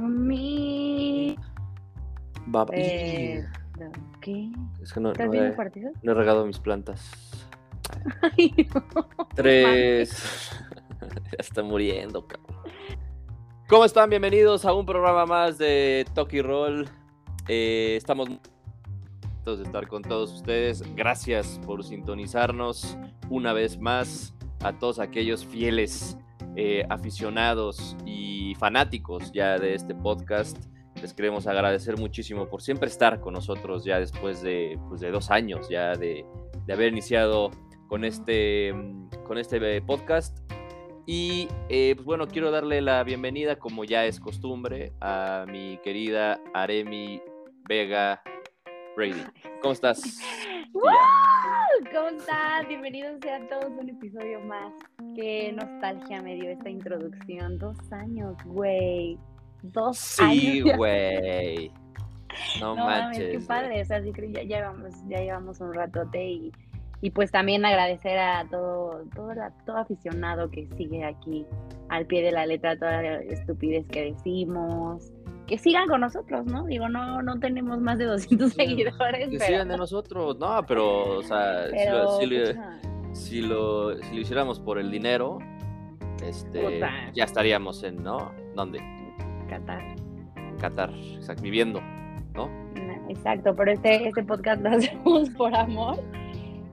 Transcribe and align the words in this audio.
Mi. 0.00 1.36
Va, 2.54 2.66
Eh, 2.72 3.44
¿Qué? 4.20 4.50
es 4.82 4.92
que 4.92 5.00
no, 5.00 5.12
¿Estás 5.12 5.26
no 5.26 5.32
viendo 5.32 5.50
he, 5.52 5.56
partido? 5.56 5.90
no 6.02 6.12
he 6.12 6.14
regado 6.14 6.46
mis 6.46 6.58
plantas. 6.58 7.10
Ay, 8.36 8.68
no. 8.74 9.08
Tres. 9.34 10.50
ya 11.00 11.36
está 11.38 11.62
muriendo, 11.62 12.26
cabrón. 12.26 12.56
¿Cómo 13.68 13.84
están? 13.84 14.08
Bienvenidos 14.10 14.64
a 14.64 14.72
un 14.72 14.86
programa 14.86 15.26
más 15.26 15.58
de 15.58 16.06
Toki 16.14 16.40
Roll. 16.42 16.88
Eh, 17.48 17.94
estamos 17.96 18.28
de 19.44 19.62
estar 19.62 19.86
con 19.88 20.02
todos 20.02 20.32
ustedes. 20.34 20.82
Gracias 20.94 21.58
por 21.64 21.82
sintonizarnos 21.82 22.98
una 23.30 23.52
vez 23.54 23.78
más 23.78 24.34
a 24.62 24.72
todos 24.78 24.98
aquellos 24.98 25.46
fieles 25.46 26.18
eh, 26.60 26.84
aficionados 26.90 27.96
y 28.04 28.56
fanáticos 28.56 29.30
ya 29.30 29.58
de 29.58 29.74
este 29.74 29.94
podcast. 29.94 30.58
Les 31.00 31.14
queremos 31.14 31.46
agradecer 31.46 31.96
muchísimo 31.96 32.48
por 32.48 32.62
siempre 32.62 32.88
estar 32.88 33.20
con 33.20 33.34
nosotros 33.34 33.84
ya 33.84 34.00
después 34.00 34.42
de, 34.42 34.76
pues, 34.88 35.00
de 35.00 35.12
dos 35.12 35.30
años 35.30 35.68
ya 35.68 35.92
de, 35.92 36.26
de 36.66 36.72
haber 36.72 36.88
iniciado 36.92 37.52
con 37.86 38.04
este, 38.04 38.72
mm, 38.72 39.08
con 39.24 39.38
este 39.38 39.76
eh, 39.76 39.80
podcast. 39.82 40.36
Y 41.06 41.46
eh, 41.68 41.92
pues 41.94 42.04
bueno, 42.04 42.26
quiero 42.26 42.50
darle 42.50 42.80
la 42.80 43.04
bienvenida, 43.04 43.60
como 43.60 43.84
ya 43.84 44.04
es 44.06 44.18
costumbre, 44.18 44.92
a 45.00 45.46
mi 45.48 45.78
querida 45.84 46.40
Aremi 46.54 47.22
Vega 47.68 48.20
Brady. 48.96 49.22
¿Cómo 49.62 49.74
estás? 49.74 50.02
¿Cómo 51.92 52.08
están? 52.08 52.68
Bienvenidos 52.68 53.18
sean 53.22 53.48
todos 53.48 53.64
a 53.64 53.68
un 53.68 53.88
episodio 53.88 54.40
más. 54.40 54.72
Qué 55.14 55.52
nostalgia 55.52 56.22
me 56.22 56.34
dio 56.34 56.50
esta 56.50 56.68
introducción. 56.70 57.58
Dos 57.58 57.76
años, 57.92 58.36
güey. 58.44 59.18
Dos 59.62 59.98
Sí, 59.98 60.22
años. 60.22 60.66
ya. 60.66 60.76
güey. 60.76 61.70
No, 62.60 62.74
No 62.76 62.84
mames, 62.86 63.04
manches. 63.04 63.24
qué 63.30 63.34
güey. 63.36 63.46
padre. 63.46 63.82
O 63.82 63.84
sea, 63.84 64.02
sí 64.02 64.12
creo 64.12 64.32
que 64.32 64.44
ya 64.44 64.56
llevamos, 64.58 64.94
ya 65.08 65.18
llevamos 65.20 65.60
un 65.60 65.74
ratote 65.74 66.24
y, 66.24 66.52
y 67.00 67.10
pues 67.10 67.30
también 67.30 67.64
agradecer 67.64 68.18
a 68.18 68.46
todo, 68.50 69.04
todo, 69.14 69.32
todo 69.64 69.76
aficionado 69.78 70.50
que 70.50 70.66
sigue 70.76 71.04
aquí 71.04 71.46
al 71.88 72.06
pie 72.06 72.22
de 72.22 72.32
la 72.32 72.44
letra 72.46 72.78
toda 72.78 73.02
la 73.02 73.14
estupidez 73.20 73.86
que 73.88 74.12
decimos. 74.12 75.10
Que 75.48 75.56
sigan 75.58 75.88
con 75.88 76.00
nosotros, 76.02 76.44
¿no? 76.46 76.64
Digo, 76.66 76.88
no, 76.88 77.22
no 77.22 77.40
tenemos 77.40 77.80
más 77.80 77.98
de 77.98 78.04
200 78.04 78.50
Sí, 78.52 78.56
seguidores, 78.56 79.28
Que 79.30 79.38
pero, 79.38 79.46
sigan 79.46 79.68
de 79.68 79.76
nosotros. 79.78 80.38
No, 80.38 80.62
pero, 80.66 81.18
o 81.18 81.22
sea, 81.22 81.68
si 81.70 81.88
lo- 81.90 82.18
si, 82.20 82.26
lo, 82.26 82.46
pucha, 82.46 82.78
si 83.14 83.40
lo- 83.40 83.96
si 84.02 84.14
lo 84.14 84.20
hiciéramos 84.20 84.60
por 84.60 84.78
el 84.78 84.90
dinero, 84.90 85.38
este, 86.22 86.60
Puta. 86.60 86.90
ya 87.14 87.24
estaríamos 87.24 87.82
en, 87.82 88.02
¿no? 88.02 88.30
¿Dónde? 88.54 88.78
Qatar. 89.48 89.80
En 90.36 90.56
Qatar, 90.58 90.90
exacto, 90.90 91.42
viviendo, 91.42 91.80
¿no? 92.34 92.50
Exacto, 93.08 93.54
pero 93.56 93.72
este, 93.72 94.06
este 94.08 94.22
podcast 94.22 94.60
lo 94.62 94.68
hacemos 94.70 95.30
por 95.30 95.54
amor. 95.54 95.96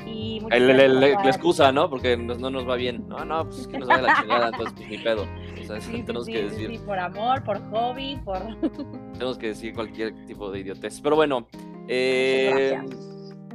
Y 0.05 0.39
muchas 0.41 0.57
El- 0.59 0.69
el- 0.69 0.79
el- 0.79 0.99
la 0.99 1.25
excusa, 1.27 1.71
¿no? 1.71 1.89
Porque 1.89 2.15
nos- 2.17 2.39
no 2.39 2.49
nos 2.49 2.67
va 2.67 2.75
bien. 2.75 3.07
No, 3.07 3.25
no, 3.25 3.45
pues 3.45 3.67
que 3.67 3.79
nos 3.79 3.87
vaya 3.87 4.03
la 4.03 4.21
chingada, 4.21 4.47
entonces 4.47 4.73
pues 4.77 4.89
ni 4.89 4.97
pedo. 4.99 5.23
O 5.23 5.63
sea, 5.65 5.81
Sí, 5.81 5.91
tenemos 6.05 6.25
sí, 6.25 6.31
que 6.33 6.43
decir, 6.43 6.69
sí, 6.69 6.77
por 6.85 6.99
amor, 6.99 7.43
por 7.43 7.59
hobby, 7.71 8.17
por... 8.23 8.37
tenemos 9.13 9.37
que 9.37 9.47
decir 9.47 9.73
cualquier 9.73 10.25
tipo 10.25 10.51
de 10.51 10.59
idiotez. 10.59 11.01
Pero 11.01 11.15
bueno, 11.15 11.47
eh, 11.87 12.77
gracias. 12.77 13.07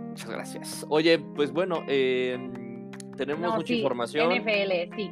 muchas 0.08 0.30
gracias. 0.30 0.86
Oye, 0.88 1.18
pues 1.18 1.52
bueno, 1.52 1.82
eh, 1.88 2.38
tenemos 3.16 3.42
No, 3.50 3.56
mucha 3.56 3.72
información. 3.74 4.32
NFL, 4.32 4.96
sí. 4.96 5.10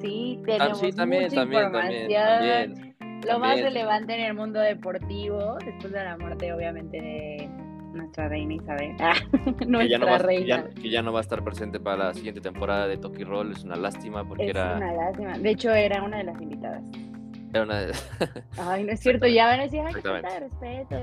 Sí, 0.00 0.38
Ah, 0.40 0.44
tenemos 0.46 0.80
sí, 0.80 0.92
también, 0.92 1.22
mucha 1.24 1.36
también, 1.36 1.62
información. 1.62 2.08
también, 2.08 2.74
también. 2.74 2.92
Lo 3.24 3.38
más 3.38 3.50
también. 3.50 3.64
relevante 3.66 4.14
en 4.14 4.20
el 4.22 4.34
mundo 4.34 4.58
deportivo, 4.58 5.56
después 5.64 5.92
de 5.92 6.02
la 6.04 6.16
muerte, 6.18 6.52
obviamente, 6.52 7.00
de 7.00 7.50
nuestra 7.92 8.28
reina 8.28 8.54
Isabel. 8.54 8.96
Ah, 9.00 9.14
Que 9.58 9.88
ya, 9.88 9.98
no 9.98 10.06
va, 10.06 10.16
que, 10.18 10.22
reina. 10.24 10.46
ya, 10.46 10.68
que 10.70 10.90
ya 10.90 11.02
no 11.02 11.12
va 11.12 11.20
a 11.20 11.22
estar 11.22 11.42
presente 11.44 11.78
para 11.80 12.08
la 12.08 12.14
siguiente 12.14 12.40
temporada 12.40 12.86
de 12.86 12.96
Toki 12.96 13.24
Roll. 13.24 13.52
Es 13.52 13.64
una 13.64 13.76
lástima 13.76 14.26
porque 14.26 14.44
Es 14.44 14.50
era, 14.50 14.76
una 14.76 14.92
lástima. 14.92 15.38
De 15.38 15.50
hecho, 15.50 15.70
era 15.70 16.02
una 16.02 16.18
de 16.18 16.24
las 16.24 16.40
invitadas. 16.40 16.82
era 17.52 17.62
una 17.62 17.80
de- 17.80 17.92
Ay, 18.58 18.84
no 18.84 18.92
es 18.92 19.00
cierto, 19.00 19.26
ya 19.26 19.46
van 19.46 19.60
a 19.60 19.62
decir, 19.64 19.80
ay, 19.86 19.94
respeto. 19.94 20.96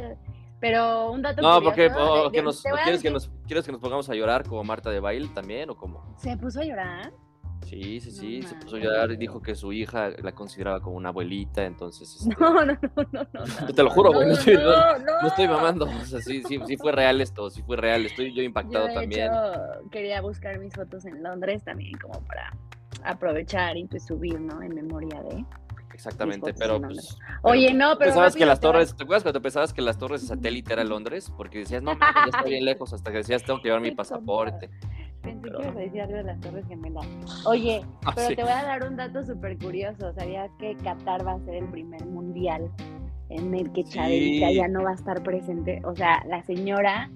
Pero 0.60 1.12
un 1.12 1.22
dato 1.22 1.42
No, 1.42 1.62
porque 1.62 1.88
curioso, 1.90 2.14
o 2.14 2.30
de- 2.30 2.36
que 2.36 2.42
nos, 2.44 2.62
¿quieres, 2.84 3.02
que 3.02 3.10
nos, 3.12 3.32
¿quieres 3.48 3.66
que 3.66 3.72
nos 3.72 3.80
pongamos 3.80 4.10
a 4.10 4.16
llorar 4.16 4.44
como 4.44 4.62
Marta 4.66 4.90
de 4.90 5.00
Baile 5.00 5.30
también 5.34 5.70
o 5.70 5.78
cómo? 5.78 6.04
¿Se 6.18 6.36
puso 6.36 6.60
a 6.60 6.66
llorar? 6.66 7.14
Sí, 7.70 8.00
sí, 8.02 8.12
sí, 8.12 8.40
No 8.42 8.48
se 8.50 8.56
puso 8.56 8.76
a 8.78 8.80
llorar 8.80 9.12
y 9.12 9.18
dijo 9.18 9.42
que 9.42 9.54
su 9.54 9.72
hija 9.72 10.10
la 10.22 10.32
consideraba 10.32 10.82
como 10.82 10.96
una 10.98 11.10
abuelita, 11.10 11.64
entonces... 11.66 12.16
este, 12.28 12.36
No, 12.40 12.54
no, 12.66 12.74
no, 12.74 13.08
no, 13.12 13.28
no. 13.32 13.68
Te 13.76 13.84
lo 13.84 13.90
juro, 13.92 14.12
güey, 14.12 14.28
no 14.28 14.34
estoy- 14.34 14.56
no, 14.58 14.98
No 15.22 15.28
estoy 15.28 15.48
mamando, 15.48 15.86
o 15.86 16.06
sea, 16.06 16.20
sí, 16.22 16.42
sí, 16.48 16.60
sí 16.66 16.78
fue 16.78 16.92
real 16.92 17.22
esto, 17.22 17.50
sí 17.50 17.62
fue 17.62 17.78
real, 17.78 18.06
estoy 18.06 18.30
yo 18.34 18.38
Yo, 18.38 18.44
impactado 18.44 18.88
de 18.88 18.94
también. 18.96 19.26
hecho, 19.32 19.90
quería 19.92 20.22
buscar 20.22 20.58
mis 20.60 20.74
fotos 20.74 21.06
en 21.06 21.22
Londres 21.22 21.64
también, 21.64 21.98
como 22.00 22.20
para 22.22 22.52
aprovechar 23.04 23.78
y 23.78 23.86
pues 23.86 24.06
subir, 24.06 24.40
¿no? 24.40 24.62
En 24.62 24.74
memoria 24.74 25.22
de. 25.24 25.46
Exactamente, 25.94 26.54
pero 26.54 26.80
pues... 26.80 27.18
Oye, 27.42 27.74
no, 27.74 27.92
¿tú 27.94 28.00
pero. 28.00 28.12
Pensabas 28.12 28.36
que 28.36 28.46
las 28.46 28.60
torres, 28.62 28.96
¿te 28.96 29.04
acuerdas 29.04 29.24
cuando 29.24 29.42
pensabas 29.42 29.74
que 29.74 29.82
las 29.82 29.98
torres 29.98 30.22
de 30.22 30.28
satélite 30.28 30.72
era 30.72 30.86
Londres? 30.86 31.32
Porque 31.36 31.60
decías, 31.60 31.84
no, 31.84 31.92
ya 32.00 32.26
está 32.26 32.44
bien 32.44 32.64
lejos, 32.66 32.94
hasta 32.94 33.12
que 33.12 33.18
decías, 33.18 33.44
tengo 33.44 33.60
que 33.62 33.68
llevar 33.68 33.82
mi 33.82 33.92
pasaporte. 33.92 34.70
Pensé 35.22 35.40
pero- 35.42 35.58
que 35.60 35.64
ibas 35.66 35.76
a 35.76 35.80
decir 35.80 36.02
algo 36.02 36.16
de 36.18 36.24
las 36.24 36.40
Torres 36.40 36.66
Gemelas. 36.68 37.08
Oye, 37.46 37.82
Ah, 38.06 38.12
pero 38.16 38.28
sí. 38.30 38.36
te 38.36 38.44
voy 38.44 38.52
a 38.52 38.64
dar 38.64 38.88
un 38.88 38.96
dato 38.96 39.24
súper 39.24 39.58
curioso. 39.58 40.14
¿Sabías 40.14 40.50
que 40.60 40.76
Qatar 40.78 41.26
va 41.28 41.34
a 41.34 41.40
ser 41.46 41.56
el 41.56 41.66
primer 41.70 42.06
mundial 42.06 42.70
en 43.30 43.54
el 43.54 43.72
que 43.74 43.84
Sí. 43.84 43.92
Chavita 43.94 44.52
ya 44.52 44.68
no 44.68 44.84
va 44.84 44.92
a 44.92 44.96
estar 44.96 45.22
presente? 45.24 45.82
O 45.86 45.96
sea, 45.96 46.24
la 46.28 46.42
señora 46.44 47.10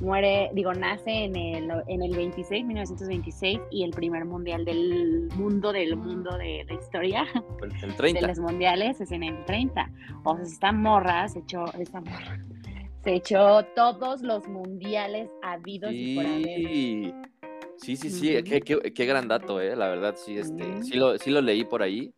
muere, 0.00 0.50
digo, 0.54 0.72
nace 0.74 1.24
en 1.24 1.34
el, 1.34 1.68
en 1.88 2.02
el 2.02 2.14
26, 2.14 2.64
1926, 2.64 3.58
y 3.72 3.82
el 3.82 3.90
primer 3.90 4.24
mundial 4.24 4.64
del 4.64 5.28
mundo, 5.36 5.72
del 5.72 5.96
mundo 5.96 6.38
de 6.38 6.64
la 6.68 6.74
historia 6.74 7.24
El, 7.62 7.72
el 7.72 7.90
de 7.90 7.96
30. 7.96 8.26
los 8.28 8.38
mundiales 8.38 9.00
es 9.00 9.10
en 9.10 9.24
el 9.24 9.44
30. 9.44 9.90
O 10.22 10.36
sea, 10.36 10.44
esta 10.44 10.70
morra 10.72 11.26
se 11.28 11.40
echó, 11.40 11.64
esta 11.74 12.00
morra, 12.00 12.38
se 13.02 13.14
echó 13.14 13.64
todos 13.74 14.22
los 14.22 14.46
mundiales 14.48 15.28
habidos 15.42 15.90
y 15.92 16.14
por 16.14 16.26
haber. 16.26 17.28
Sí, 17.78 17.96
sí, 17.96 18.10
sí, 18.10 18.34
Ujú. 18.36 18.44
qué, 18.44 18.60
qué- 18.60 18.92
qué 18.92 19.06
gran 19.06 19.28
dato, 19.28 19.60
eh, 19.60 19.74
la 19.76 19.88
verdad, 19.88 20.14
sí, 20.16 20.36
este, 20.38 20.82
sí 20.82 20.94
lo, 20.96 21.16
sí 21.18 21.30
lo 21.30 21.40
leí 21.40 21.64
por 21.64 21.82
ahí, 21.82 22.12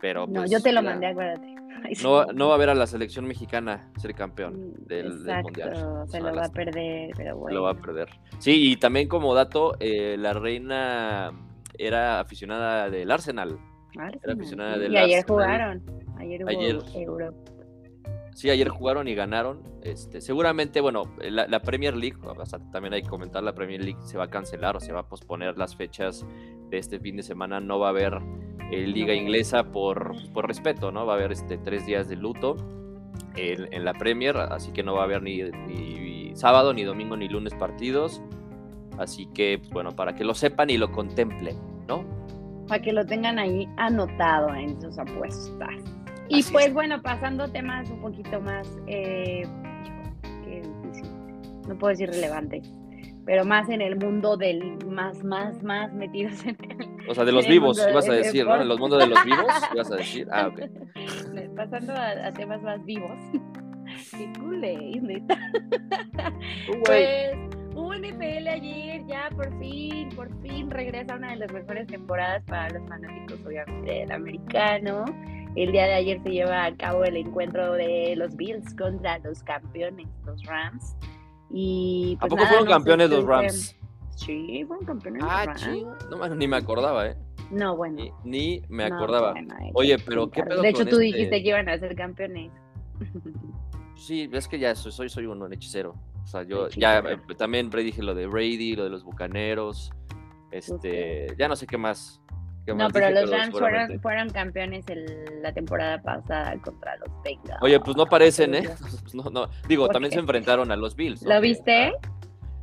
pero 0.00 0.26
No, 0.26 0.34
pues, 0.40 0.50
yo 0.50 0.60
te 0.60 0.72
lo 0.72 0.80
la- 0.82 0.90
mandé, 0.90 1.06
acuérdate. 1.06 1.54
Ay, 1.84 1.94
sí. 1.94 2.02
No, 2.02 2.24
no 2.26 2.48
va 2.48 2.54
a 2.54 2.58
ver 2.58 2.70
a 2.70 2.74
la 2.74 2.86
selección 2.86 3.26
mexicana 3.26 3.90
ser 3.98 4.14
campeón 4.14 4.54
Mm, 4.70 4.86
del, 4.86 5.24
del 5.24 5.42
mundial. 5.42 6.06
Se 6.08 6.20
lo 6.20 6.34
va 6.34 6.46
a 6.46 6.48
perder, 6.50 7.10
pero 7.16 7.30
Se 7.30 7.32
bueno. 7.34 7.56
lo 7.58 7.62
va 7.64 7.70
a 7.72 7.74
perder. 7.74 8.08
Sí, 8.38 8.72
y 8.72 8.76
también 8.76 9.08
como 9.08 9.34
dato, 9.34 9.76
eh, 9.80 10.16
la 10.18 10.32
reina 10.32 11.30
era 11.78 12.20
aficionada 12.20 12.88
del 12.88 13.10
Arsenal. 13.10 13.58
Arsenal, 13.98 14.36
aficionada 14.36 14.74
sí. 14.74 14.80
del 14.80 14.92
Y 14.92 14.96
ayer 14.96 15.18
Arsenal. 15.18 15.24
jugaron. 15.26 15.82
Ayer 16.18 16.42
hubo 16.42 16.48
Ayer- 16.50 16.78
Euro. 16.94 17.34
Sí, 18.36 18.50
ayer 18.50 18.68
jugaron 18.68 19.08
y 19.08 19.14
ganaron. 19.14 19.62
Este, 19.82 20.20
seguramente, 20.20 20.82
bueno, 20.82 21.04
la, 21.22 21.46
la 21.48 21.60
Premier 21.60 21.96
League, 21.96 22.18
también 22.70 22.92
hay 22.92 23.00
que 23.00 23.08
comentar, 23.08 23.42
la 23.42 23.54
Premier 23.54 23.82
League 23.82 23.98
se 24.02 24.18
va 24.18 24.24
a 24.24 24.28
cancelar 24.28 24.76
o 24.76 24.80
se 24.80 24.92
va 24.92 25.00
a 25.00 25.08
posponer 25.08 25.56
las 25.56 25.74
fechas 25.74 26.26
de 26.68 26.76
este 26.76 27.00
fin 27.00 27.16
de 27.16 27.22
semana. 27.22 27.60
No 27.60 27.78
va 27.78 27.86
a 27.86 27.90
haber 27.90 28.18
eh, 28.70 28.86
liga 28.86 29.14
inglesa 29.14 29.72
por, 29.72 30.12
por 30.34 30.46
respeto, 30.46 30.92
¿no? 30.92 31.06
Va 31.06 31.14
a 31.14 31.16
haber 31.16 31.32
este, 31.32 31.56
tres 31.56 31.86
días 31.86 32.10
de 32.10 32.16
luto 32.16 32.56
en, 33.36 33.72
en 33.72 33.86
la 33.86 33.94
Premier, 33.94 34.36
así 34.36 34.70
que 34.70 34.82
no 34.82 34.92
va 34.92 35.00
a 35.00 35.04
haber 35.04 35.22
ni, 35.22 35.42
ni 35.42 36.36
sábado, 36.36 36.74
ni 36.74 36.84
domingo, 36.84 37.16
ni 37.16 37.30
lunes 37.30 37.54
partidos. 37.54 38.20
Así 38.98 39.28
que, 39.32 39.62
bueno, 39.72 39.96
para 39.96 40.14
que 40.14 40.24
lo 40.24 40.34
sepan 40.34 40.68
y 40.68 40.76
lo 40.76 40.92
contemplen, 40.92 41.56
¿no? 41.88 42.04
Para 42.68 42.82
que 42.82 42.92
lo 42.92 43.06
tengan 43.06 43.38
ahí 43.38 43.66
anotado 43.78 44.54
en 44.54 44.78
sus 44.78 44.98
apuestas. 44.98 45.70
Y 46.28 46.40
Así 46.40 46.52
pues 46.52 46.66
es. 46.66 46.74
bueno, 46.74 47.00
pasando 47.02 47.44
a 47.44 47.48
temas 47.48 47.90
un 47.90 48.00
poquito 48.00 48.40
más, 48.40 48.68
eh, 48.86 49.46
difícil. 50.44 51.10
No 51.68 51.76
puedo 51.78 51.90
decir 51.90 52.10
relevantes, 52.10 52.70
pero 53.24 53.44
más 53.44 53.68
en 53.68 53.80
el 53.80 53.96
mundo 53.96 54.36
del 54.36 54.78
más, 54.86 55.22
más, 55.24 55.62
más 55.62 55.92
metidos 55.92 56.44
en 56.44 56.56
el, 56.70 57.08
O 57.08 57.14
sea, 57.14 57.24
de 57.24 57.32
los 57.32 57.46
vivos, 57.46 57.84
ibas 57.88 58.08
a 58.08 58.12
decir, 58.12 58.44
¿no? 58.44 58.60
En 58.60 58.68
los 58.68 58.78
mundos 58.78 58.98
de 59.00 59.06
los 59.08 59.24
vivos, 59.24 59.46
ibas 59.74 59.90
a 59.90 59.96
decir. 59.96 60.28
Ah, 60.30 60.48
ok. 60.48 60.60
Pasando 61.56 61.92
a, 61.92 62.26
a 62.26 62.32
temas 62.32 62.62
más 62.62 62.84
vivos. 62.84 63.18
Qué 64.10 64.32
culé, 64.38 64.76
neta. 65.00 65.36
Uh, 66.68 66.72
güey. 66.72 66.82
Pues 66.84 67.36
hubo 67.74 67.94
NFL 67.94 68.48
ayer, 68.48 69.06
ya 69.06 69.28
por 69.34 69.58
fin, 69.58 70.08
por 70.14 70.28
fin 70.42 70.70
regresa 70.70 71.16
una 71.16 71.30
de 71.30 71.36
las 71.36 71.52
mejores 71.52 71.86
temporadas 71.86 72.42
para 72.44 72.70
los 72.70 72.88
fanáticos, 72.88 73.38
obviamente, 73.46 73.90
del 73.90 74.12
americano. 74.12 75.04
El 75.56 75.72
día 75.72 75.86
de 75.86 75.94
ayer 75.94 76.22
se 76.22 76.30
lleva 76.30 76.64
a 76.66 76.76
cabo 76.76 77.04
el 77.04 77.16
encuentro 77.16 77.72
de 77.72 78.14
los 78.16 78.36
Bills 78.36 78.74
contra 78.74 79.18
los 79.20 79.42
campeones, 79.42 80.06
los 80.26 80.42
Rams. 80.44 80.94
Y, 81.50 82.16
¿A 82.16 82.20
pues 82.20 82.30
poco 82.30 82.36
nada, 82.42 82.48
fueron 82.48 82.64
no 82.66 82.70
campeones 82.72 83.10
los 83.10 83.24
Rams? 83.24 83.76
Sí, 84.16 84.64
fueron 84.66 84.84
campeones 84.84 85.22
Ah, 85.26 85.46
los 85.46 85.62
Rams. 85.62 85.62
chingo. 85.64 85.96
No, 86.10 86.34
ni 86.34 86.46
me 86.46 86.56
acordaba, 86.56 87.06
¿eh? 87.08 87.16
No, 87.50 87.76
bueno. 87.76 87.96
Ni, 87.96 88.12
ni 88.24 88.62
me 88.68 88.88
No, 88.88 88.96
acordaba. 88.96 89.32
bueno, 89.32 89.54
Oye, 89.74 89.96
pero 89.98 90.28
¿qué 90.30 90.42
pedo 90.42 90.60
De 90.62 90.68
hecho, 90.68 90.78
con 90.80 90.88
tú 90.90 91.00
este- 91.00 91.04
dijiste 91.16 91.42
que 91.42 91.48
iban 91.48 91.68
a 91.68 91.78
ser 91.78 91.94
campeones. 91.96 92.52
Sí, 93.98 94.28
es 94.30 94.46
que 94.46 94.58
ya 94.58 94.74
soy, 94.74 94.92
soy, 94.92 95.08
soy 95.08 95.24
un 95.24 95.50
hechicero. 95.54 95.94
O 96.22 96.26
sea, 96.26 96.42
yo 96.42 96.68
ya 96.68 96.98
eh, 96.98 97.18
también 97.38 97.70
predije 97.70 98.02
lo 98.02 98.14
de 98.14 98.26
Brady, 98.26 98.76
lo 98.76 98.84
de 98.84 98.90
los 98.90 99.02
Bucaneros. 99.04 99.90
Este, 100.50 101.34
ya 101.38 101.48
no 101.48 101.56
sé 101.56 101.66
qué 101.66 101.78
más. 101.78 102.20
No, 102.74 102.88
pero 102.90 103.10
los 103.10 103.30
Rams 103.30 103.50
fueron, 103.50 104.00
fueron 104.00 104.30
campeones 104.30 104.84
el- 104.88 105.42
la 105.42 105.52
temporada 105.52 106.00
pasada 106.02 106.56
contra 106.60 106.96
los 106.96 107.08
Bengals. 107.22 107.62
Oye, 107.62 107.78
pues 107.80 107.96
no 107.96 108.06
parecen, 108.06 108.54
¿eh? 108.54 108.62
Pues 109.02 109.14
no, 109.14 109.24
no. 109.30 109.48
Digo, 109.68 109.84
¿Por 109.86 109.92
también 109.92 110.10
qué? 110.10 110.16
se 110.16 110.20
enfrentaron 110.20 110.70
a 110.72 110.76
los 110.76 110.96
Bills. 110.96 111.22
¿Lo 111.22 111.40
viste? 111.40 111.92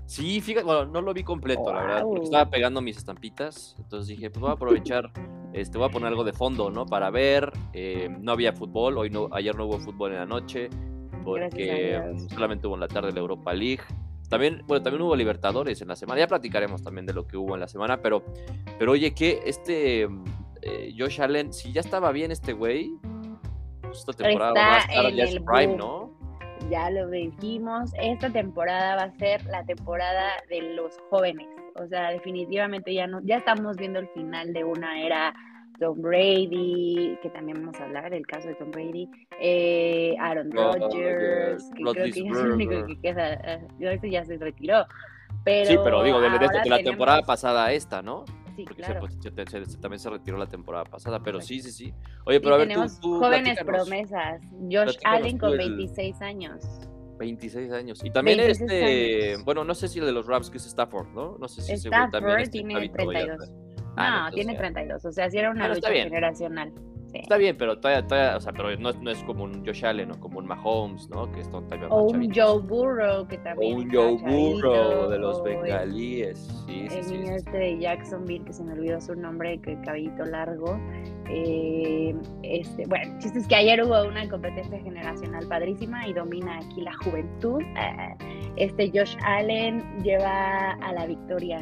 Sí, 0.06 0.42
fíjate, 0.42 0.66
bueno, 0.66 0.86
no 0.86 1.02
lo 1.02 1.14
vi 1.14 1.24
completo, 1.24 1.74
la 1.74 1.82
verdad, 1.82 2.02
porque 2.04 2.26
estaba 2.26 2.50
pegando 2.50 2.82
mis 2.82 2.98
estampitas, 2.98 3.76
entonces 3.80 4.10
dije, 4.10 4.30
pues 4.30 4.42
voy 4.42 4.50
a 4.50 4.54
aprovechar, 4.54 5.10
este, 5.54 5.78
voy 5.78 5.88
a 5.88 5.92
poner 5.92 6.10
algo 6.10 6.26
de 6.26 6.34
fondo, 6.34 6.70
¿no? 6.70 6.86
Para 6.86 7.10
ver, 7.10 7.52
eh, 7.72 8.10
no 8.20 8.34
había 8.34 8.52
fútbol, 8.52 8.98
hoy 8.98 9.10
no, 9.10 9.30
ayer 9.32 9.56
no 9.56 9.66
hubo 9.66 9.80
fútbol 9.80 10.12
en 10.12 10.18
la 10.20 10.26
noche, 10.26 10.70
porque 11.24 12.02
solamente 12.30 12.68
hubo 12.68 12.76
en 12.76 12.82
la 12.82 12.88
tarde 12.90 13.12
la 13.14 13.20
Europa 13.22 13.54
League. 13.54 13.84
También, 14.30 14.64
bueno, 14.66 14.84
también 14.84 15.02
hubo 15.04 15.16
Libertadores 15.16 15.82
en 15.82 15.88
la 15.88 15.96
semana, 15.96 16.22
ya 16.22 16.28
platicaremos 16.28 16.82
también 16.82 17.06
de 17.06 17.14
lo 17.14 17.28
que 17.28 17.38
hubo 17.38 17.54
en 17.54 17.60
la 17.60 17.68
semana, 17.68 18.02
pero, 18.02 18.24
pero 18.80 18.94
oye, 18.94 19.14
que 19.14 19.42
este 19.46 20.08
eh, 20.62 20.94
Josh 20.98 21.22
Allen, 21.22 21.54
si 21.54 21.72
ya 21.72 21.82
estaba 21.82 22.12
bien 22.12 22.32
este 22.32 22.54
güey, 22.54 22.94
pues 23.82 24.00
esta 24.00 24.14
temporada 24.14 24.54
va 24.54 24.76
a 24.76 24.80
estar 24.80 25.06
en 25.06 25.16
ya 25.16 25.24
el 25.26 25.44
prime. 25.44 25.76
¿no? 25.76 26.12
Ya 26.70 26.90
lo 26.90 27.10
dijimos, 27.10 27.92
esta 28.00 28.30
temporada 28.30 28.96
va 28.96 29.04
a 29.04 29.12
ser 29.18 29.46
la 29.46 29.64
temporada 29.66 30.32
de 30.50 30.62
los 30.62 30.98
jóvenes. 31.10 31.48
O 31.76 31.88
sea, 31.88 32.12
definitivamente 32.12 32.94
ya 32.94 33.08
no, 33.08 33.20
ya 33.24 33.38
estamos 33.38 33.76
viendo 33.78 34.00
el 34.00 34.08
final 34.10 34.54
de 34.54 34.64
una 34.64 35.02
era 35.02 35.34
Tom 35.84 36.02
Brady, 36.02 37.18
que 37.22 37.30
también 37.30 37.60
vamos 37.60 37.80
a 37.82 37.84
hablar 37.84 38.10
del 38.10 38.26
caso 38.26 38.48
de 38.48 38.56
Tom 38.56 38.72
Brady, 38.72 39.10
eh, 39.40 40.16
Aaron 40.18 40.50
Rodgers, 40.52 40.82
Rodgers, 40.82 41.66
que 41.74 41.82
creo 41.82 41.94
que 41.94 42.10
es 42.10 42.18
el 42.18 42.52
único 42.54 42.86
que 42.86 43.00
queda, 43.02 43.34
ese 43.80 44.10
ya 44.10 44.24
se 44.24 44.38
retiró. 44.38 44.86
Pero 45.44 45.66
sí, 45.70 45.78
pero 45.84 46.02
digo, 46.04 46.22
de, 46.22 46.30
de- 46.30 46.40
de 46.40 46.46
ahora 46.46 46.66
la 46.66 46.78
temporada 46.78 47.18
tenemos- 47.18 47.28
pasada 47.28 47.66
a 47.66 47.74
esta, 47.74 48.02
¿no? 48.02 48.24
Sí, 48.56 48.64
Porque 48.66 48.84
claro. 48.84 48.94
se, 48.94 49.00
pues, 49.34 49.50
se- 49.50 49.66
se- 49.66 49.78
también 49.80 50.00
se 50.00 50.10
retiró 50.10 50.38
la 50.38 50.46
temporada 50.48 50.86
pasada, 50.86 51.20
pero 51.22 51.42
sí, 51.42 51.60
sí, 51.60 51.72
sí. 51.72 51.94
Oye, 52.26 52.38
Y 52.38 52.40
pero 52.40 52.56
a 52.56 52.58
ver, 52.60 52.68
tú, 52.68 52.74
tenemos 52.74 53.00
tú 53.02 53.20
jóvenes 53.20 53.60
platícanos. 53.60 53.88
promesas. 53.90 54.42
Josh 54.72 54.98
Allen 55.04 55.38
tú 55.38 55.40
con 55.40 55.52
el- 55.52 55.58
26 55.58 56.22
años. 56.22 56.64
26 57.20 57.72
años. 57.74 58.04
Y 58.06 58.10
también 58.12 58.38
26 58.38 58.72
este, 58.72 59.30
años. 59.34 59.44
bueno, 59.46 59.64
no 59.66 59.76
sé 59.76 59.88
si 59.88 60.00
el 60.00 60.06
de 60.06 60.12
los 60.14 60.28
Rams 60.28 60.50
que 60.50 60.58
es 60.58 60.66
Stafford, 60.66 61.08
¿no? 61.14 61.38
No 61.40 61.48
sé 61.50 61.62
si 61.62 61.74
ese 61.74 61.90
güey 61.90 62.00
también 62.12 62.22
Stafford 62.22 62.40
este, 62.42 62.52
tiene 62.52 62.74
chavito 62.74 63.12
ya 63.12 63.36
32. 63.94 63.96
está- 63.96 64.02
No, 64.02 64.02
Ah, 64.04 64.18
entonces 64.28 64.36
tiene 64.36 64.54
ya. 64.54 64.60
32. 64.60 65.06
O 65.06 65.12
sea, 65.12 65.30
si 65.30 65.38
era 65.38 65.52
una 65.52 65.68
lucha 65.68 65.90
generacional. 65.92 66.72
Sí. 67.12 67.20
Está 67.20 67.38
bien, 67.38 67.56
pero 67.60 67.78
todavía, 67.78 68.08
todavía, 68.08 68.38
o 68.38 68.40
sea, 68.40 68.54
pero 68.54 68.76
no 68.78 68.90
es, 68.90 69.00
no 69.00 69.12
es 69.12 69.24
como 69.26 69.44
un 69.44 69.64
Josh 69.64 69.86
Allen 69.86 70.10
o 70.10 70.20
como 70.20 70.40
un 70.40 70.48
Mahomes, 70.48 71.08
¿no? 71.12 71.32
Que 71.32 71.42
están 71.42 71.64
todavía 71.68 71.88
O 71.90 72.06
un. 72.06 72.34
Joe 72.34 72.60
Burrow, 72.60 73.28
que 73.28 73.38
O 73.38 73.42
también. 73.44 73.76
un 73.76 73.82
está 73.84 73.98
Joe 74.02 74.18
Burrow 74.18 75.10
de 75.12 75.20
los 75.20 75.38
o 75.40 75.44
bengalíes. 75.44 76.40
Sí, 76.66 76.88
sí, 76.90 76.98
El 76.98 77.04
sí, 77.04 77.12
niño 77.14 77.28
sí. 77.28 77.34
este 77.36 77.56
de 77.56 77.78
Jacksonville, 77.80 78.44
que 78.46 78.54
se 78.54 78.64
me 78.64 78.74
olvidó 78.74 79.00
su 79.00 79.14
nombre, 79.14 79.60
que 79.62 79.80
cabellito 79.82 80.26
largo. 80.26 80.76
Eh, 81.30 82.16
este, 82.42 82.88
bueno, 82.88 83.14
el 83.14 83.20
chiste 83.20 83.38
es 83.40 83.48
que 83.48 83.56
ayer 83.58 83.84
hubo 83.84 84.08
una 84.08 84.28
competencia 84.28 84.80
generacional 84.80 85.48
padrísima 85.48 86.08
y 86.08 86.14
domina 86.14 86.58
aquí 86.58 86.82
la 86.82 86.94
juventud. 87.04 87.62
Ah, 87.76 88.16
Este 88.56 88.90
Josh 88.94 89.16
Allen 89.24 89.84
lleva 90.04 90.72
a 90.82 90.94
la 90.94 91.06
victoria 91.06 91.60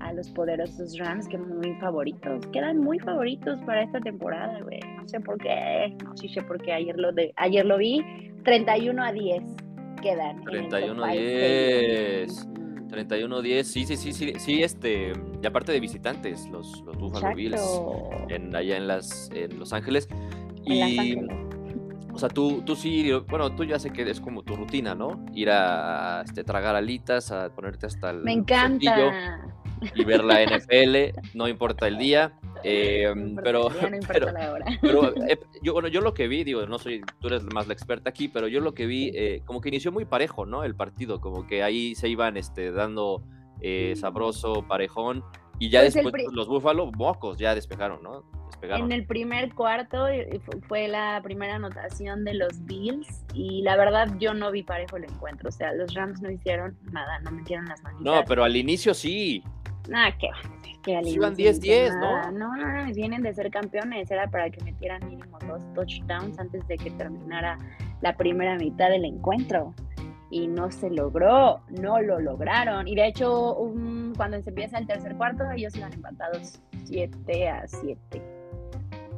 a 0.00 0.12
los 0.12 0.28
poderosos 0.30 0.98
Rams, 0.98 1.28
que 1.28 1.38
muy 1.38 1.74
favoritos, 1.80 2.46
quedan 2.48 2.78
muy 2.78 2.98
favoritos 2.98 3.60
para 3.66 3.82
esta 3.82 4.00
temporada, 4.00 4.60
güey. 4.62 4.80
No 4.96 5.08
sé 5.08 5.20
por 5.20 5.38
qué, 5.38 5.96
no 6.04 6.16
sí 6.16 6.28
sé 6.28 6.42
por 6.42 6.60
qué, 6.60 6.72
ayer 6.72 6.98
lo, 6.98 7.12
de, 7.12 7.32
ayer 7.36 7.64
lo 7.64 7.78
vi, 7.78 8.04
31 8.44 9.02
a 9.02 9.12
10 9.12 9.42
quedan. 10.02 10.42
en 10.48 10.56
el 10.56 10.68
top 10.68 10.70
31 10.70 11.04
a 11.04 11.10
five 11.10 12.20
10. 12.20 12.30
stadium. 12.30 12.60
31-10, 12.90 13.62
sí, 13.62 13.86
sí, 13.86 13.96
sí, 13.96 14.12
sí, 14.12 14.32
sí, 14.38 14.62
este, 14.62 15.12
y 15.40 15.46
aparte 15.46 15.72
de 15.72 15.80
visitantes, 15.80 16.48
los, 16.48 16.82
los 16.84 16.96
Buffalo 16.98 17.34
Bills, 17.34 17.62
en, 18.28 18.54
allá 18.54 18.76
en, 18.76 18.88
las, 18.88 19.30
en 19.32 19.58
Los 19.58 19.72
Ángeles. 19.72 20.08
En 20.10 20.80
Los 20.80 20.88
Y, 20.90 20.98
Ángeles. 20.98 21.36
o 22.12 22.18
sea, 22.18 22.28
tú, 22.28 22.62
tú 22.66 22.74
sí, 22.74 23.12
bueno, 23.28 23.54
tú 23.54 23.64
ya 23.64 23.78
sé 23.78 23.90
que 23.90 24.02
es 24.02 24.20
como 24.20 24.42
tu 24.42 24.56
rutina, 24.56 24.94
¿no? 24.94 25.24
Ir 25.32 25.50
a 25.50 26.22
este, 26.24 26.42
tragar 26.42 26.74
alitas, 26.74 27.30
a 27.30 27.50
ponerte 27.50 27.86
hasta 27.86 28.10
el 28.10 28.22
Me 28.22 28.32
encanta. 28.32 29.40
Y 29.94 30.04
ver 30.04 30.22
la 30.24 30.42
NFL, 30.42 31.18
no 31.34 31.48
importa 31.48 31.88
el 31.88 31.98
día, 31.98 32.32
eh, 32.64 33.12
No 33.16 33.40
pero, 33.42 33.68
día, 33.70 33.88
no 33.90 33.96
importa 33.96 34.12
pero, 34.12 34.32
la 34.32 34.52
hora. 34.52 34.66
pero 34.80 35.14
eh, 35.28 35.38
yo, 35.62 35.72
bueno, 35.72 35.88
yo 35.88 36.00
lo 36.00 36.14
que 36.14 36.28
vi, 36.28 36.44
digo, 36.44 36.66
no 36.66 36.78
soy, 36.78 37.02
tú 37.20 37.28
eres 37.28 37.42
más 37.44 37.66
la 37.66 37.72
experta 37.74 38.10
aquí, 38.10 38.28
pero 38.28 38.48
yo 38.48 38.60
lo 38.60 38.74
que 38.74 38.86
vi, 38.86 39.10
eh, 39.14 39.42
como 39.44 39.60
que 39.60 39.68
inició 39.68 39.92
muy 39.92 40.04
parejo, 40.04 40.46
¿no? 40.46 40.64
El 40.64 40.74
partido, 40.74 41.20
como 41.20 41.46
que 41.46 41.62
ahí 41.62 41.94
se 41.94 42.08
iban 42.08 42.36
este, 42.36 42.70
dando 42.72 43.22
eh, 43.60 43.94
sabroso, 43.96 44.64
parejón, 44.66 45.22
y 45.58 45.68
ya 45.68 45.80
Pues 45.80 45.92
después 45.94 46.14
los 46.32 46.48
Búfalos, 46.48 46.90
mocos, 46.96 47.36
ya 47.38 47.54
despegaron, 47.54 48.02
¿no? 48.02 48.24
Despegaron. 48.46 48.86
En 48.86 48.92
el 48.98 49.06
primer 49.06 49.54
cuarto 49.54 50.06
fu- 50.44 50.60
fue 50.66 50.88
la 50.88 51.20
primera 51.22 51.56
anotación 51.56 52.24
de 52.24 52.32
los 52.34 52.64
Bills 52.64 53.24
y 53.34 53.60
la 53.62 53.76
verdad 53.76 54.08
yo 54.18 54.32
no 54.32 54.50
vi 54.50 54.62
parejo 54.62 54.96
el 54.96 55.04
encuentro. 55.04 55.50
O 55.50 55.52
sea, 55.52 55.72
los 55.74 55.92
Rams 55.94 56.22
no 56.22 56.30
hicieron 56.30 56.78
nada, 56.92 57.20
no 57.20 57.30
metieron 57.30 57.66
las 57.66 57.82
manitas. 57.82 58.02
No, 58.04 58.24
pero 58.26 58.42
al 58.42 58.56
inicio 58.56 58.94
sí. 58.94 59.42
Nada, 59.90 60.16
que 60.18 60.28
van 60.28 60.36
a 60.36 60.40
hacer? 60.60 60.80
Que 60.82 60.92
iban 60.92 61.32
inicio 61.34 61.52
10-10, 61.90 62.00
nada. 62.00 62.30
¿no? 62.30 62.56
No, 62.56 62.56
no, 62.56 62.86
no, 62.86 62.92
vienen 62.94 63.22
de 63.22 63.34
ser 63.34 63.50
campeones. 63.50 64.10
Era 64.10 64.28
para 64.30 64.48
que 64.50 64.64
metieran 64.64 65.06
mínimo 65.06 65.38
dos 65.46 65.60
touchdowns 65.74 66.38
antes 66.38 66.66
de 66.68 66.76
que 66.78 66.90
terminara 66.92 67.58
la 68.00 68.16
primera 68.16 68.56
mitad 68.56 68.88
del 68.88 69.04
encuentro. 69.04 69.74
Y 70.32 70.46
no 70.46 70.70
se 70.70 70.88
logró, 70.90 71.60
no 71.70 72.00
lo 72.00 72.20
lograron. 72.20 72.86
Y 72.86 72.94
de 72.94 73.08
hecho, 73.08 73.56
un- 73.56 74.14
cuando 74.16 74.40
se 74.42 74.50
empieza 74.50 74.78
el 74.78 74.86
tercer 74.86 75.16
cuarto, 75.16 75.42
ellos 75.50 75.76
iban 75.76 75.92
empatados 75.92 76.60
7 76.84 77.48
a 77.48 77.66
7. 77.66 78.22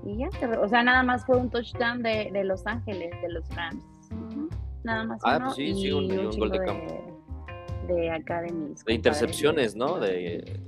Y 0.04 0.16
ya, 0.16 0.28
o 0.58 0.68
sea, 0.68 0.82
nada 0.82 1.02
más 1.04 1.24
fue 1.26 1.36
un 1.36 1.48
touchdown 1.50 2.02
de, 2.02 2.30
de 2.32 2.42
Los 2.44 2.66
Ángeles, 2.66 3.12
de 3.20 3.28
los 3.30 3.48
Rams. 3.54 3.84
Ujú, 4.10 4.48
Nada 4.84 5.04
más 5.04 5.20
Ah, 5.22 5.36
uno. 5.36 5.44
pues 5.46 5.56
sí, 5.56 5.74
sí, 5.74 5.92
un- 5.92 6.04
y 6.06 6.16
un 6.18 6.36
gol 6.38 6.50
de 6.50 6.58
campo. 6.64 6.92
De 6.92 7.11
acá 8.12 8.42
de 8.42 8.52
mis 8.52 8.84
De 8.84 8.94
intercepciones, 8.94 9.74
¿no? 9.76 9.98
De, 9.98 10.60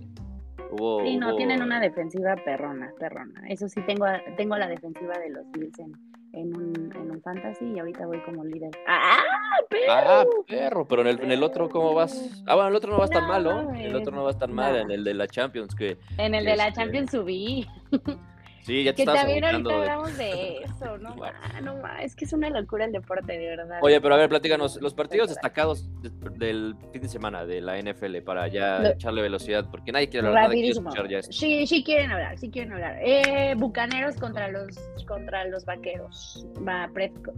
hubo, 0.71 1.03
Sí, 1.05 1.17
no, 1.17 1.31
hubo- 1.31 1.37
tienen 1.37 1.63
una 1.63 1.81
defensiva 1.81 2.37
perrona, 2.45 2.93
perrona. 2.99 3.43
Eso 3.49 3.69
sí, 3.69 3.81
tengo, 3.87 4.07
tengo 4.37 4.57
la 4.57 4.69
defensiva 4.69 5.19
de 5.19 5.31
los 5.31 5.51
Bills 5.53 5.79
en, 5.79 5.93
en, 6.33 6.57
un, 6.57 6.93
en 6.95 7.11
un 7.11 7.23
fantasy 7.23 7.65
y 7.75 7.79
ahorita 7.79 8.07
voy 8.07 8.21
como 8.23 8.45
líder. 8.45 8.71
¡Ah, 8.87 9.23
perro! 9.69 9.87
Ah, 9.97 10.25
perro, 10.47 10.87
pero 10.89 11.03
en 11.03 11.09
el, 11.09 11.21
en 11.23 11.31
el 11.33 11.43
otro, 11.43 11.69
¿cómo 11.69 11.95
vas? 11.95 12.43
Ah, 12.47 12.55
bueno, 12.55 12.71
el 12.71 12.77
otro 12.77 12.93
no 12.93 12.99
vas 12.99 13.11
tan 13.11 13.23
No, 13.23 13.29
mal, 13.29 13.45
¿no? 13.45 13.75
El 13.75 13.95
otro 13.95 14.15
no 14.15 14.25
vas 14.25 14.39
tan 14.39 14.53
mal, 14.53 14.73
no. 14.73 14.79
en 14.81 14.91
el 14.91 15.05
de 15.05 15.15
la 15.15 15.27
Champions, 15.29 15.75
que 15.75 15.99
En 16.19 16.35
el 16.35 16.45
de 16.45 16.57
la 16.57 16.69
este, 16.69 16.81
Champions 16.81 17.11
subí. 17.13 17.67
sí, 18.65 18.83
ya 18.85 18.93
te 18.93 19.05
Que 19.05 19.07
también 19.07 19.45
ahorita 19.45 19.69
de- 19.69 19.75
hablamos 19.75 20.17
de 20.19 20.57
eso, 20.65 20.99
no 20.99 21.15
ma, 21.17 21.33
no 21.63 21.77
ma, 21.77 22.03
es 22.03 22.17
que 22.17 22.25
es 22.25 22.33
una 22.33 22.51
locura 22.51 22.85
el 22.87 22.93
deporte, 22.93 23.39
de 23.39 23.47
verdad. 23.57 23.79
Oye, 23.83 24.01
pero 24.01 24.15
a 24.15 24.19
ver, 24.19 24.29
platícanos, 24.29 24.81
los 24.81 24.95
partidos 24.95 25.29
destacados 25.29 25.89
de- 26.03 26.11
del 26.39 26.75
fin 26.93 27.03
de 27.03 27.09
semana 27.09 27.45
de 27.47 27.61
la 27.61 27.79
NFL 27.79 28.23
para 28.23 28.49
ya 28.49 28.79
Lo- 28.81 28.89
echarle 28.91 29.23
velocidad, 29.23 29.69
porque 29.71 29.93
nadie 29.93 30.09
quiere 30.09 30.27
hablar, 30.27 30.45
nadie 30.49 30.63
quiere 30.63 30.71
escuchar 30.79 31.09
ya 31.09 31.19
esto. 31.19 31.33
Sí, 31.33 31.67
sí 31.67 31.85
quieren 31.85 32.11
hablar, 32.11 32.39
sí 32.39 32.51
quieren 32.51 32.73
hablar. 32.73 32.99
Eh, 33.03 33.55
Bucaneros 33.57 34.17
contra 34.17 34.49
los 34.49 34.67
contra 35.07 35.45
los 35.47 35.65
Vaqueros. 35.67 36.47
Va 36.67 36.91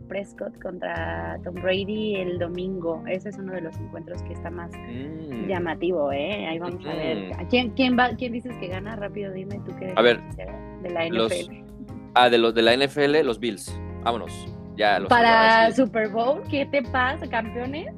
Prescott, 0.08 0.60
contra 0.62 1.38
Tom 1.44 1.54
Brady 1.56 2.16
el 2.16 2.38
domingo. 2.38 3.02
Ese 3.08 3.30
es 3.30 3.38
uno 3.38 3.52
de 3.52 3.60
los 3.60 3.76
encuentros 3.76 4.22
que 4.22 4.32
está 4.32 4.50
más 4.50 4.70
Mm. 4.72 5.46
llamativo, 5.48 6.12
¿eh? 6.12 6.46
Ahí 6.46 6.58
vamos 6.58 6.84
a 6.86 6.94
ver. 6.94 7.32
¿A 7.38 7.46
¿Quién, 7.48 7.70
quién, 7.70 7.98
va, 7.98 8.10
¿Quién 8.16 8.32
dices 8.32 8.56
que 8.58 8.68
gana? 8.68 8.94
Rápido, 8.96 9.32
dime 9.32 9.60
tú 9.66 9.74
que 9.76 9.86
eres 9.86 9.96
A 9.98 10.02
ver, 10.02 10.20
la 10.36 10.44
de 10.82 10.90
la 10.90 11.06
NFL. 11.06 11.16
los- 11.16 11.48
Ah, 12.14 12.30
de 12.30 12.38
los 12.38 12.54
de 12.54 12.62
la 12.62 12.72
NFL, 12.74 13.22
los 13.24 13.38
Bills. 13.38 13.78
Vámonos. 14.02 14.32
Ya 14.76 14.98
los 14.98 15.08
Para. 15.08 15.70
Super 15.72 16.08
Bowl, 16.10 16.42
¿qué 16.50 16.66
te 16.66 16.82
pasa, 16.82 17.26
campeones? 17.28 17.94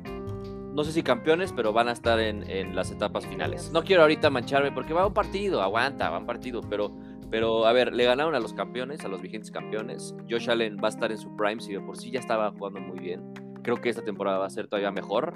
No 0.75 0.85
sé 0.85 0.93
si 0.93 1.03
campeones, 1.03 1.53
pero 1.53 1.73
van 1.73 1.89
a 1.89 1.93
estar 1.93 2.21
en, 2.21 2.49
en 2.49 2.75
las 2.77 2.91
etapas 2.93 3.27
finales. 3.27 3.71
No 3.73 3.83
quiero 3.83 4.03
ahorita 4.03 4.31
mancharme 4.31 4.71
porque 4.71 4.93
va 4.95 5.07
un 5.07 5.15
partido, 5.15 5.61
aguanta, 5.61 6.09
va 6.11 6.19
un 6.19 6.27
partido, 6.27 6.61
pero, 6.69 6.93
pero 7.31 7.67
a 7.67 7.73
ver, 7.73 7.93
le 7.93 8.05
ganaron 8.05 8.35
a 8.37 8.41
los 8.41 8.53
campeones, 8.55 9.05
a 9.05 9.09
los 9.09 9.21
vigentes 9.21 9.51
campeones. 9.51 10.15
Josh 10.31 10.49
Allen 10.49 10.77
va 10.83 10.87
a 10.87 10.91
estar 10.91 11.11
en 11.11 11.19
su 11.19 11.35
prime, 11.37 11.61
si 11.61 11.73
de 11.73 11.81
por 11.81 11.97
sí 11.97 12.11
ya 12.13 12.21
estaba 12.21 12.53
jugando 12.53 12.81
muy 12.81 13.01
bien. 13.01 13.23
Creo 13.63 13.77
que 13.81 13.89
esta 13.89 14.03
temporada 14.03 14.39
va 14.39 14.47
a 14.47 14.51
ser 14.51 14.69
todavía 14.69 14.93
mejor. 14.93 15.35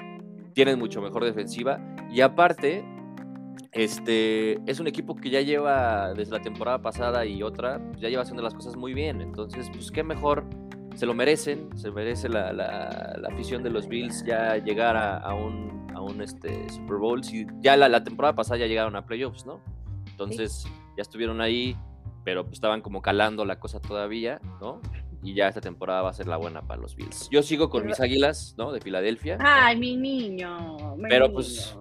Tienen 0.54 0.78
mucho 0.78 1.00
mejor 1.02 1.24
defensiva. 1.24 1.80
Y 2.10 2.20
aparte, 2.20 2.84
este 3.72 4.60
es 4.70 4.80
un 4.80 4.86
equipo 4.86 5.16
que 5.16 5.30
ya 5.30 5.40
lleva 5.40 6.12
desde 6.14 6.32
la 6.32 6.42
temporada 6.42 6.80
pasada 6.80 7.24
y 7.24 7.42
otra, 7.42 7.80
ya 7.98 8.08
lleva 8.08 8.22
haciendo 8.22 8.42
las 8.42 8.54
cosas 8.54 8.76
muy 8.76 8.92
bien. 8.94 9.20
Entonces, 9.20 9.68
pues 9.72 9.90
qué 9.90 10.02
mejor, 10.02 10.44
se 10.94 11.06
lo 11.06 11.14
merecen, 11.14 11.68
se 11.76 11.90
merece 11.90 12.28
la, 12.28 12.52
la- 12.52 13.16
la 13.18 13.28
afición 13.28 13.62
de 13.62 13.70
los 13.70 13.88
Bills 13.88 14.24
ya 14.24 14.56
llegar 14.58 14.96
a, 14.96 15.16
a 15.18 15.34
un, 15.34 15.86
a 15.94 16.00
un 16.02 16.20
este, 16.20 16.68
Super 16.68 16.96
Bowl. 16.98 17.24
Si 17.24 17.46
ya 17.60 17.76
la, 17.76 17.88
la 17.88 18.04
temporada 18.04 18.34
pasada 18.34 18.58
ya 18.60 18.66
llegaron 18.66 18.94
a 18.96 19.06
playoffs, 19.06 19.46
¿no? 19.46 19.60
Entonces 20.10 20.64
ya 20.96 21.02
estuvieron 21.02 21.40
ahí, 21.40 21.74
pero 22.24 22.44
pues, 22.44 22.54
estaban 22.54 22.82
como 22.82 23.00
calando 23.00 23.44
la 23.46 23.58
cosa 23.58 23.80
todavía, 23.80 24.40
¿no? 24.60 24.80
Y 25.24 25.34
ya 25.34 25.48
esta 25.48 25.60
temporada 25.60 26.02
va 26.02 26.10
a 26.10 26.12
ser 26.12 26.26
la 26.26 26.36
buena 26.36 26.62
para 26.62 26.82
los 26.82 26.94
Bills. 26.96 27.28
Yo 27.30 27.42
sigo 27.42 27.70
con 27.70 27.86
mis 27.86 28.00
águilas, 28.00 28.54
¿no? 28.58 28.72
De 28.72 28.80
Filadelfia. 28.80 29.38
Ay, 29.40 29.78
mi 29.78 29.96
niño. 29.96 30.96
mi 30.96 31.08
Pero, 31.08 31.32
pues. 31.32 31.76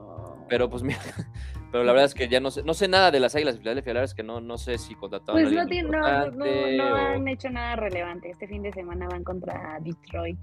Pero 0.48 0.70
pues 0.70 0.84
mira, 0.84 1.00
pero 1.72 1.84
la 1.84 1.92
verdad 1.94 2.06
es 2.06 2.14
que 2.14 2.28
ya 2.28 2.40
no 2.40 2.52
sé, 2.52 2.64
no 2.64 2.74
sé 2.74 2.88
nada 2.88 3.12
de 3.12 3.20
las 3.20 3.34
águilas 3.36 3.56
de 3.56 3.62
Filadelfia, 3.62 3.94
la 3.94 4.00
verdad 4.02 4.12
es 4.12 4.16
que 4.16 4.24
no, 4.24 4.42
no 4.42 4.58
sé 4.58 4.78
si 4.78 4.94
contrataron 4.96 5.42
Pues 5.42 5.52
a 5.52 5.56
no, 5.56 5.62
alguien 5.62 5.90
no, 5.90 6.00
no, 6.02 6.32
no, 6.32 6.46
no 6.78 6.96
han 6.96 7.28
hecho 7.28 7.50
nada 7.50 7.76
relevante. 7.76 8.30
Este 8.30 8.48
fin 8.48 8.62
de 8.64 8.72
semana 8.74 9.08
van 9.10 9.24
contra 9.24 9.78
Detroit. 9.82 10.38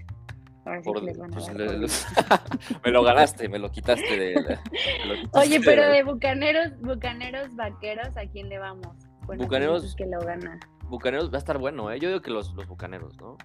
Ahora 0.65 0.81
sí 0.83 0.89
por- 0.89 0.99
que 0.99 1.05
les 1.05 1.17
van 1.17 1.33
a 1.33 1.37
pues, 1.37 1.53
le- 1.55 2.79
me 2.85 2.91
lo 2.91 3.03
ganaste, 3.03 3.47
me 3.49 3.59
lo 3.59 3.71
quitaste 3.71 4.17
de. 4.17 4.33
lo 5.05 5.15
quitaste 5.15 5.39
Oye, 5.39 5.59
pero 5.63 5.87
de- 5.89 6.03
bucaneros, 6.03 6.79
bucaneros 6.81 7.55
vaqueros, 7.55 8.15
¿a 8.17 8.25
quién 8.27 8.49
le 8.49 8.59
vamos? 8.59 8.87
Bueno, 9.25 9.43
Bucaneros- 9.45 9.83
es 9.85 9.95
que 9.95 10.05
lo 10.05 10.19
gana. 10.19 10.59
Bucaneros 10.89 11.31
va 11.31 11.35
a 11.35 11.39
estar 11.39 11.57
bueno, 11.59 11.91
¿eh? 11.91 11.99
Yo 11.99 12.09
digo 12.09 12.21
que 12.21 12.31
los, 12.31 12.53
los 12.55 12.67
bucaneros, 12.67 13.15
¿no? 13.21 13.37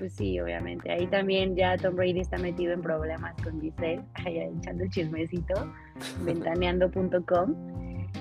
Pues 0.00 0.14
sí, 0.14 0.40
obviamente. 0.40 0.90
Ahí 0.90 1.06
también 1.08 1.54
ya 1.54 1.76
Tom 1.76 1.94
Brady 1.94 2.20
está 2.20 2.38
metido 2.38 2.72
en 2.72 2.80
problemas 2.80 3.34
con 3.42 3.60
Giselle, 3.60 4.00
allá 4.14 4.44
echando 4.44 4.84
el 4.84 4.90
chismecito, 4.90 5.70
ventaneando.com. 6.24 7.54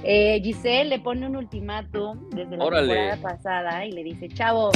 Eh, 0.04 0.42
Giselle 0.44 0.90
le 0.90 1.00
pone 1.00 1.26
un 1.26 1.38
ultimátum 1.38 2.30
desde 2.32 2.58
la 2.58 2.66
Órale. 2.66 2.88
temporada 2.94 3.22
pasada 3.22 3.86
y 3.86 3.94
le 3.94 4.04
dice, 4.04 4.28
chavo, 4.28 4.72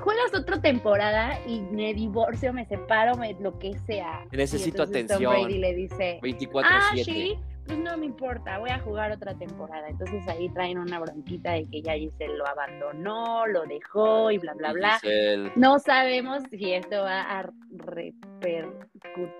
juegas 0.00 0.34
otra 0.34 0.62
temporada 0.62 1.38
y 1.46 1.60
me 1.60 1.92
divorcio, 1.92 2.54
me 2.54 2.64
separo, 2.64 3.16
me, 3.16 3.34
lo 3.34 3.58
que 3.58 3.74
sea. 3.86 4.24
Y 4.32 4.36
Necesito 4.38 4.82
entonces 4.84 5.06
Tom 5.06 5.16
atención. 5.16 5.42
Brady 5.44 5.58
le 5.58 5.74
dice, 5.74 6.20
24-7. 6.22 6.62
ah, 6.64 6.90
sí, 6.94 7.38
pues 7.66 7.78
no 7.78 7.96
me 7.96 8.06
importa, 8.06 8.58
voy 8.58 8.70
a 8.70 8.78
jugar 8.80 9.12
otra 9.12 9.34
temporada. 9.34 9.88
Entonces 9.88 10.26
ahí 10.28 10.48
traen 10.50 10.78
una 10.78 10.98
bronquita 11.00 11.52
de 11.52 11.66
que 11.70 11.82
ya 11.82 11.94
Giselle 11.94 12.36
lo 12.36 12.46
abandonó, 12.46 13.46
lo 13.46 13.64
dejó 13.64 14.30
y 14.30 14.38
bla, 14.38 14.52
bla, 14.54 14.72
bla. 14.72 14.98
Giselle, 15.00 15.52
No 15.56 15.78
sabemos 15.78 16.42
si 16.50 16.72
esto 16.72 17.02
va 17.02 17.22
a 17.22 17.42
repercutir, 17.70 18.66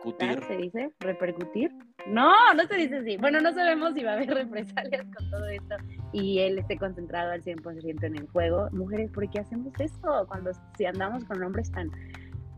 Cutir. 0.02 0.42
¿se 0.46 0.56
dice? 0.56 0.90
¿Repercutir? 1.00 1.70
No, 2.06 2.32
no 2.54 2.64
se 2.64 2.76
dice 2.76 2.96
así. 2.98 3.16
Bueno, 3.16 3.40
no 3.40 3.52
sabemos 3.52 3.94
si 3.94 4.02
va 4.04 4.12
a 4.12 4.14
haber 4.14 4.28
represalias 4.34 5.04
con 5.16 5.30
todo 5.30 5.46
esto 5.48 5.76
y 6.12 6.38
él 6.40 6.58
esté 6.58 6.76
concentrado 6.78 7.32
al 7.32 7.42
100% 7.42 8.04
en 8.04 8.16
el 8.16 8.26
juego. 8.28 8.68
Mujeres, 8.72 9.10
¿por 9.10 9.28
qué 9.30 9.40
hacemos 9.40 9.72
eso? 9.78 10.26
Cuando 10.28 10.50
si 10.76 10.84
andamos 10.84 11.24
con 11.24 11.42
hombres 11.42 11.70
tan 11.72 11.90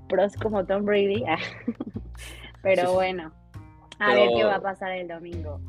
pros 0.09 0.35
como 0.37 0.65
Tom 0.65 0.85
Brady. 0.85 1.25
Pero 2.63 2.89
Sí. 2.89 2.95
bueno, 2.95 3.33
a 3.99 4.07
Pero- 4.09 4.21
ver 4.21 4.31
qué 4.37 4.45
va 4.45 4.55
a 4.57 4.61
pasar 4.63 4.93
el 4.93 5.09
domingo. 5.09 5.61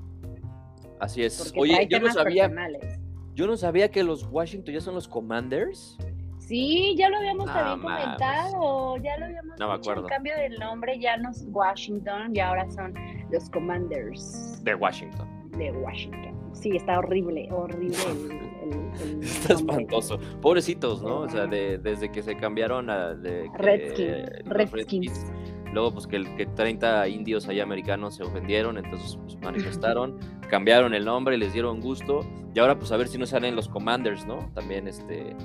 Así 0.99 1.23
es. 1.23 1.37
Porque 1.53 1.59
Oye, 1.59 1.87
yo 1.89 1.99
no 1.99 2.11
sabía, 2.11 2.43
personales. 2.49 2.99
yo 3.35 3.45
no 3.47 3.55
sabía 3.57 3.89
que 3.91 4.03
los 4.03 4.23
Washington 4.31 4.73
ya 4.73 4.81
son 4.81 4.95
los 4.95 5.07
Commanders. 5.07 5.97
Sí, 6.39 6.95
ya 6.97 7.09
lo 7.09 7.17
habíamos 7.17 7.45
No 7.47 7.53
también 7.53 7.79
mames. 7.81 8.03
comentado, 8.05 8.97
ya 8.97 9.17
lo 9.17 9.25
habíamos 9.25 9.59
No 9.59 9.67
me 9.67 9.73
acuerdo. 9.73 10.03
el 10.03 10.07
cambio 10.09 10.35
del 10.37 10.57
nombre 10.59 10.97
ya 10.97 11.17
no 11.17 11.29
es 11.29 11.45
Washington 11.51 12.33
y 12.35 12.39
ahora 12.39 12.69
son 12.71 12.93
los 13.31 13.49
Commanders 13.49 14.63
De 14.63 14.73
Washington. 14.75 15.27
de 15.57 15.71
Washington. 15.73 16.33
Sí, 16.53 16.71
está 16.75 16.99
horrible, 16.99 17.49
horrible 17.51 17.95
el, 18.09 18.31
el- 18.31 19.17
el 19.19 19.23
Está 19.23 19.53
espantoso. 19.53 20.19
Pobrecitos, 20.41 21.03
¿no? 21.03 21.19
O 21.19 21.29
sea, 21.29 21.45
de- 21.47 21.77
desde 21.77 22.09
que 22.11 22.23
se 22.23 22.35
cambiaron 22.37 22.89
a 22.89 23.13
de 23.13 23.47
Redskins, 23.55 24.29
Redskins. 24.45 25.25
Luego, 25.73 25.91
pues 25.93 26.07
que, 26.07 26.15
el- 26.17 26.35
que 26.35 26.45
30 26.45 27.07
indios 27.07 27.47
allá 27.47 27.63
americanos 27.63 28.15
se 28.15 28.23
ofendieron, 28.23 28.77
entonces 28.77 29.17
pues, 29.17 29.37
manifestaron, 29.41 30.17
cambiaron 30.49 30.93
el 30.93 31.05
nombre, 31.05 31.37
les 31.37 31.53
dieron 31.53 31.81
gusto. 31.81 32.21
Y 32.55 32.59
ahora, 32.59 32.79
pues 32.79 32.91
a 32.91 32.97
ver 32.97 33.07
si 33.07 33.17
no 33.17 33.25
salen 33.25 33.55
los 33.55 33.67
commanders, 33.69 34.25
¿no? 34.25 34.49
También 34.55 34.87
este, 34.87 35.35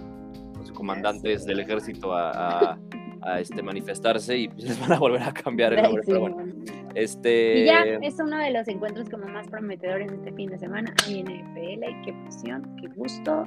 los 0.58 0.70
comandantes 0.72 1.42
sé. 1.42 1.48
del 1.48 1.60
ejército 1.60 2.12
a, 2.14 2.30
a- 2.30 2.78
a, 3.24 3.38
este, 3.40 3.62
manifestarse 3.62 4.36
y 4.36 4.48
pues, 4.48 4.64
les 4.68 4.80
van 4.80 4.92
a 4.92 4.98
volver 4.98 5.22
a 5.22 5.32
cambiar 5.32 5.72
el 5.74 5.82
nombre. 5.82 6.02
sí, 6.02 6.10
Pero 6.10 6.20
bueno, 6.22 6.52
este. 6.94 7.60
Y 7.60 7.66
ya 7.66 7.82
es 8.02 8.18
uno 8.18 8.36
de 8.38 8.50
los 8.50 8.66
encuentros 8.68 9.08
como 9.08 9.26
más 9.28 9.46
prometedores 9.48 10.08
de 10.10 10.16
este 10.16 10.32
fin 10.32 10.50
de 10.50 10.58
semana. 10.58 10.92
Hay 11.06 11.22
NFL, 11.22 12.04
qué 12.04 12.12
pasión, 12.24 12.76
qué 12.80 12.88
gusto. 12.88 13.46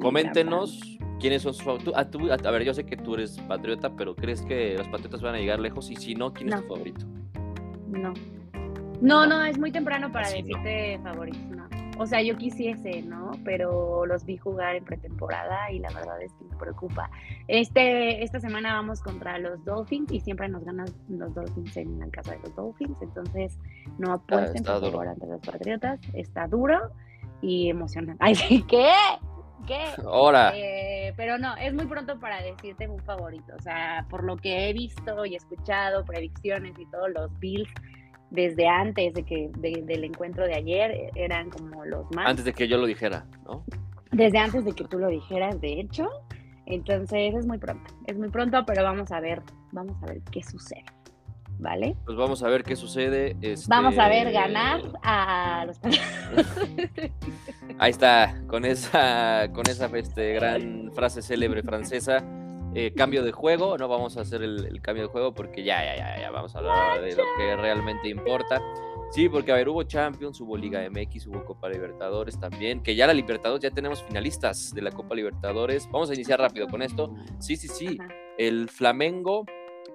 Coméntenos 0.00 0.80
quiénes 1.20 1.42
son 1.42 1.54
sus 1.54 1.64
favoritos. 1.64 1.94
A, 1.96 2.08
tú- 2.10 2.30
a- 2.30 2.34
a 2.34 2.50
ver, 2.50 2.62
yo 2.64 2.74
sé 2.74 2.84
que 2.84 2.96
tú 2.96 3.14
eres 3.14 3.38
patriota, 3.48 3.90
pero 3.96 4.14
¿crees 4.14 4.42
que 4.42 4.76
los 4.78 4.88
patriotas 4.88 5.20
van 5.22 5.34
a 5.34 5.38
llegar 5.38 5.58
lejos? 5.60 5.90
Y 5.90 5.96
si 5.96 6.14
no, 6.14 6.32
¿quién 6.32 6.48
es 6.50 6.54
No. 6.56 6.62
tu 6.62 6.68
favorito? 6.74 7.06
No. 7.88 8.12
No, 9.00 9.26
no, 9.26 9.44
es 9.44 9.58
muy 9.58 9.70
temprano 9.70 10.10
para 10.10 10.26
Así 10.26 10.42
no. 10.42 10.48
decirte 10.58 10.98
favoritos, 11.02 11.40
no. 11.50 11.68
O 12.00 12.06
sea, 12.06 12.22
yo 12.22 12.36
quisiese, 12.36 13.02
¿no? 13.02 13.32
Pero 13.44 14.06
los 14.06 14.24
vi 14.24 14.36
jugar 14.36 14.76
en 14.76 14.84
pretemporada 14.84 15.70
y 15.72 15.80
la 15.80 15.88
verdad 15.90 16.20
es 16.22 16.32
que 16.34 16.44
me 16.44 16.56
preocupa. 16.56 17.10
Este, 17.48 18.22
esta 18.22 18.38
semana 18.38 18.74
vamos 18.74 19.00
contra 19.00 19.36
los 19.38 19.64
Dolphins 19.64 20.12
y 20.12 20.20
siempre 20.20 20.48
nos 20.48 20.64
ganan 20.64 20.86
los 21.08 21.34
Dolphins 21.34 21.76
en 21.76 21.98
la 21.98 22.08
casa 22.10 22.32
de 22.32 22.38
los 22.44 22.54
Dolphins. 22.54 23.02
Entonces, 23.02 23.58
no 23.98 24.12
apuesten 24.12 24.56
está 24.58 24.78
por 24.78 24.90
favor 24.92 25.08
ante 25.08 25.26
los 25.26 25.40
Patriotas. 25.40 25.98
Está 26.12 26.46
duro 26.46 26.92
y 27.42 27.68
emocionante. 27.68 28.18
Ay, 28.24 28.36
sí, 28.36 28.62
¿qué? 29.66 29.84
Ahora, 30.04 30.52
Eh, 30.54 31.12
pero 31.16 31.38
no, 31.38 31.56
es 31.56 31.72
muy 31.74 31.86
pronto 31.86 32.18
para 32.18 32.40
decirte 32.42 32.86
un 32.88 32.98
favorito. 33.00 33.52
O 33.58 33.62
sea, 33.62 34.06
por 34.10 34.24
lo 34.24 34.36
que 34.36 34.68
he 34.68 34.72
visto 34.72 35.24
y 35.26 35.34
escuchado, 35.36 36.04
predicciones 36.04 36.78
y 36.78 36.86
todos 36.86 37.10
los 37.10 37.36
Bills 37.38 37.70
desde 38.30 38.68
antes 38.68 39.14
de 39.14 39.24
que 39.24 39.50
de- 39.58 39.82
del 39.84 40.04
encuentro 40.04 40.44
de 40.46 40.54
ayer 40.54 40.90
eh, 40.90 41.10
eran 41.14 41.48
como 41.50 41.84
los 41.84 42.06
más. 42.14 42.28
antes 42.28 42.44
de 42.44 42.52
que 42.52 42.68
yo 42.68 42.76
lo 42.78 42.86
dijera, 42.86 43.24
¿no? 43.46 43.64
Desde 44.12 44.38
antes 44.38 44.64
de 44.64 44.72
que 44.72 44.84
tú 44.84 44.98
lo 44.98 45.08
dijeras, 45.08 45.60
de 45.60 45.80
hecho. 45.80 46.08
Entonces 46.66 47.34
es 47.34 47.46
muy 47.46 47.56
pronto, 47.58 47.90
es 48.06 48.18
muy 48.18 48.28
pronto, 48.28 48.62
pero 48.66 48.82
vamos 48.82 49.10
a 49.12 49.20
ver, 49.20 49.42
vamos 49.72 49.96
a 50.02 50.06
ver 50.06 50.20
qué 50.30 50.42
sucede. 50.42 50.84
¿Vale? 51.58 51.96
Pues 52.04 52.16
vamos 52.16 52.42
a 52.42 52.48
ver 52.48 52.62
qué 52.62 52.76
sucede. 52.76 53.36
este, 53.42 53.66
Vamos 53.68 53.98
a 53.98 54.08
ver 54.08 54.30
ganar 54.32 54.80
a 55.02 55.64
los 55.66 55.80
Ahí 57.78 57.90
está, 57.90 58.40
con 58.46 58.64
esa, 58.64 59.48
con 59.52 59.68
esa 59.68 59.86
este, 59.96 60.34
gran 60.34 60.90
frase 60.94 61.22
célebre 61.22 61.62
francesa. 61.62 62.24
eh, 62.74 62.92
cambio 62.94 63.22
de 63.24 63.32
juego, 63.32 63.76
no 63.78 63.88
vamos 63.88 64.16
a 64.16 64.20
hacer 64.20 64.42
el, 64.42 64.66
el 64.66 64.80
cambio 64.82 65.04
de 65.04 65.08
juego 65.10 65.32
porque 65.34 65.64
ya, 65.64 65.82
ya, 65.84 65.96
ya, 65.96 66.20
ya 66.20 66.30
vamos 66.30 66.54
a 66.54 66.58
hablar 66.58 67.00
de 67.00 67.16
lo 67.16 67.22
que 67.36 67.56
realmente 67.56 68.08
importa. 68.08 68.62
Sí, 69.10 69.28
porque 69.28 69.50
a 69.52 69.54
ver, 69.54 69.68
hubo 69.70 69.82
Champions, 69.84 70.38
hubo 70.40 70.54
Liga 70.56 70.86
MX, 70.90 71.28
hubo 71.28 71.42
Copa 71.44 71.68
Libertadores 71.70 72.38
también, 72.38 72.82
que 72.82 72.94
ya 72.94 73.06
la 73.06 73.14
Libertadores, 73.14 73.62
ya 73.62 73.70
tenemos 73.70 74.02
finalistas 74.04 74.72
de 74.74 74.82
la 74.82 74.90
Copa 74.92 75.14
Libertadores. 75.14 75.88
Vamos 75.90 76.10
a 76.10 76.14
iniciar 76.14 76.38
rápido 76.40 76.66
con 76.68 76.82
esto. 76.82 77.14
Sí, 77.38 77.56
sí, 77.56 77.68
sí. 77.68 77.98
El 78.36 78.68
Flamengo 78.68 79.46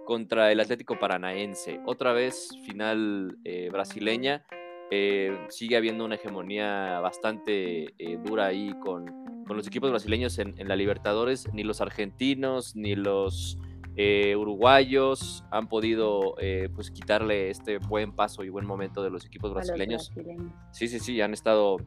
contra 0.05 0.51
el 0.51 0.59
Atlético 0.59 0.97
Paranaense. 0.99 1.79
Otra 1.85 2.13
vez 2.13 2.49
final 2.65 3.37
eh, 3.43 3.69
brasileña. 3.71 4.45
Eh, 4.91 5.35
sigue 5.49 5.77
habiendo 5.77 6.05
una 6.05 6.15
hegemonía 6.15 6.99
bastante 6.99 7.93
eh, 7.97 8.19
dura 8.23 8.47
ahí 8.47 8.73
con, 8.83 9.05
con 9.45 9.57
los 9.57 9.65
equipos 9.65 9.89
brasileños 9.89 10.37
en, 10.39 10.53
en 10.57 10.67
la 10.67 10.75
Libertadores. 10.75 11.51
Ni 11.53 11.63
los 11.63 11.81
argentinos 11.81 12.75
ni 12.75 12.95
los 12.95 13.57
eh, 13.95 14.35
uruguayos 14.35 15.45
han 15.51 15.67
podido 15.67 16.35
eh, 16.39 16.67
pues 16.73 16.89
quitarle 16.89 17.49
este 17.49 17.77
buen 17.77 18.11
paso 18.11 18.43
y 18.43 18.49
buen 18.49 18.65
momento 18.65 19.03
de 19.03 19.11
los 19.11 19.25
equipos 19.25 19.51
los 19.51 19.65
brasileños. 19.65 20.11
brasileños. 20.13 20.53
Sí, 20.71 20.87
sí, 20.87 20.99
sí, 20.99 21.21
han 21.21 21.33
estado, 21.33 21.77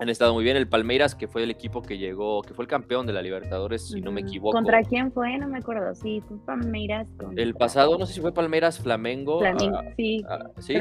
han 0.00 0.08
estado 0.08 0.32
muy 0.34 0.42
bien. 0.42 0.56
El 0.56 0.68
Palmeiras, 0.68 1.14
que 1.14 1.28
fue 1.28 1.42
el 1.42 1.50
equipo 1.50 1.82
que 1.82 1.98
llegó, 1.98 2.42
que 2.42 2.54
fue 2.54 2.64
el 2.64 2.68
campeón 2.68 3.06
de 3.06 3.12
la 3.12 3.22
Libertadores, 3.22 3.88
si 3.88 4.00
no 4.00 4.10
me 4.10 4.22
equivoco. 4.22 4.52
¿Contra 4.56 4.82
quién 4.82 5.12
fue? 5.12 5.36
No 5.38 5.46
me 5.46 5.58
acuerdo. 5.58 5.94
Sí, 5.94 6.22
fue 6.26 6.38
Palmeiras. 6.38 7.08
El 7.36 7.54
pasado, 7.54 7.98
no 7.98 8.06
sé 8.06 8.14
si 8.14 8.20
fue 8.20 8.32
Palmeiras, 8.32 8.80
Flamengo. 8.80 9.40
Flamengo. 9.40 9.78
ah, 9.78 9.92
sí, 9.96 10.24
ah, 10.28 10.48
sí, 10.58 10.74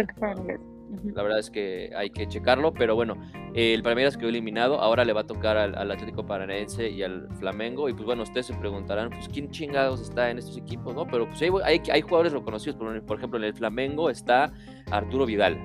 la 1.13 1.21
verdad 1.21 1.39
es 1.39 1.49
que 1.49 1.91
hay 1.95 2.09
que 2.09 2.27
checarlo, 2.27 2.73
pero 2.73 2.95
bueno, 2.95 3.15
eh, 3.53 3.73
el 3.73 3.83
Palmeiras 3.83 4.17
quedó 4.17 4.29
eliminado, 4.29 4.79
ahora 4.79 5.05
le 5.05 5.13
va 5.13 5.21
a 5.21 5.27
tocar 5.27 5.55
al, 5.55 5.75
al 5.75 5.91
Atlético 5.91 6.25
Paranaense 6.25 6.89
y 6.89 7.03
al 7.03 7.27
Flamengo, 7.37 7.89
y 7.89 7.93
pues 7.93 8.05
bueno, 8.05 8.23
ustedes 8.23 8.47
se 8.47 8.55
preguntarán, 8.55 9.09
pues 9.11 9.27
quién 9.29 9.51
chingados 9.51 10.01
está 10.01 10.31
en 10.31 10.39
estos 10.39 10.57
equipos, 10.57 10.95
¿no? 10.95 11.05
Pero 11.05 11.27
pues 11.27 11.41
hay, 11.41 11.49
hay, 11.63 11.81
hay 11.91 12.01
jugadores 12.01 12.33
reconocidos, 12.33 12.75
por, 12.75 13.05
por 13.05 13.17
ejemplo, 13.17 13.37
en 13.37 13.45
el 13.45 13.53
Flamengo 13.53 14.09
está 14.09 14.51
Arturo 14.89 15.25
Vidal, 15.27 15.61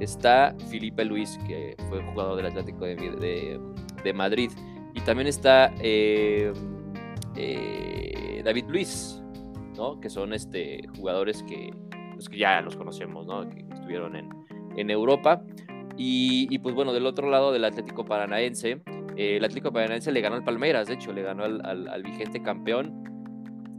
está 0.00 0.54
Felipe 0.70 1.04
Luis, 1.04 1.38
que 1.46 1.74
fue 1.88 2.02
jugador 2.02 2.36
del 2.36 2.46
Atlético 2.46 2.84
de, 2.84 2.96
de- 4.02 4.12
Madrid, 4.12 4.50
y 4.94 5.00
también 5.00 5.26
está 5.28 5.72
eh, 5.80 6.52
eh, 7.36 8.42
David 8.44 8.64
Luis, 8.68 9.22
¿no? 9.76 9.98
Que 10.00 10.08
son 10.10 10.32
este, 10.32 10.86
jugadores 10.96 11.42
que, 11.44 11.70
pues, 12.14 12.28
que 12.28 12.38
ya 12.38 12.60
los 12.60 12.76
conocemos, 12.76 13.26
¿no? 13.26 13.48
Que 13.48 13.64
estuvieron 13.72 14.16
en, 14.16 14.28
en 14.76 14.90
Europa. 14.90 15.42
Y, 15.96 16.58
pues 16.58 16.74
bueno, 16.74 16.92
del 16.92 17.06
otro 17.06 17.30
lado 17.30 17.52
del 17.52 17.64
Atlético 17.64 18.04
Paranaense, 18.04 18.80
eh, 19.16 19.36
el 19.36 19.44
Atlético 19.44 19.72
Paranaense 19.72 20.10
le 20.10 20.20
ganó 20.20 20.34
al 20.36 20.44
Palmeiras, 20.44 20.88
de 20.88 20.94
hecho, 20.94 21.12
le 21.12 21.22
ganó 21.22 21.44
al- 21.44 21.88
al 21.88 22.02
vigente 22.02 22.42
campeón. 22.42 23.04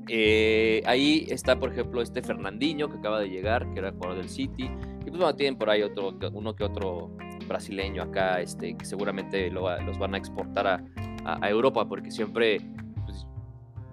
Eh, 0.08 0.84
ahí 0.86 1.26
está, 1.30 1.60
por 1.60 1.72
ejemplo, 1.72 2.02
este 2.02 2.22
Fernandinho 2.22 2.90
que 2.90 2.98
acaba 2.98 3.20
de 3.20 3.30
llegar, 3.30 3.72
que 3.74 3.80
era 3.80 3.92
jugador 3.92 4.18
del 4.18 4.30
City. 4.30 4.70
Y 5.02 5.10
pues 5.10 5.18
bueno, 5.18 5.36
tienen 5.36 5.58
por 5.58 5.70
ahí 5.70 5.82
otro, 5.82 6.18
uno 6.34 6.56
que 6.56 6.64
otro 6.64 7.12
brasileño 7.48 8.04
acá, 8.04 8.42
este, 8.42 8.76
que 8.76 8.86
seguramente 8.86 9.50
lo, 9.50 9.82
los 9.84 9.98
van 9.98 10.16
a 10.16 10.18
exportar 10.18 10.68
a, 10.68 10.84
a, 11.24 11.50
Europa, 11.50 11.88
porque 11.88 12.12
siempre 12.12 12.60
pues, 13.06 13.28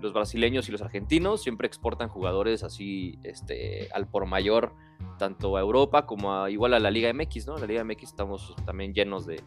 los 0.00 0.12
brasileños 0.12 0.68
y 0.68 0.72
los 0.72 0.82
argentinos 0.82 1.42
siempre 1.42 1.66
exportan 1.66 2.08
jugadores 2.08 2.62
así 2.62 3.18
este, 3.22 3.88
al 3.92 4.08
por 4.08 4.26
mayor, 4.26 4.74
tanto 5.18 5.56
a 5.56 5.60
Europa 5.60 6.06
como 6.06 6.34
a, 6.34 6.50
igual 6.50 6.74
a 6.74 6.78
la 6.78 6.90
Liga 6.90 7.12
MX, 7.12 7.46
¿no? 7.46 7.54
En 7.56 7.60
la 7.62 7.66
Liga 7.66 7.84
MX 7.84 8.04
estamos 8.04 8.54
también 8.64 8.94
llenos 8.94 9.26
de, 9.26 9.40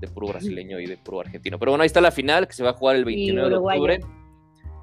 de 0.00 0.08
puro 0.08 0.28
brasileño 0.28 0.80
y 0.80 0.86
de 0.86 0.96
puro 0.96 1.20
argentino. 1.20 1.58
Pero 1.58 1.72
bueno, 1.72 1.82
ahí 1.82 1.86
está 1.86 2.00
la 2.00 2.10
final 2.10 2.46
que 2.46 2.54
se 2.54 2.64
va 2.64 2.70
a 2.70 2.74
jugar 2.74 2.96
el 2.96 3.04
29 3.04 3.48
de 3.48 3.56
octubre. 3.56 4.00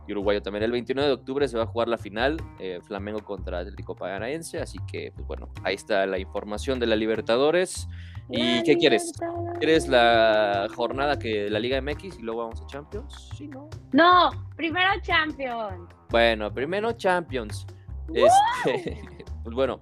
Y 0.10 0.12
Uruguayo 0.12 0.42
también. 0.42 0.64
El 0.64 0.72
29 0.72 1.08
de 1.08 1.14
octubre 1.14 1.48
se 1.48 1.56
va 1.56 1.64
a 1.64 1.68
jugar 1.68 1.88
la 1.88 2.00
final, 2.00 2.42
eh, 2.58 2.80
Flamengo 2.82 3.20
contra 3.24 3.60
Atlético 3.60 3.96
Paranaense. 3.96 4.60
Así 4.60 4.80
que, 4.92 5.12
pues 5.14 5.28
bueno, 5.28 5.50
ahí 5.64 5.76
está 5.76 6.08
la 6.08 6.18
información 6.18 6.80
de 6.80 6.88
la 6.88 6.96
Libertadores. 6.96 7.88
¿Y 8.28 8.64
qué 8.64 8.76
quieres? 8.78 9.12
¿Quieres 9.60 9.88
la 9.88 10.68
jornada 10.76 11.20
que 11.20 11.48
la 11.52 11.60
Liga 11.60 11.80
MX 11.80 12.18
y 12.18 12.24
luego 12.24 12.42
vamos 12.42 12.60
a 12.62 12.66
Champions? 12.66 13.30
Sí, 13.38 13.48
¿no? 13.48 13.70
No, 13.92 14.32
primero 14.56 14.90
Champions. 15.04 15.94
Bueno, 16.10 16.52
primero 16.52 16.92
Champions. 16.94 17.68
Este, 18.12 19.02
pues 19.44 19.56
bueno, 19.56 19.82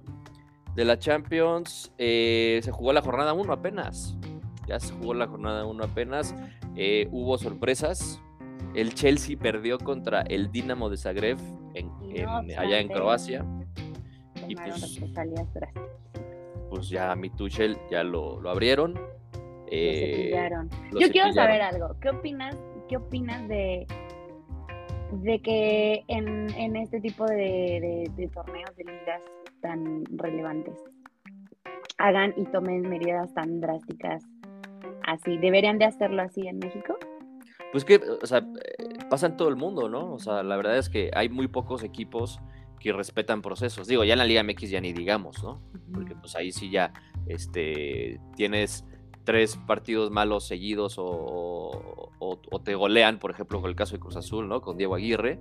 de 0.74 0.84
la 0.84 0.98
Champions 0.98 1.90
eh, 1.96 2.60
se 2.62 2.70
jugó 2.70 2.92
la 2.92 3.00
jornada 3.00 3.32
1 3.32 3.50
apenas. 3.50 4.14
Ya 4.66 4.78
se 4.78 4.92
jugó 4.92 5.14
la 5.14 5.26
jornada 5.26 5.64
1 5.64 5.84
apenas. 5.84 6.34
Eh, 6.76 7.08
hubo 7.12 7.38
sorpresas. 7.38 8.20
El 8.74 8.94
Chelsea 8.94 9.36
perdió 9.38 9.78
contra 9.78 10.22
el 10.22 10.50
Dinamo 10.50 10.88
de 10.90 10.96
Zagreb 10.96 11.38
en, 11.74 11.90
allá 12.56 12.80
en 12.80 12.88
Croacia. 12.88 13.44
Y 14.46 14.54
pues, 14.54 15.00
pues 16.70 16.88
ya 16.88 17.14
mi 17.16 17.30
Tuchel 17.30 17.76
ya 17.90 18.02
lo, 18.02 18.40
lo 18.40 18.50
abrieron. 18.50 18.94
Eh, 19.70 20.32
Yo 20.92 21.10
quiero 21.10 21.32
saber 21.32 21.60
algo. 21.60 21.96
¿Qué 22.00 22.10
opinas, 22.10 22.56
qué 22.88 22.96
opinas 22.96 23.46
de, 23.48 23.86
de 25.12 25.40
que 25.40 26.04
en, 26.08 26.48
en 26.54 26.76
este 26.76 27.00
tipo 27.00 27.26
de, 27.26 28.08
de, 28.16 28.28
torneos 28.28 28.74
de 28.76 28.84
ligas 28.84 29.22
tan 29.60 30.04
relevantes 30.16 30.78
hagan 31.98 32.32
y 32.36 32.44
tomen 32.44 32.82
medidas 32.82 33.32
tan 33.34 33.60
drásticas 33.60 34.24
así? 35.06 35.36
¿Deberían 35.38 35.78
de 35.78 35.86
hacerlo 35.86 36.22
así 36.22 36.46
en 36.46 36.58
México? 36.58 36.96
Pues 37.72 37.84
que, 37.84 37.96
o 37.96 38.26
sea, 38.26 38.38
eh, 38.38 38.84
pasa 39.10 39.26
en 39.26 39.36
todo 39.36 39.48
el 39.48 39.56
mundo, 39.56 39.88
¿no? 39.88 40.12
O 40.12 40.18
sea, 40.18 40.42
la 40.42 40.56
verdad 40.56 40.78
es 40.78 40.88
que 40.88 41.10
hay 41.14 41.28
muy 41.28 41.48
pocos 41.48 41.82
equipos 41.82 42.40
que 42.78 42.92
respetan 42.92 43.42
procesos. 43.42 43.86
Digo, 43.88 44.04
ya 44.04 44.14
en 44.14 44.18
la 44.18 44.24
Liga 44.24 44.42
MX 44.42 44.70
ya 44.70 44.80
ni 44.80 44.92
digamos, 44.92 45.42
¿no? 45.42 45.60
Porque 45.92 46.14
pues 46.14 46.34
ahí 46.36 46.52
sí 46.52 46.70
ya 46.70 46.92
este, 47.26 48.20
tienes 48.36 48.84
tres 49.24 49.58
partidos 49.66 50.10
malos 50.10 50.46
seguidos 50.46 50.94
o, 50.96 52.10
te 52.64 52.74
golean, 52.74 53.18
por 53.18 53.30
ejemplo, 53.30 53.60
con 53.60 53.70
el 53.70 53.76
caso 53.76 53.94
de 53.94 54.00
Cruz 54.00 54.16
Azul, 54.16 54.48
¿no? 54.48 54.60
Con 54.62 54.78
Diego 54.78 54.94
Aguirre, 54.94 55.38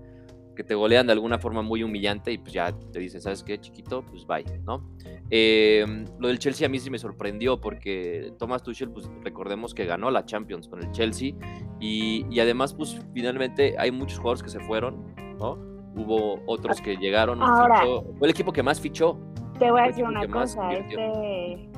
que 0.58 0.64
te 0.64 0.76
golean 0.76 1.08
de 1.08 1.14
alguna 1.14 1.40
forma 1.40 1.62
muy 1.62 1.84
humillante 1.84 2.32
y 2.32 2.38
pues 2.38 2.52
ya 2.52 2.74
te 2.92 3.00
dicen, 3.00 3.22
¿sabes 3.22 3.44
qué, 3.44 3.58
chiquito? 3.58 4.04
Pues 4.04 4.26
bye, 4.26 4.44
¿no? 4.66 4.84
Em, 5.30 6.06
lo 6.20 6.28
del 6.28 6.40
Chelsea 6.40 6.68
a 6.68 6.70
mí 6.70 6.80
sí 6.80 6.90
me 6.90 7.00
sorprendió 7.00 7.62
porque 7.62 8.34
Thomas 8.38 8.64
Tuchel, 8.64 8.90
pues 8.92 9.10
recordemos 9.24 9.74
que 9.74 9.86
ganó 9.86 10.12
la 10.12 10.26
Champions 10.26 10.68
con 10.68 10.84
el 10.84 10.92
Chelsea 10.92 11.34
y, 11.80 12.26
y 12.30 12.40
además, 12.40 12.74
pues 12.74 13.00
finalmente 13.14 13.76
hay 13.78 13.92
muchos 13.92 14.18
jugadores 14.18 14.44
que 14.44 14.50
se 14.50 14.60
fueron, 14.60 15.16
¿no? 15.40 15.78
hubo 15.98 16.42
otros 16.46 16.80
que 16.82 16.96
llegaron. 16.98 17.42
Ahora, 17.42 17.82
fue 18.18 18.28
el 18.28 18.32
equipo 18.32 18.52
que 18.52 18.64
más 18.64 18.80
fichó. 18.80 19.18
Te 19.60 19.72
voy 19.72 19.82
a 19.82 19.84
decir 19.86 20.04
una 20.04 20.28
cosa, 20.28 20.72
este 20.72 21.70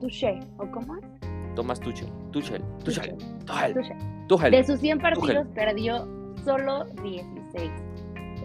Tuchel, 0.00 0.38
¿o 0.58 0.70
cómo 0.70 0.96
es? 0.96 1.04
Tomás 1.56 1.80
Tuchel, 1.80 2.08
Tuchel, 2.30 2.62
Tuchel, 2.84 3.16
Tuchel, 4.28 4.50
De 4.50 4.64
sus 4.64 4.78
100 4.78 4.98
partidos 4.98 5.46
perdió 5.54 6.06
solo 6.44 6.84
16. 7.02 7.85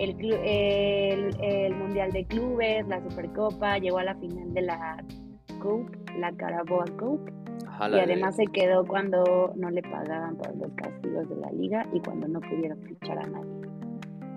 El, 0.01 0.19
el, 0.19 1.43
el, 1.43 1.75
Mundial 1.75 2.11
de 2.11 2.25
Clubes, 2.25 2.87
la 2.87 2.99
Supercopa, 3.01 3.77
llegó 3.77 3.99
a 3.99 4.03
la 4.03 4.15
final 4.15 4.51
de 4.51 4.61
la 4.63 5.03
Cup, 5.61 5.95
la 6.17 6.31
Caraboa 6.31 6.85
Cup. 6.99 7.31
y 7.93 7.99
además 7.99 8.35
se 8.35 8.47
quedó 8.47 8.83
cuando 8.83 9.53
no 9.55 9.69
le 9.69 9.83
pagaban 9.83 10.37
por 10.37 10.55
los 10.57 10.71
castigos 10.73 11.29
de 11.29 11.35
la 11.35 11.51
liga 11.51 11.87
y 11.93 11.99
cuando 11.99 12.27
no 12.27 12.39
pudieron 12.39 12.81
fichar 12.81 13.19
a 13.19 13.27
nadie. 13.27 13.61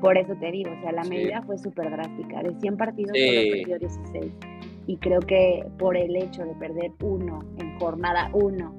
Por 0.03 0.19
eso 0.19 0.35
te 0.39 0.51
digo, 0.51 0.71
o 0.71 0.81
sea, 0.83 0.93
la 0.93 1.05
medida 1.05 1.41
fue 1.47 1.57
súper 1.57 1.91
drástica. 1.91 2.43
De 2.43 2.55
100 2.61 2.77
partidos 2.77 3.17
solo 3.17 3.51
perdió 3.53 3.79
16. 3.79 4.33
Y 4.87 4.99
creo 4.99 5.21
que 5.21 5.65
por 5.79 5.97
el 5.97 6.15
hecho 6.15 6.45
de 6.45 6.55
perder 6.57 6.93
uno 7.03 7.39
en 7.57 7.79
jornada 7.79 8.29
uno 8.35 8.75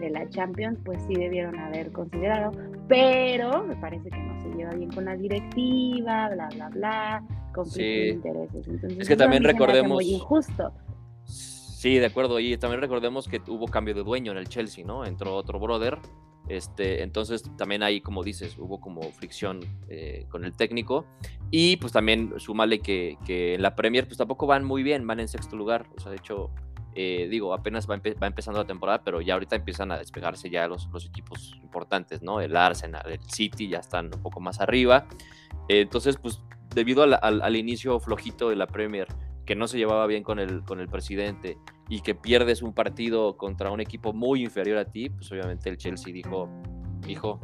de 0.00 0.08
la 0.08 0.26
Champions, 0.30 0.78
pues 0.86 1.02
sí 1.06 1.14
debieron 1.14 1.58
haber 1.58 1.92
considerado. 1.92 2.52
Pero 2.90 3.64
me 3.64 3.76
parece 3.76 4.10
que 4.10 4.18
no 4.18 4.42
se 4.42 4.48
lleva 4.50 4.72
bien 4.72 4.90
con 4.90 5.06
la 5.06 5.16
directiva, 5.16 6.28
bla, 6.28 6.48
bla, 6.48 6.68
bla, 6.68 7.24
conflicto 7.54 7.82
de 7.82 8.08
intereses. 8.08 8.68
Entonces, 8.68 8.98
es 8.98 9.08
que 9.08 9.16
también 9.16 9.44
recordemos. 9.44 9.92
Muy 9.92 10.10
injusto. 10.10 10.74
Sí, 11.24 11.98
de 11.98 12.04
acuerdo. 12.04 12.38
Y 12.38 12.58
también 12.58 12.82
recordemos 12.82 13.26
que 13.26 13.40
hubo 13.48 13.66
cambio 13.66 13.94
de 13.94 14.02
dueño 14.02 14.32
en 14.32 14.38
el 14.38 14.48
Chelsea, 14.48 14.84
¿no? 14.84 15.06
Entró 15.06 15.34
otro 15.34 15.58
brother 15.58 15.98
este, 16.50 17.04
entonces 17.04 17.44
también 17.56 17.84
ahí, 17.84 18.00
como 18.00 18.24
dices, 18.24 18.58
hubo 18.58 18.80
como 18.80 19.02
fricción 19.12 19.60
eh, 19.88 20.26
con 20.28 20.44
el 20.44 20.52
técnico. 20.52 21.06
Y 21.52 21.76
pues 21.76 21.92
también 21.92 22.34
súmale 22.38 22.80
que, 22.80 23.16
que, 23.24 23.54
en 23.54 23.62
la 23.62 23.76
Premier 23.76 24.06
pues 24.06 24.18
tampoco 24.18 24.48
van 24.48 24.64
muy 24.64 24.82
bien, 24.82 25.06
van 25.06 25.20
en 25.20 25.28
sexto 25.28 25.56
lugar. 25.56 25.86
O 25.96 26.00
sea, 26.00 26.10
de 26.10 26.16
hecho, 26.16 26.50
eh, 26.94 27.28
digo, 27.30 27.54
apenas 27.54 27.88
va, 27.88 28.00
empezando 28.26 28.60
la 28.60 28.66
temporada, 28.66 29.02
pero 29.04 29.20
ya 29.20 29.34
ahorita 29.34 29.56
empiezan 29.56 29.92
a 29.92 29.98
despegarse 29.98 30.50
ya 30.50 30.66
los, 30.66 30.88
los 30.92 31.06
equipos 31.06 31.58
importantes, 31.62 32.22
¿no? 32.22 32.40
El 32.40 32.56
Arsenal, 32.56 33.10
el 33.10 33.20
City 33.28 33.68
ya 33.68 33.78
están 33.78 34.06
un 34.06 34.22
poco 34.22 34.40
más 34.40 34.60
arriba. 34.60 35.06
entonces, 35.68 36.16
pues 36.16 36.42
debido 36.74 37.02
al, 37.02 37.14
al 37.22 37.56
inicio 37.56 37.98
flojito 38.00 38.48
de 38.48 38.56
la 38.56 38.66
Premier, 38.66 39.08
que 39.50 39.56
no 39.56 39.66
se 39.66 39.78
llevaba 39.78 40.06
bien 40.06 40.22
con 40.22 40.38
el, 40.38 40.62
con 40.62 40.78
el 40.78 40.88
presidente 40.88 41.58
y 41.88 42.02
que 42.02 42.14
pierdes 42.14 42.62
un 42.62 42.72
partido 42.72 43.36
contra 43.36 43.72
un 43.72 43.80
equipo 43.80 44.12
muy 44.12 44.44
inferior 44.44 44.78
a 44.78 44.84
ti, 44.84 45.10
pues 45.10 45.30
obviamente 45.32 45.68
el 45.68 45.76
Chelsea 45.76 46.12
dijo, 46.12 46.48
hijo. 47.08 47.40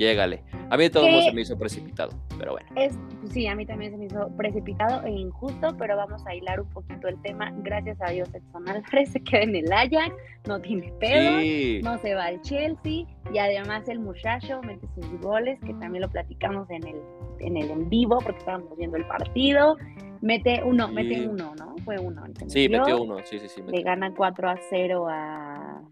Llégale. 0.00 0.42
A 0.70 0.78
mí 0.78 0.84
de 0.84 0.90
todo 0.90 1.06
modo 1.06 1.20
se 1.20 1.32
me 1.32 1.42
hizo 1.42 1.58
precipitado, 1.58 2.12
pero 2.38 2.52
bueno. 2.52 2.66
Es, 2.74 2.98
sí, 3.30 3.46
a 3.46 3.54
mí 3.54 3.66
también 3.66 3.92
se 3.92 3.98
me 3.98 4.06
hizo 4.06 4.34
precipitado 4.34 5.04
e 5.04 5.10
injusto, 5.10 5.76
pero 5.76 5.94
vamos 5.94 6.26
a 6.26 6.34
hilar 6.34 6.58
un 6.58 6.70
poquito 6.70 7.06
el 7.06 7.20
tema. 7.20 7.52
Gracias 7.58 7.98
a 8.00 8.10
Dios, 8.10 8.30
Edson 8.34 8.66
Álvarez 8.66 9.10
se 9.10 9.20
queda 9.20 9.42
en 9.42 9.56
el 9.56 9.70
Ajax, 9.70 10.14
no 10.48 10.58
tiene 10.62 10.90
pedo, 11.00 11.82
no 11.82 11.98
se 11.98 12.14
va 12.14 12.24
al 12.24 12.40
Chelsea 12.40 13.04
y 13.30 13.38
además 13.38 13.86
el 13.90 13.98
muchacho 13.98 14.62
mete 14.62 14.86
sus 14.94 15.20
goles, 15.20 15.60
que 15.60 15.74
también 15.74 16.00
lo 16.00 16.08
platicamos 16.08 16.70
en 16.70 16.86
el 16.86 16.96
en 17.40 17.58
el 17.58 17.70
en 17.70 17.90
vivo 17.90 18.18
porque 18.22 18.38
estábamos 18.38 18.74
viendo 18.78 18.96
el 18.96 19.04
partido. 19.06 19.76
Mete 20.22 20.62
uno, 20.64 20.88
mete 20.88 21.28
uno, 21.28 21.54
¿no? 21.58 21.74
Fue 21.84 21.98
uno. 21.98 22.22
sí, 22.46 22.68
metió 22.70 23.02
uno, 23.02 23.18
sí, 23.24 23.38
sí, 23.38 23.48
sí. 23.48 23.62
Le 23.66 23.82
gana 23.82 24.14
4 24.14 24.48
a 24.48 24.56
0 24.70 25.06
a, 25.08 25.82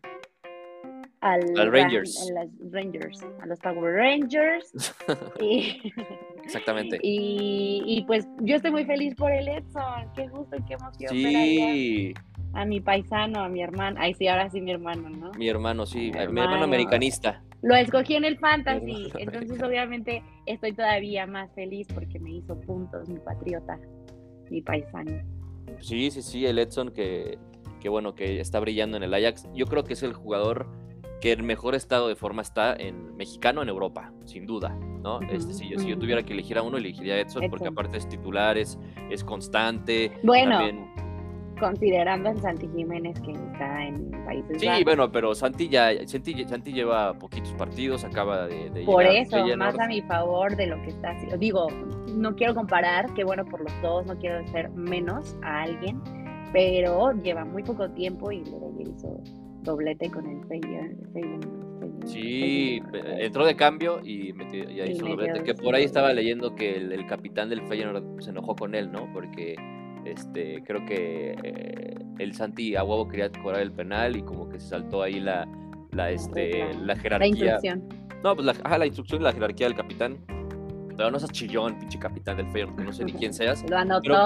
al, 1.20 1.72
Rangers. 1.72 2.30
A, 2.30 2.44
los 2.44 2.72
Rangers, 2.72 3.22
a 3.42 3.46
los 3.46 3.58
Power 3.60 3.94
Rangers. 3.94 4.94
Exactamente. 6.44 6.98
Y, 7.10 7.82
y, 7.86 8.04
pues 8.04 8.26
yo 8.40 8.56
estoy 8.56 8.70
muy 8.70 8.84
feliz 8.84 9.14
por 9.14 9.30
el 9.30 9.48
Edson. 9.48 10.12
Qué 10.14 10.28
gusto 10.28 10.56
y 10.56 10.64
qué 10.64 10.74
emoción. 10.74 11.10
Sí. 11.10 12.14
A, 12.54 12.64
mi 12.64 12.80
paisano, 12.80 13.40
a 13.40 13.48
mi 13.48 13.62
hermano. 13.62 13.98
Ay, 14.00 14.14
sí, 14.14 14.28
ahora 14.28 14.48
sí, 14.50 14.60
mi 14.60 14.72
hermano, 14.72 15.08
¿no? 15.10 15.32
Mi 15.32 15.48
hermano, 15.48 15.86
sí. 15.86 16.10
Mi 16.12 16.18
hermano, 16.18 16.62
americanista. 16.62 17.42
Lo 17.62 17.74
escogí 17.74 18.14
en 18.14 18.24
el 18.24 18.38
fantasy. 18.38 19.10
Entonces, 19.18 19.62
obviamente, 19.62 20.22
estoy 20.46 20.72
todavía 20.72 21.26
más 21.26 21.52
feliz 21.54 21.86
porque 21.92 22.18
me 22.18 22.30
hizo 22.30 22.58
puntos 22.60 23.08
mi 23.08 23.18
patriota 23.18 23.78
mi 24.50 24.62
paisano. 24.62 25.22
Sí, 25.80 26.10
sí, 26.10 26.22
sí, 26.22 26.46
el 26.46 26.58
Edson 26.58 26.90
que, 26.90 27.38
que 27.80 27.88
bueno, 27.88 28.14
que 28.14 28.40
está 28.40 28.60
brillando 28.60 28.96
en 28.96 29.02
el 29.02 29.14
Ajax. 29.14 29.48
Yo 29.54 29.66
creo 29.66 29.84
que 29.84 29.92
es 29.92 30.02
el 30.02 30.12
jugador 30.12 30.68
que 31.20 31.32
en 31.32 31.44
mejor 31.44 31.74
estado 31.74 32.08
de 32.08 32.14
forma 32.14 32.42
está 32.42 32.74
en 32.74 33.16
mexicano 33.16 33.62
en 33.62 33.68
Europa, 33.68 34.12
sin 34.24 34.46
duda, 34.46 34.70
¿no? 35.02 35.20
este, 35.22 35.52
si, 35.52 35.68
yo, 35.68 35.78
si 35.78 35.88
yo 35.88 35.98
tuviera 35.98 36.22
que 36.22 36.32
elegir 36.32 36.58
a 36.58 36.62
uno, 36.62 36.76
elegiría 36.76 37.14
a 37.14 37.20
Edson, 37.20 37.48
porque 37.50 37.68
aparte 37.68 37.98
es 37.98 38.08
titular, 38.08 38.56
es, 38.56 38.78
constante. 39.24 40.12
Bueno, 40.22 40.60
considerando 41.58 42.30
a 42.30 42.36
Santi 42.36 42.68
Jiménez 42.68 43.20
que 43.20 43.32
está 43.32 43.84
en 43.84 44.10
Países 44.24 44.60
Sí, 44.60 44.68
bueno, 44.84 45.10
pero 45.10 45.34
Santi 45.34 45.68
ya, 45.68 45.90
Santi, 46.06 46.72
lleva 46.72 47.14
poquitos 47.18 47.52
partidos, 47.54 48.04
acaba 48.04 48.46
de, 48.46 48.70
de 48.70 48.84
Por 48.84 49.04
eso, 49.04 49.44
más 49.56 49.76
a 49.78 49.88
mi 49.88 50.00
favor 50.02 50.54
de 50.54 50.68
lo 50.68 50.80
que 50.82 50.90
está 50.90 51.10
haciendo. 51.10 51.36
Digo, 51.36 51.66
no 52.14 52.36
quiero 52.36 52.54
comparar, 52.54 53.12
que 53.14 53.24
bueno 53.24 53.44
por 53.44 53.60
los 53.60 53.82
dos, 53.82 54.06
no 54.06 54.16
quiero 54.18 54.46
ser 54.48 54.70
menos 54.70 55.36
a 55.42 55.62
alguien, 55.62 56.00
pero 56.52 57.12
lleva 57.22 57.44
muy 57.44 57.64
poco 57.64 57.90
tiempo 57.90 58.30
y 58.30 58.44
luego 58.44 58.68
hizo 58.78 59.20
doblete 59.62 60.10
con 60.10 60.26
el 60.26 60.44
Feyenoord. 60.46 61.58
Sí, 62.06 62.80
entró 63.18 63.44
de 63.44 63.54
cambio 63.54 64.00
y, 64.02 64.32
metió, 64.32 64.64
ya 64.70 64.86
hizo 64.86 65.06
doblete. 65.06 65.42
Que 65.42 65.54
por 65.54 65.74
ahí 65.74 65.84
estaba 65.84 66.12
leyendo 66.12 66.54
que 66.54 66.76
el, 66.76 67.06
capitán 67.06 67.48
del 67.48 67.62
Feyenoord 67.62 68.22
se 68.22 68.30
enojó 68.30 68.56
con 68.56 68.74
él, 68.74 68.90
¿no? 68.90 69.10
Porque 69.12 69.56
Este, 70.04 70.62
creo 70.64 70.84
que 70.86 71.36
eh, 71.42 71.94
el 72.18 72.34
Santi 72.34 72.76
a 72.76 72.84
huevo 72.84 73.08
quería 73.08 73.30
cobrar 73.30 73.60
el 73.60 73.72
penal 73.72 74.16
y 74.16 74.22
como 74.22 74.48
que 74.48 74.58
se 74.58 74.68
saltó 74.68 75.02
ahí 75.02 75.20
la, 75.20 75.46
la, 75.92 76.10
este, 76.10 76.72
la 76.74 76.96
jerarquía. 76.96 77.18
La 77.20 77.26
instrucción. 77.26 77.88
No, 78.22 78.34
pues 78.34 78.46
la, 78.46 78.52
ajá, 78.64 78.78
la 78.78 78.86
instrucción 78.86 79.20
y 79.20 79.24
la 79.24 79.32
jerarquía 79.32 79.66
del 79.66 79.76
capitán. 79.76 80.18
Pero 80.98 81.12
no 81.12 81.18
seas 81.20 81.30
chillón, 81.30 81.78
pinche 81.78 81.96
capitán 81.98 82.36
del 82.38 82.50
Feyenoord, 82.50 82.80
no 82.84 82.92
sé 82.92 83.04
ni 83.04 83.12
quién 83.12 83.32
seas. 83.32 83.64
Lo 83.70 83.76
anotó. 83.78 84.02
Pero 84.02 84.16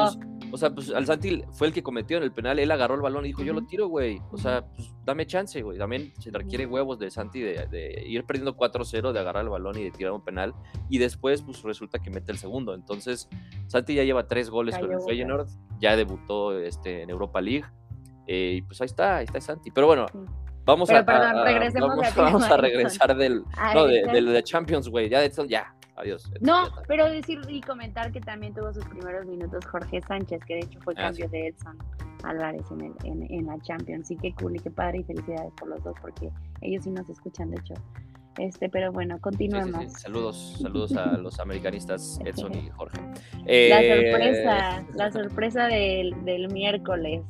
pues, 0.40 0.52
o 0.52 0.56
sea, 0.56 0.70
pues 0.74 0.90
al 0.90 1.04
Santi 1.04 1.44
fue 1.52 1.66
el 1.66 1.72
que 1.74 1.82
cometió 1.82 2.16
en 2.16 2.22
el 2.22 2.32
penal, 2.32 2.58
él 2.58 2.70
agarró 2.70 2.94
el 2.94 3.02
balón 3.02 3.24
y 3.26 3.28
dijo, 3.28 3.42
yo 3.42 3.52
lo 3.52 3.66
tiro, 3.66 3.88
güey. 3.88 4.20
O 4.32 4.38
sea, 4.38 4.64
pues 4.74 4.90
dame 5.04 5.26
chance, 5.26 5.61
güey. 5.61 5.76
También 5.78 6.12
se 6.18 6.30
requiere 6.30 6.64
huevos 6.66 6.98
de 6.98 7.11
Santi 7.11 7.40
de, 7.40 7.66
de 7.66 8.02
ir 8.08 8.24
perdiendo 8.24 8.56
4-0, 8.56 9.12
de 9.12 9.20
agarrar 9.20 9.44
el 9.44 9.50
balón 9.50 9.78
y 9.78 9.85
de 9.85 9.90
tirar 9.90 10.12
un 10.14 10.24
penal. 10.24 10.54
Y 10.88 10.96
después, 10.96 11.42
pues 11.42 11.62
resulta 11.62 11.98
que 11.98 12.08
mete 12.11 12.32
el 12.32 12.38
segundo. 12.38 12.74
Entonces, 12.74 13.28
Santi 13.66 13.94
ya 13.94 14.04
lleva 14.04 14.26
tres 14.26 14.48
goles 14.48 14.74
con 14.78 14.85
el 14.90 14.96
Cayó, 14.96 15.06
Feyenoord, 15.06 15.48
ya 15.78 15.94
debutó 15.94 16.58
este, 16.58 17.02
en 17.02 17.11
Europa 17.11 17.40
League. 17.42 17.66
eh, 18.26 18.54
y 18.56 18.62
pues 18.62 18.80
ahí 18.80 18.87
está, 18.87 19.16
ahí 19.18 19.24
está 19.26 19.42
Santi. 19.42 19.70
Pero 19.70 19.87
bueno, 19.88 20.06
vamos 20.64 20.88
Pero 20.88 21.00
a, 21.00 21.04
perdón, 21.04 21.22
a- 21.26 21.35
vamos, 21.87 22.14
tema 22.14 22.16
vamos 22.24 22.44
a 22.44 22.56
regresar 22.56 23.14
del, 23.14 23.42
no, 23.74 23.85
de, 23.87 24.04
del 24.06 24.32
de 24.32 24.42
Champions, 24.42 24.88
güey. 24.88 25.11
Ya, 25.11 25.22
ya. 25.46 25.74
Adiós. 25.96 26.31
No, 26.40 26.68
pero 26.88 27.09
decir 27.11 27.40
y 27.48 27.61
comentar 27.61 28.11
que 28.12 28.20
también 28.20 28.55
tuvo 28.55 28.72
sus 28.72 28.85
primeros 28.87 29.26
minutos 29.26 29.64
Jorge 29.66 30.00
Sánchez, 30.02 30.40
que 30.46 30.55
de 30.55 30.61
hecho 30.61 30.81
fue 30.83 30.94
Ah, 30.96 31.02
cambio 31.09 31.28
de 31.28 31.48
Edson 31.48 31.76
Álvarez 32.24 32.62
en, 32.70 32.81
el, 32.81 32.92
en, 33.05 33.31
en 33.31 33.46
la 33.46 33.59
Champions. 33.61 34.09
Sí, 34.09 34.16
qué 34.16 34.33
cool 34.35 34.57
y 34.57 34.59
qué 34.61 34.70
padre 34.70 34.98
y 35.00 35.05
felicidades 35.05 35.52
por 35.59 35.68
los 35.68 35.83
dos, 35.85 35.94
porque 36.00 36.31
ellos 36.62 36.85
sí 36.85 36.90
nos 36.90 37.09
escuchan, 37.11 37.50
de 37.50 37.61
hecho. 37.61 37.74
Este, 38.38 38.70
pero 38.70 38.90
bueno, 38.92 39.16
sí, 39.16 39.20
continuemos. 39.20 39.85
sí. 39.92 40.00
Saludos, 40.00 40.57
saludos 40.62 40.96
a 40.96 41.18
los 41.18 41.38
americanistas 41.38 42.18
Edson 42.24 42.55
y 42.55 42.70
Jorge. 42.70 42.98
La 43.44 43.83
Eh, 43.83 44.11
sorpresa, 44.11 44.87
la 44.94 45.12
sorpresa 45.12 45.66
del, 45.66 46.24
del 46.24 46.48
miércoles. 46.50 47.20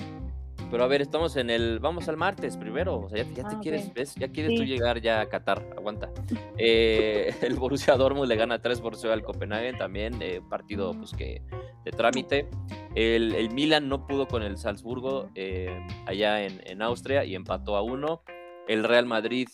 Pero 0.73 0.83
a 0.85 0.87
ver, 0.89 1.03
estamos 1.03 1.37
en 1.37 1.51
el. 1.51 1.79
Vamos 1.79 2.09
al 2.09 2.17
martes 2.17 2.57
primero. 2.57 2.97
O 3.01 3.09
sea, 3.11 3.23
ya, 3.23 3.31
ya 3.31 3.49
te 3.49 3.57
Ah, 3.57 3.61
quieres. 3.63 3.93
¿ves? 3.95 4.15
Ya 4.17 4.27
quieres 4.29 4.55
tú 4.57 4.63
Sí. 4.63 4.69
llegar 4.69 5.01
ya 5.01 5.21
a 5.21 5.29
Qatar. 5.29 5.65
Aguanta. 5.77 6.11
Eh, 6.59 7.33
el 7.43 7.55
Borussia 7.55 7.95
Dortmund 7.97 8.29
le 8.29 8.37
gana 8.37 8.61
3 8.61 8.81
por 8.81 8.97
0 8.97 9.13
al 9.13 9.23
Copenhagen 9.23 9.77
también. 9.77 10.15
eh, 10.21 10.41
partido 10.49 10.93
pues 10.95 11.13
que 11.13 11.43
de 11.85 11.91
trámite. 11.93 12.49
El, 12.95 13.35
el 13.35 13.51
Milan 13.53 13.89
no 13.89 14.07
pudo 14.07 14.27
con 14.27 14.43
el 14.43 14.57
Salzburgo 14.57 15.29
eh, 15.35 15.69
allá 16.07 16.43
en, 16.45 16.61
en 16.65 16.81
Austria 16.83 17.25
y 17.25 17.35
empató 17.35 17.77
a 17.77 17.83
1. 17.83 18.23
El 18.69 18.85
Real 18.85 19.05
Madrid 19.07 19.49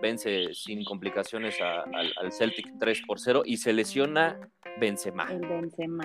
vence 0.00 0.54
sin 0.54 0.84
complicaciones 0.84 1.60
a- 1.60 1.82
al, 1.82 2.12
al 2.20 2.32
Celtic 2.32 2.66
3 2.80 3.02
por 3.06 3.20
0 3.20 3.42
y 3.44 3.58
se 3.58 3.72
lesiona 3.72 4.38
Benzema. 4.80 5.28
El 5.30 5.40
Benzema. 5.46 6.04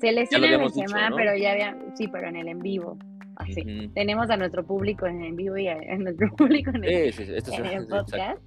Se 0.00 0.12
lesiona 0.12 0.46
Benzema, 0.58 0.86
dicho, 0.86 1.10
¿no? 1.10 1.16
pero 1.16 1.36
ya 1.36 1.52
había, 1.52 1.76
sí, 1.94 2.08
pero 2.08 2.28
en 2.28 2.36
el 2.36 2.48
en 2.48 2.58
vivo. 2.60 2.98
Así. 3.42 3.60
Ujú. 3.84 3.92
Tenemos 3.94 4.30
a 4.30 4.36
nuestro 4.36 4.64
público 4.64 5.06
en 5.06 5.36
vivo 5.36 5.56
y 5.56 5.68
a, 5.68 5.74
a 5.74 5.96
nuestro 5.98 6.30
público 6.36 6.70
en 6.74 6.84
el, 6.84 7.12
Sí, 7.12 7.24
sí, 7.24 7.32
es- 7.34 7.48
en 7.48 7.66
el 7.66 7.72
exacto. 7.84 7.96
podcast. 8.04 8.42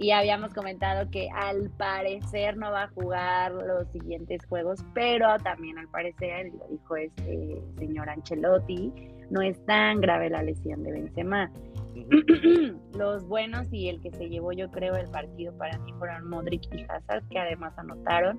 Y 0.00 0.12
habíamos 0.12 0.54
comentado 0.54 1.10
que 1.10 1.28
al 1.34 1.70
parecer 1.70 2.56
no 2.56 2.70
va 2.70 2.84
a 2.84 2.88
jugar 2.90 3.50
los 3.52 3.88
siguientes 3.90 4.46
juegos, 4.46 4.84
pero 4.94 5.36
también 5.38 5.76
al 5.76 5.88
parecer, 5.88 6.52
lo 6.56 6.68
dijo 6.68 6.96
este 6.96 7.60
señor 7.78 8.08
Ancelotti, 8.08 8.92
no 9.30 9.42
es 9.42 9.58
tan 9.66 10.00
grave 10.00 10.30
la 10.30 10.42
lesión 10.44 10.84
de 10.84 10.92
Benzema. 10.92 11.50
Los 12.96 13.26
buenos 13.26 13.66
y 13.72 13.88
el 13.88 14.00
que 14.00 14.10
se 14.12 14.28
llevó 14.28 14.52
yo 14.52 14.70
creo 14.70 14.94
el 14.94 15.08
partido 15.10 15.52
para 15.58 15.76
mí 15.78 15.92
fueron 15.98 16.28
Modric 16.28 16.62
y 16.72 16.84
Hazard, 16.88 17.24
que 17.28 17.38
además 17.40 17.76
anotaron. 17.76 18.38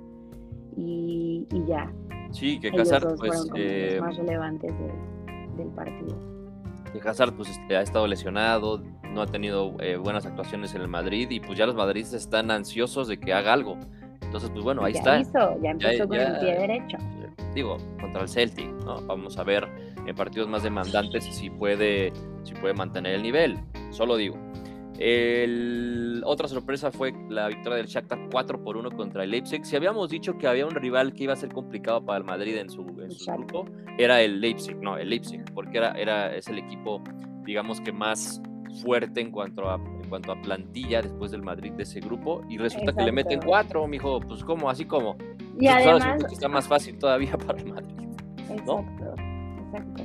Y, 0.77 1.45
y 1.51 1.65
ya, 1.67 1.91
Sí, 2.31 2.59
que 2.59 2.69
ellos 2.69 2.81
Hazard, 2.91 3.15
pues, 3.17 3.19
fueron 3.19 3.47
como 3.49 3.57
eh, 3.61 3.91
los 3.97 4.01
más 4.01 4.17
relevantes 4.17 4.71
del, 4.79 4.91
del 5.59 5.69
partido. 5.69 6.17
que 6.91 7.07
Hazard 7.07 7.33
pues 7.33 7.49
este, 7.49 7.77
ha 7.77 7.81
estado 7.81 8.07
lesionado, 8.07 8.81
no 9.13 9.21
ha 9.21 9.27
tenido 9.27 9.75
eh, 9.79 9.97
buenas 9.97 10.25
actuaciones 10.25 10.73
en 10.75 10.81
el 10.81 10.87
Madrid 10.87 11.29
y 11.29 11.39
pues 11.39 11.57
ya 11.57 11.65
los 11.65 11.75
madridistas 11.75 12.21
están 12.21 12.49
ansiosos 12.51 13.07
de 13.07 13.19
que 13.19 13.33
haga 13.33 13.53
algo. 13.53 13.77
Entonces, 14.21 14.49
pues 14.51 14.63
bueno, 14.63 14.83
ahí 14.83 14.93
ya 14.93 14.99
está. 14.99 15.19
hizo, 15.19 15.61
ya 15.61 15.69
empezó 15.71 16.07
con 16.07 16.17
ya- 16.17 16.27
el 16.27 16.39
pie 16.39 16.55
derecho. 16.59 16.97
Digo, 17.55 17.77
contra 17.99 18.21
el 18.21 18.29
Celtic, 18.29 18.67
¿no? 18.85 19.01
Vamos 19.07 19.37
a 19.39 19.43
ver 19.43 19.67
en 20.05 20.15
partidos 20.15 20.47
más 20.47 20.61
demandantes 20.63 21.23
si 21.25 21.49
puede, 21.49 22.13
si 22.43 22.53
puede 22.53 22.73
mantener 22.75 23.15
el 23.15 23.23
nivel. 23.23 23.57
Solo 23.91 24.15
digo. 24.17 24.35
El- 24.99 26.21
otra 26.25 26.47
sorpresa 26.47 26.91
fue 26.91 27.13
la 27.29 27.47
victoria 27.47 27.77
del 27.77 27.87
Shakhtar 27.87 28.19
4 28.31 28.63
por 28.63 28.77
1 28.77 28.91
contra 28.91 29.23
el 29.23 29.31
Leipzig. 29.31 29.65
Si 29.65 29.75
habíamos 29.75 30.09
dicho 30.09 30.37
que 30.37 30.47
había 30.47 30.65
un 30.65 30.75
rival 30.75 31.13
que 31.13 31.23
iba 31.23 31.33
a 31.33 31.37
ser 31.37 31.49
complicado 31.53 32.05
para 32.05 32.17
el 32.19 32.25
Madrid 32.25 32.57
en 32.57 32.69
su, 32.69 32.81
en 32.81 33.37
grupo, 33.37 33.65
era 33.97 34.21
el 34.21 34.41
Leipzig, 34.41 34.75
no, 34.77 34.97
el 34.97 35.09
Leipzig, 35.09 35.43
porque 35.53 35.77
era, 35.77 35.91
era, 35.93 36.35
es 36.35 36.47
el 36.49 36.59
equipo, 36.59 37.01
digamos 37.45 37.79
que 37.81 37.91
más 37.91 38.41
fuerte 38.83 39.21
en 39.21 39.31
cuanto 39.31 39.69
a, 39.69 39.75
en 39.75 40.09
cuanto 40.09 40.31
a 40.31 40.41
plantilla 40.41 41.01
después 41.01 41.31
del 41.31 41.41
Madrid 41.41 41.71
de 41.73 41.83
ese 41.83 41.99
grupo 41.99 42.43
y 42.49 42.57
resulta 42.57 42.93
que 42.93 43.03
le 43.03 43.11
meten 43.11 43.33
Exacto. 43.33 43.47
cuatro, 43.49 43.87
mijo, 43.87 44.19
pues 44.19 44.43
como, 44.43 44.69
así 44.69 44.85
como. 44.85 45.15
Y 45.59 45.67
además, 45.67 46.23
está 46.31 46.47
más 46.47 46.67
fácil 46.67 46.97
todavía 46.99 47.37
para 47.47 47.59
el 47.59 47.73
Madrid. 47.73 47.95
¿no? 48.65 48.79
exacto, 48.79 49.15
exacto. 49.65 50.03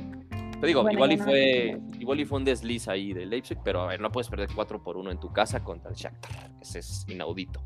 Te 0.59 0.67
digo, 0.67 0.83
Bueno, 0.83 0.95
igual, 0.95 1.11
y 1.11 1.17
no 1.17 1.23
fue, 1.23 1.81
igual 1.99 2.19
y 2.19 2.25
fue 2.25 2.37
un 2.39 2.45
desliz 2.45 2.87
ahí 2.87 3.13
de 3.13 3.25
Leipzig, 3.25 3.57
pero 3.63 3.81
a 3.81 3.87
ver, 3.87 3.99
no 3.99 4.11
puedes 4.11 4.29
perder 4.29 4.49
4 4.53 4.81
por 4.81 4.97
1 4.97 5.11
en 5.11 5.19
tu 5.19 5.31
casa 5.33 5.63
contra 5.63 5.91
el 5.91 5.97
Shakhtar. 5.97 6.51
Ese 6.61 6.79
es 6.79 7.05
inaudito. 7.07 7.61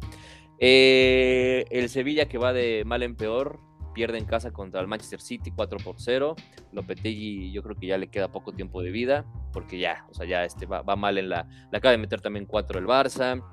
Eh, 0.59 1.65
el 1.69 1.89
Sevilla 1.89 2.27
que 2.27 2.37
va 2.37 2.51
de 2.51 2.83
mal 2.85 3.03
en 3.03 3.15
peor, 3.15 3.59
pierde 3.93 4.17
en 4.17 4.25
casa 4.25 4.51
contra 4.51 4.81
el 4.81 4.87
Manchester 4.87 5.21
City 5.21 5.51
4 5.51 5.77
por 5.83 5.95
0. 5.99 6.35
Lopetegui 6.71 7.51
yo 7.51 7.63
creo 7.63 7.75
que 7.75 7.87
ya 7.87 7.97
le 7.97 8.07
queda 8.07 8.31
poco 8.31 8.53
tiempo 8.53 8.81
de 8.81 8.91
vida, 8.91 9.25
porque 9.53 9.79
ya, 9.79 10.05
o 10.09 10.13
sea, 10.13 10.25
ya 10.25 10.43
este 10.43 10.65
va, 10.65 10.81
va 10.81 10.95
mal 10.95 11.17
en 11.17 11.29
la... 11.29 11.47
Le 11.71 11.77
acaba 11.77 11.91
de 11.91 11.97
meter 11.97 12.21
también 12.21 12.45
4 12.45 12.79
el 12.79 12.85
Barça, 12.85 13.43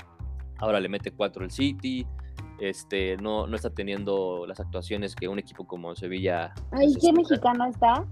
ahora 0.59 0.81
le 0.81 0.89
mete 0.89 1.13
4 1.13 1.45
el 1.45 1.51
City. 1.51 2.07
Este, 2.59 3.19
no, 3.19 3.47
no 3.47 3.55
está 3.55 3.69
teniendo 3.69 4.47
las 4.47 4.61
actuaciones 4.61 5.15
que 5.15 5.29
un 5.29 5.39
equipo 5.39 5.67
como 5.67 5.95
Sevilla... 5.95 6.55
Ay, 6.73 6.95
¿qué 7.01 7.13
mexicano 7.13 7.67
está? 7.67 8.07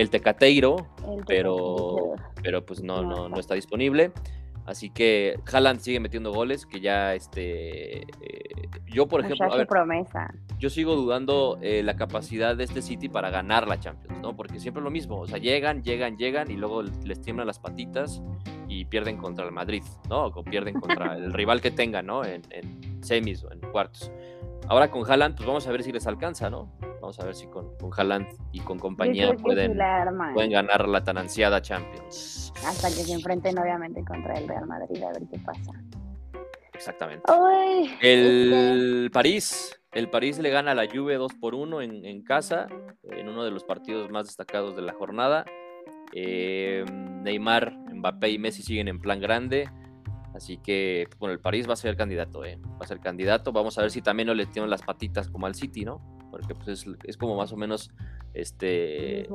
El 0.00 0.10
Tecateiro, 0.10 0.76
El 1.06 1.24
pero, 1.26 2.14
pero 2.42 2.64
pues 2.64 2.82
no, 2.82 3.02
No 3.02 3.28
no, 3.28 3.38
está. 3.38 3.54
disponible. 3.54 4.12
Así 4.66 4.90
que 4.90 5.40
Haaland 5.52 5.80
sigue 5.80 5.98
metiendo 6.00 6.32
goles, 6.32 6.64
que 6.66 6.80
ya 6.80 7.14
este... 7.14 8.02
eh, 8.02 8.06
yo, 8.86 9.08
por 9.08 9.20
ejemplo, 9.20 9.44
a 9.44 9.48
Muchacho 9.48 9.58
ver, 9.58 9.66
promesa. 9.66 10.32
yo 10.58 10.70
sigo 10.70 10.94
dudando 10.94 11.58
eh, 11.60 11.82
la 11.82 11.96
capacidad 11.96 12.54
de 12.56 12.64
este 12.64 12.82
City 12.82 13.08
para 13.08 13.30
ganar 13.30 13.66
la 13.66 13.80
Champions, 13.80 14.20
¿no? 14.20 14.36
Porque 14.36 14.60
siempre 14.60 14.80
es 14.80 14.84
lo 14.84 14.90
mismo, 14.90 15.18
o 15.18 15.26
sea, 15.26 15.38
llegan, 15.38 15.82
llegan, 15.82 16.16
llegan 16.18 16.50
y 16.50 16.56
luego 16.56 16.82
les 16.82 17.20
tiemblan 17.20 17.46
las 17.48 17.58
patitas 17.58 18.22
y 18.68 18.84
pierden 18.84 19.16
contra 19.16 19.44
el 19.46 19.50
Madrid, 19.52 19.82
¿no? 20.08 20.26
O 20.26 20.44
pierden 20.44 20.74
contra 20.78 21.16
el 21.16 21.32
rival 21.32 21.60
que 21.60 21.70
tengan, 21.72 22.06
¿no? 22.06 22.24
En, 22.24 22.42
en 22.50 23.02
semis 23.02 23.42
o 23.42 23.50
en 23.52 23.60
cuartos. 23.72 24.12
Ahora 24.68 24.90
con 24.90 25.10
Haaland, 25.10 25.36
pues 25.36 25.46
vamos 25.46 25.66
a 25.66 25.72
ver 25.72 25.82
si 25.82 25.92
les 25.92 26.06
alcanza, 26.06 26.48
¿no? 26.48 26.72
Vamos 27.00 27.18
a 27.18 27.24
ver 27.24 27.34
si 27.34 27.46
con, 27.46 27.76
con 27.78 27.90
Haaland 27.96 28.28
y 28.52 28.60
con 28.60 28.78
compañía 28.78 29.34
pueden, 29.34 29.76
pueden 30.34 30.50
ganar 30.50 30.88
la 30.88 31.02
tan 31.02 31.18
ansiada 31.18 31.60
Champions. 31.60 32.52
Hasta 32.64 32.88
que 32.88 33.02
se 33.02 33.12
enfrenten 33.12 33.58
obviamente 33.58 34.04
contra 34.04 34.38
el 34.38 34.46
Real 34.46 34.66
Madrid 34.66 35.02
a 35.02 35.12
ver 35.12 35.22
qué 35.30 35.38
pasa. 35.38 35.72
Exactamente. 36.72 37.24
Ay, 37.28 37.86
este, 38.00 38.70
El 38.70 39.10
París, 39.12 39.80
el 39.92 40.08
París 40.08 40.38
le 40.38 40.50
gana 40.50 40.70
a 40.70 40.74
la 40.74 40.86
Juve 40.86 41.16
2 41.16 41.34
por 41.34 41.54
1 41.54 41.82
en, 41.82 42.04
en 42.04 42.22
casa, 42.22 42.68
en 43.02 43.28
uno 43.28 43.44
de 43.44 43.50
los 43.50 43.64
partidos 43.64 44.10
más 44.10 44.26
destacados 44.26 44.76
de 44.76 44.82
la 44.82 44.92
jornada. 44.92 45.44
Eh, 46.12 46.84
Neymar, 47.22 47.76
Mbappé 47.92 48.30
y 48.30 48.38
Messi 48.38 48.62
siguen 48.62 48.88
en 48.88 49.00
plan 49.00 49.20
grande. 49.20 49.68
Así 50.34 50.58
que, 50.58 51.08
bueno, 51.18 51.32
el 51.32 51.40
París 51.40 51.68
va 51.68 51.72
a 51.72 51.76
ser 51.76 51.96
candidato, 51.96 52.44
¿eh? 52.44 52.56
Va 52.80 52.84
a 52.84 52.86
ser 52.86 53.00
candidato. 53.00 53.52
Vamos 53.52 53.76
a 53.78 53.82
ver 53.82 53.90
si 53.90 54.00
también 54.00 54.26
no 54.28 54.34
le 54.34 54.46
tienen 54.46 54.70
las 54.70 54.82
patitas 54.82 55.28
como 55.28 55.46
al 55.46 55.54
City, 55.54 55.84
¿no? 55.84 56.00
Porque 56.30 56.54
pues 56.54 56.68
es, 56.68 56.86
es 57.04 57.16
como 57.16 57.34
más 57.36 57.52
o 57.52 57.56
menos 57.56 57.90
este, 58.34 59.28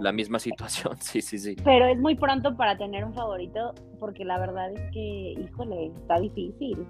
la 0.00 0.12
misma 0.12 0.38
situación. 0.38 0.96
Sí, 1.00 1.22
sí, 1.22 1.38
sí. 1.38 1.56
Pero 1.64 1.86
es 1.86 1.98
muy 1.98 2.16
pronto 2.16 2.56
para 2.56 2.76
tener 2.76 3.04
un 3.04 3.14
favorito, 3.14 3.74
porque 3.98 4.24
la 4.24 4.38
verdad 4.38 4.72
es 4.72 4.90
que, 4.92 5.34
híjole, 5.40 5.86
está 5.96 6.18
difícil. 6.18 6.86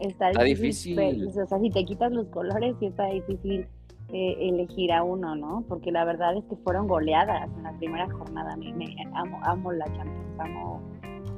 Está 0.00 0.30
Está 0.30 0.42
difícil. 0.44 0.96
difícil. 0.96 1.24
pe- 1.34 1.40
O 1.42 1.46
sea, 1.46 1.58
si 1.58 1.70
te 1.70 1.84
quitas 1.84 2.10
los 2.12 2.26
colores, 2.28 2.74
sí 2.80 2.86
está 2.86 3.06
difícil 3.06 3.66
eh, 4.12 4.36
elegir 4.40 4.92
a 4.92 5.02
uno, 5.02 5.34
¿no? 5.36 5.64
Porque 5.68 5.92
la 5.92 6.04
verdad 6.06 6.36
es 6.36 6.44
que 6.44 6.56
fueron 6.56 6.86
goleadas 6.88 7.50
en 7.56 7.62
la 7.64 7.76
primera 7.76 8.08
jornada. 8.10 8.56
Me, 8.56 8.72
me- 8.72 8.96
amo, 9.14 9.38
amo 9.42 9.72
la 9.72 9.84
Champions, 9.86 10.38
amo, 10.40 10.80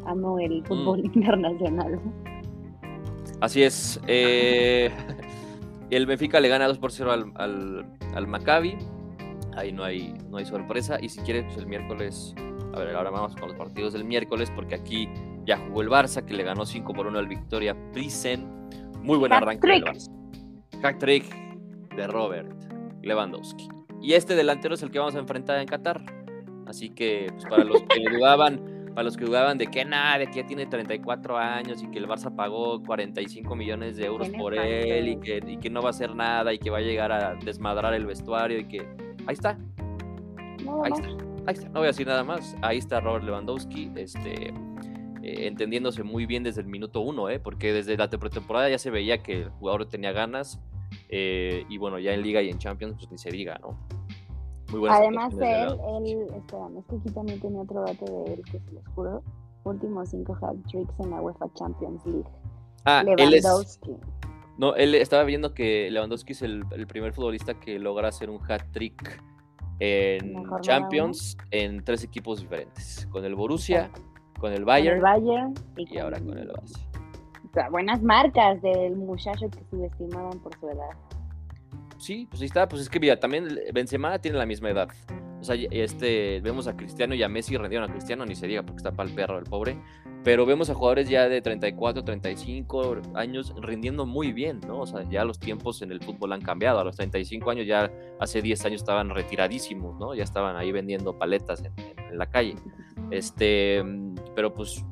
amo 0.06 0.36
Mm. 0.36 0.40
el 0.40 0.64
fútbol 0.66 1.00
internacional. 1.04 2.00
Así 3.40 3.62
es. 3.62 4.00
eh, 4.06 4.90
el 5.90 6.06
Benfica 6.06 6.40
le 6.40 6.48
gana 6.48 6.66
2 6.68 6.78
por 6.78 6.92
0 6.92 7.12
al, 7.12 7.32
al, 7.36 7.86
al 8.14 8.26
Maccabi. 8.26 8.76
Ahí 9.56 9.72
no 9.72 9.82
hay, 9.84 10.14
no 10.30 10.36
hay 10.36 10.44
sorpresa. 10.44 10.98
Y 11.00 11.08
si 11.08 11.20
quieres, 11.20 11.44
pues 11.46 11.58
el 11.58 11.66
miércoles. 11.66 12.34
A 12.72 12.78
ver, 12.78 12.94
ahora 12.94 13.10
vamos 13.10 13.34
con 13.34 13.48
los 13.48 13.56
partidos 13.58 13.92
del 13.94 14.04
miércoles, 14.04 14.50
porque 14.54 14.76
aquí 14.76 15.08
ya 15.44 15.56
jugó 15.58 15.82
el 15.82 15.88
Barça, 15.88 16.24
que 16.24 16.34
le 16.34 16.44
ganó 16.44 16.64
5 16.64 16.92
por 16.92 17.06
1 17.08 17.18
al 17.18 17.26
Victoria 17.26 17.74
Prisen. 17.92 18.46
Muy 19.02 19.18
buen 19.18 19.32
arranque 19.32 19.66
del. 19.66 19.82
Barça. 19.84 20.08
Hack 20.82 20.98
trick 20.98 21.24
de 21.96 22.06
Robert 22.06 22.50
Lewandowski. 23.02 23.68
Y 24.00 24.12
este 24.14 24.34
delantero 24.36 24.74
es 24.74 24.82
el 24.82 24.90
que 24.90 24.98
vamos 24.98 25.14
a 25.16 25.18
enfrentar 25.18 25.58
en 25.58 25.66
Qatar. 25.66 26.00
Así 26.66 26.90
que 26.90 27.26
pues, 27.32 27.44
para 27.46 27.64
los 27.64 27.82
que 27.82 28.00
dudaban, 28.08 28.60
para 28.94 29.05
los 29.05 29.16
que 29.16 29.24
dudaban 29.24 29.59
de 29.59 29.66
que 29.66 29.85
nada, 29.85 30.18
de 30.18 30.26
que 30.26 30.37
ya 30.42 30.46
tiene 30.46 30.66
34 30.66 31.38
años 31.38 31.83
y 31.83 31.88
que 31.88 31.98
el 31.98 32.09
Barça 32.09 32.35
pagó 32.35 32.83
45 32.83 33.55
millones 33.57 33.96
de 33.96 34.07
euros 34.07 34.29
por 34.31 34.55
él 34.55 35.09
y 35.09 35.16
que, 35.20 35.42
y 35.46 35.57
que 35.59 35.70
no 35.70 35.81
va 35.81 35.88
a 35.88 35.90
hacer 35.90 36.14
nada 36.14 36.53
y 36.53 36.59
que 36.59 36.70
va 36.70 36.79
a 36.79 36.83
llegar 36.83 37.12
a 37.12 37.35
desmadrar 37.37 37.94
el 37.94 38.07
vestuario 38.07 38.59
y 38.59 38.64
que 38.66 38.81
ahí 39.26 39.35
está. 39.35 39.59
ahí 40.85 40.92
está. 40.92 41.09
Ahí 41.46 41.55
está. 41.55 41.68
No 41.68 41.81
voy 41.81 41.85
a 41.85 41.87
decir 41.88 42.07
nada 42.07 42.24
más. 42.24 42.57
Ahí 42.62 42.79
está 42.79 43.00
Robert 43.00 43.24
Lewandowski, 43.24 43.90
este, 43.96 44.48
eh, 45.22 45.46
entendiéndose 45.46 46.03
muy 46.03 46.26
bien 46.26 46.42
desde 46.42 46.61
el 46.61 46.66
minuto 46.66 47.00
uno, 47.00 47.29
¿eh? 47.29 47.38
porque 47.38 47.72
desde 47.72 47.96
la 47.96 48.09
pretemporada 48.09 48.68
ya 48.68 48.79
se 48.79 48.90
veía 48.90 49.22
que 49.22 49.42
el 49.42 49.50
jugador 49.50 49.87
tenía 49.87 50.12
ganas. 50.12 50.61
Eh, 51.09 51.64
y 51.68 51.79
bueno, 51.79 51.98
ya 51.98 52.12
en 52.12 52.22
Liga 52.22 52.42
y 52.42 52.50
en 52.50 52.59
Champions, 52.59 52.96
pues 52.96 53.11
ni 53.11 53.18
se 53.18 53.31
diga, 53.31 53.59
¿no? 53.61 53.79
Además 54.88 55.37
de 55.37 55.62
él, 55.62 55.78
él, 56.04 56.26
espérame, 56.35 56.78
es 56.78 56.87
que 56.87 56.96
aquí 56.96 57.11
también 57.11 57.40
tenía 57.40 57.61
otro 57.62 57.83
dato 57.83 58.04
de 58.04 58.35
él 58.35 58.42
que 58.44 58.61
se 58.61 58.72
los 58.72 58.87
juro. 58.94 59.22
Últimos 59.64 60.09
cinco 60.09 60.37
hat 60.40 60.56
tricks 60.70 60.94
en 61.00 61.11
la 61.11 61.20
UEFA 61.20 61.46
Champions 61.54 62.04
League. 62.06 62.30
Ah, 62.85 63.02
Lewandowski. 63.02 63.94
no, 64.56 64.74
él 64.74 64.94
estaba 64.94 65.24
viendo 65.24 65.52
que 65.52 65.90
Lewandowski 65.90 66.33
es 66.33 66.42
el, 66.42 66.64
primer 66.88 67.12
futbolista 67.12 67.54
que 67.54 67.78
logra 67.78 68.09
hacer 68.09 68.30
un 68.30 68.40
hat 68.50 68.62
trick 68.72 69.22
en 69.80 70.44
Champions 70.62 71.37
en 71.50 71.85
tres 71.85 72.04
equipos 72.04 72.40
diferentes. 72.40 73.06
Con 73.11 73.24
el 73.24 73.35
Borussia, 73.35 73.90
con 74.38 74.52
el 74.52 74.64
Bayern, 74.64 75.54
y, 75.76 75.98
ahora 75.98 76.18
con 76.20 76.38
el 76.38 76.48
Barça. 76.48 76.78
O 77.50 77.52
sea, 77.52 77.68
buenas 77.68 78.02
marcas 78.02 78.62
del 78.62 78.96
muchacho 78.96 79.50
que 79.50 79.62
subestimaban 79.70 80.38
por 80.38 80.56
su 80.59 80.68
edad 80.68 80.96
sí, 82.00 82.26
pues 82.28 82.42
ahí 82.42 82.46
está, 82.46 82.68
pues 82.68 82.82
es 82.82 82.88
que 82.88 82.98
mira, 82.98 83.18
también 83.18 83.58
Benzema 83.72 84.18
tiene 84.18 84.38
la 84.38 84.46
misma 84.46 84.70
edad. 84.70 84.88
O 85.40 85.44
sea, 85.44 85.56
este, 85.70 86.40
vemos 86.42 86.66
a 86.66 86.76
Cristiano 86.76 87.14
y 87.14 87.22
a 87.22 87.28
Messi 87.28 87.56
rendieron 87.56 87.88
a 87.88 87.92
Cristiano, 87.92 88.26
ni 88.26 88.34
se 88.34 88.46
diga 88.46 88.62
porque 88.62 88.78
está 88.78 88.92
para 88.92 89.08
el 89.08 89.14
perro 89.14 89.38
el 89.38 89.44
pobre. 89.44 89.78
Pero 90.22 90.44
vemos 90.44 90.68
a 90.68 90.74
jugadores 90.74 91.08
ya 91.08 91.30
de 91.30 91.40
34, 91.40 92.04
35 92.04 93.02
años 93.14 93.54
rindiendo 93.58 94.04
muy 94.04 94.32
bien, 94.32 94.60
¿no? 94.66 94.80
O 94.80 94.86
sea, 94.86 95.08
ya 95.08 95.24
los 95.24 95.38
tiempos 95.38 95.80
en 95.80 95.92
el 95.92 96.00
fútbol 96.00 96.34
han 96.34 96.42
cambiado. 96.42 96.78
A 96.78 96.84
los 96.84 96.96
35 96.96 97.50
años 97.50 97.66
ya 97.66 97.90
hace 98.18 98.42
10 98.42 98.66
años 98.66 98.82
estaban 98.82 99.08
retiradísimos, 99.08 99.98
¿no? 99.98 100.14
Ya 100.14 100.24
estaban 100.24 100.56
ahí 100.56 100.72
vendiendo 100.72 101.18
paletas 101.18 101.64
en, 101.64 101.72
en 101.96 102.18
la 102.18 102.26
calle. 102.26 102.56
Este, 103.10 103.82
pero 104.34 104.52
pues 104.52 104.84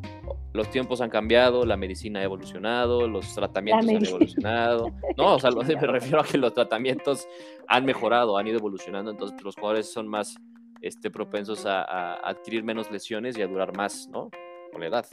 los 0.59 0.71
tiempos 0.71 1.01
han 1.01 1.09
cambiado, 1.09 1.65
la 1.65 1.77
medicina 1.77 2.19
ha 2.19 2.25
evolucionado, 2.25 3.07
los 3.07 3.33
tratamientos 3.33 3.89
han 3.89 4.05
evolucionado. 4.05 4.93
No, 5.17 5.37
o 5.37 5.39
sea, 5.39 5.51
me 5.53 5.87
refiero 5.87 6.21
a 6.21 6.25
que 6.25 6.37
los 6.37 6.53
tratamientos 6.53 7.29
han 7.69 7.85
mejorado, 7.85 8.37
han 8.37 8.49
ido 8.49 8.59
evolucionando, 8.59 9.13
entonces 9.13 9.41
los 9.43 9.55
jugadores 9.55 9.91
son 9.91 10.09
más 10.09 10.37
este, 10.83 11.13
propensos 11.13 11.65
a, 11.65 12.15
adquirir 12.15 12.65
menos 12.65 12.91
lesiones 12.91 13.39
y 13.39 13.43
a 13.43 13.47
durar 13.47 13.77
más, 13.77 14.09
¿no? 14.09 14.31
Con 14.73 14.81
la 14.81 14.89
edad. 14.89 15.07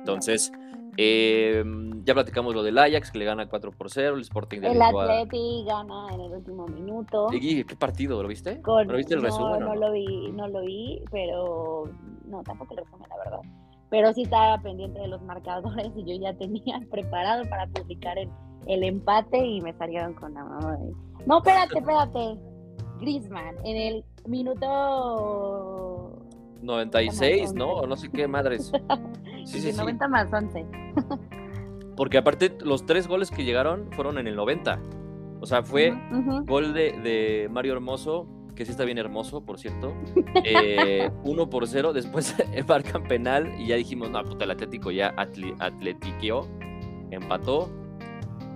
Entonces, 0.00 0.50
em, 0.96 2.04
ya 2.04 2.14
platicamos 2.14 2.52
lo 2.52 2.64
del 2.64 2.78
Ajax, 2.78 3.12
que 3.12 3.18
le 3.20 3.26
gana 3.26 3.48
4 3.48 3.70
por 3.70 3.90
0, 3.90 4.16
el 4.16 4.22
Sporting 4.22 4.60
de 4.60 4.72
El 4.72 4.82
Atleti 4.82 5.64
gana 5.68 6.08
en 6.14 6.20
el 6.20 6.32
último 6.32 6.66
minuto. 6.66 7.28
¿Y 7.32 7.62
qué 7.62 7.76
partido? 7.76 8.20
¿Lo 8.20 8.28
viste? 8.28 8.60
¿Lo 8.66 8.96
viste 8.96 9.14
el 9.14 9.22
resumen? 9.22 9.60
No, 9.60 9.66
no, 9.68 9.74
lo 9.76 9.92
vi, 9.92 10.32
no 10.32 10.48
lo 10.48 10.62
vi, 10.62 11.00
pero 11.12 11.88
no, 12.24 12.42
tampoco 12.42 12.74
el 12.74 12.80
resumen, 12.84 13.08
la 13.08 13.16
verdad 13.18 13.67
pero 13.90 14.12
sí 14.12 14.22
estaba 14.22 14.58
pendiente 14.58 15.00
de 15.00 15.08
los 15.08 15.22
marcadores 15.22 15.90
y 15.96 16.04
yo 16.04 16.20
ya 16.20 16.36
tenía 16.36 16.80
preparado 16.90 17.44
para 17.48 17.66
publicar 17.68 18.18
el, 18.18 18.28
el 18.66 18.84
empate 18.84 19.38
y 19.38 19.60
me 19.60 19.72
salieron 19.74 20.14
con 20.14 20.34
la 20.34 20.44
mamá 20.44 20.76
de, 20.76 20.92
no, 21.26 21.38
espérate, 21.38 21.78
espérate, 21.78 22.38
Grisman, 23.00 23.56
en 23.64 23.76
el 23.76 24.04
minuto 24.26 26.12
96, 26.62 27.54
¿no? 27.54 27.86
No 27.86 27.96
sé 27.96 28.10
qué 28.10 28.26
madres. 28.28 28.72
Sí, 29.44 29.60
sí, 29.60 29.72
90 29.72 30.08
más 30.08 30.30
11. 30.30 30.66
Porque 31.96 32.18
aparte 32.18 32.54
los 32.60 32.84
tres 32.84 33.08
goles 33.08 33.30
que 33.30 33.44
llegaron 33.44 33.90
fueron 33.92 34.18
en 34.18 34.26
el 34.26 34.36
90. 34.36 34.78
O 35.40 35.46
sea, 35.46 35.62
fue 35.62 35.94
gol 36.46 36.74
de, 36.74 36.92
de 37.00 37.48
Mario 37.50 37.72
Hermoso, 37.72 38.26
que 38.58 38.64
sí 38.64 38.72
está 38.72 38.84
bien 38.84 38.98
hermoso, 38.98 39.40
por 39.40 39.56
cierto. 39.60 39.94
Eh, 40.42 41.08
uno 41.22 41.48
por 41.48 41.68
cero, 41.68 41.92
después 41.92 42.34
marcan 42.68 43.04
penal 43.04 43.54
y 43.56 43.68
ya 43.68 43.76
dijimos, 43.76 44.10
no, 44.10 44.22
puta, 44.24 44.46
el 44.46 44.50
Atlético 44.50 44.90
ya 44.90 45.14
atletiqueó, 45.16 46.48
empató. 47.12 47.70